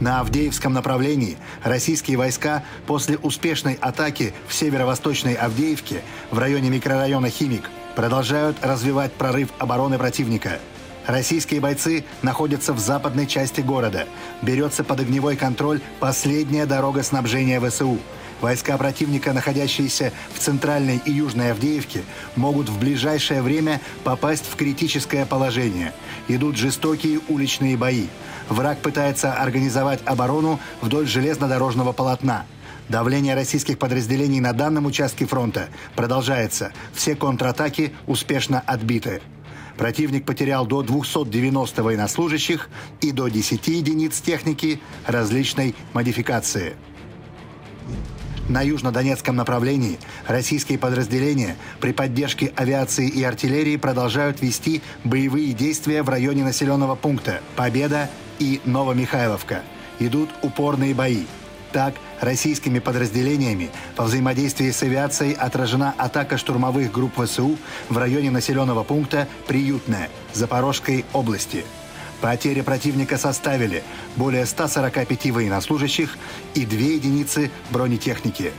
На 0.00 0.20
Авдеевском 0.20 0.72
направлении 0.72 1.36
российские 1.64 2.18
войска 2.18 2.62
после 2.86 3.18
успешной 3.18 3.74
атаки 3.80 4.32
в 4.46 4.54
северо-восточной 4.54 5.34
Авдеевке 5.34 6.02
в 6.30 6.38
районе 6.38 6.70
микрорайона 6.70 7.30
«Химик» 7.30 7.68
продолжают 7.96 8.58
развивать 8.62 9.12
прорыв 9.12 9.48
обороны 9.58 9.98
противника. 9.98 10.60
Российские 11.06 11.60
бойцы 11.60 12.04
находятся 12.22 12.72
в 12.74 12.78
западной 12.78 13.26
части 13.26 13.60
города. 13.60 14.06
Берется 14.42 14.84
под 14.84 15.00
огневой 15.00 15.36
контроль 15.36 15.80
последняя 15.98 16.66
дорога 16.66 17.02
снабжения 17.02 17.60
ВСУ. 17.60 17.98
Войска 18.40 18.78
противника, 18.78 19.32
находящиеся 19.32 20.12
в 20.32 20.38
центральной 20.38 21.00
и 21.04 21.10
южной 21.10 21.50
Авдеевке, 21.50 22.02
могут 22.36 22.68
в 22.68 22.78
ближайшее 22.78 23.42
время 23.42 23.80
попасть 24.04 24.44
в 24.48 24.54
критическое 24.54 25.26
положение. 25.26 25.92
Идут 26.28 26.56
жестокие 26.56 27.20
уличные 27.28 27.76
бои. 27.76 28.06
Враг 28.48 28.78
пытается 28.78 29.32
организовать 29.32 30.00
оборону 30.04 30.60
вдоль 30.80 31.08
железнодорожного 31.08 31.92
полотна. 31.92 32.46
Давление 32.88 33.34
российских 33.34 33.78
подразделений 33.78 34.40
на 34.40 34.52
данном 34.52 34.86
участке 34.86 35.26
фронта 35.26 35.68
продолжается. 35.94 36.72
Все 36.94 37.14
контратаки 37.16 37.92
успешно 38.06 38.60
отбиты. 38.60 39.20
Противник 39.76 40.24
потерял 40.24 40.66
до 40.66 40.82
290 40.82 41.82
военнослужащих 41.82 42.68
и 43.00 43.12
до 43.12 43.28
10 43.28 43.68
единиц 43.68 44.20
техники 44.20 44.80
различной 45.06 45.74
модификации. 45.92 46.76
На 48.48 48.62
южнодонецком 48.62 49.36
направлении 49.36 49.98
российские 50.26 50.78
подразделения 50.78 51.56
при 51.80 51.92
поддержке 51.92 52.50
авиации 52.56 53.06
и 53.06 53.22
артиллерии 53.22 53.76
продолжают 53.76 54.40
вести 54.40 54.80
боевые 55.04 55.52
действия 55.52 56.02
в 56.02 56.08
районе 56.08 56.44
населенного 56.44 56.94
пункта 56.94 57.42
Победа 57.56 58.08
и 58.38 58.60
Новомихайловка. 58.64 59.60
Идут 59.98 60.30
упорные 60.42 60.94
бои. 60.94 61.24
Так, 61.72 61.94
российскими 62.20 62.78
подразделениями 62.78 63.70
по 63.94 64.04
взаимодействии 64.04 64.70
с 64.70 64.82
авиацией 64.82 65.34
отражена 65.34 65.94
атака 65.98 66.38
штурмовых 66.38 66.90
групп 66.90 67.22
ВСУ 67.22 67.58
в 67.90 67.98
районе 67.98 68.30
населенного 68.30 68.82
пункта 68.82 69.28
Приютная 69.46 70.08
Запорожской 70.32 71.04
области. 71.12 71.64
Потери 72.20 72.62
противника 72.62 73.16
составили 73.16 73.82
более 74.16 74.44
145 74.44 75.30
военнослужащих 75.30 76.18
и 76.54 76.66
две 76.66 76.96
единицы 76.96 77.50
бронетехники. 77.70 78.52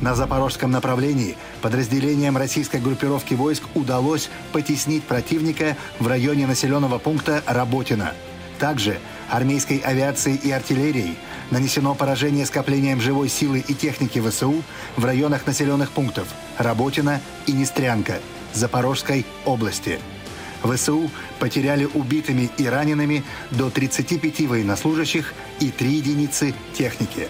На 0.00 0.14
запорожском 0.14 0.70
направлении 0.70 1.36
подразделениям 1.62 2.36
российской 2.36 2.80
группировки 2.80 3.34
войск 3.34 3.62
удалось 3.74 4.28
потеснить 4.52 5.04
противника 5.04 5.76
в 5.98 6.08
районе 6.08 6.46
населенного 6.46 6.98
пункта 6.98 7.42
Работина. 7.46 8.12
Также 8.58 8.98
армейской 9.30 9.78
авиацией 9.78 10.36
и 10.36 10.50
артиллерией 10.50 11.16
нанесено 11.50 11.94
поражение 11.94 12.44
скоплением 12.44 13.00
живой 13.00 13.28
силы 13.28 13.64
и 13.66 13.74
техники 13.74 14.20
ВСУ 14.20 14.62
в 14.96 15.04
районах 15.04 15.46
населенных 15.46 15.90
пунктов 15.90 16.28
Работина 16.58 17.20
и 17.46 17.52
Нестрянка 17.52 18.18
Запорожской 18.52 19.24
области. 19.44 20.00
ВСУ 20.64 21.10
потеряли 21.38 21.84
убитыми 21.84 22.50
и 22.56 22.66
ранеными 22.66 23.22
до 23.50 23.70
35 23.70 24.48
военнослужащих 24.48 25.34
и 25.60 25.70
3 25.70 25.92
единицы 25.92 26.54
техники. 26.72 27.28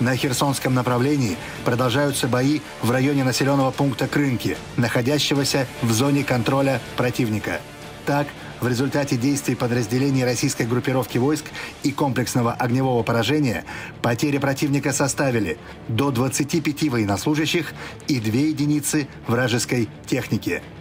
На 0.00 0.16
Херсонском 0.16 0.74
направлении 0.74 1.36
продолжаются 1.64 2.26
бои 2.26 2.60
в 2.82 2.90
районе 2.90 3.22
населенного 3.22 3.70
пункта 3.70 4.08
Крынки, 4.08 4.56
находящегося 4.76 5.68
в 5.80 5.92
зоне 5.92 6.24
контроля 6.24 6.80
противника. 6.96 7.60
Так, 8.04 8.26
в 8.60 8.66
результате 8.66 9.16
действий 9.16 9.54
подразделений 9.54 10.24
российской 10.24 10.66
группировки 10.66 11.18
войск 11.18 11.44
и 11.84 11.92
комплексного 11.92 12.52
огневого 12.52 13.04
поражения 13.04 13.64
потери 14.02 14.38
противника 14.38 14.92
составили 14.92 15.56
до 15.86 16.10
25 16.10 16.90
военнослужащих 16.90 17.72
и 18.08 18.18
2 18.18 18.32
единицы 18.32 19.06
вражеской 19.28 19.88
техники– 20.06 20.62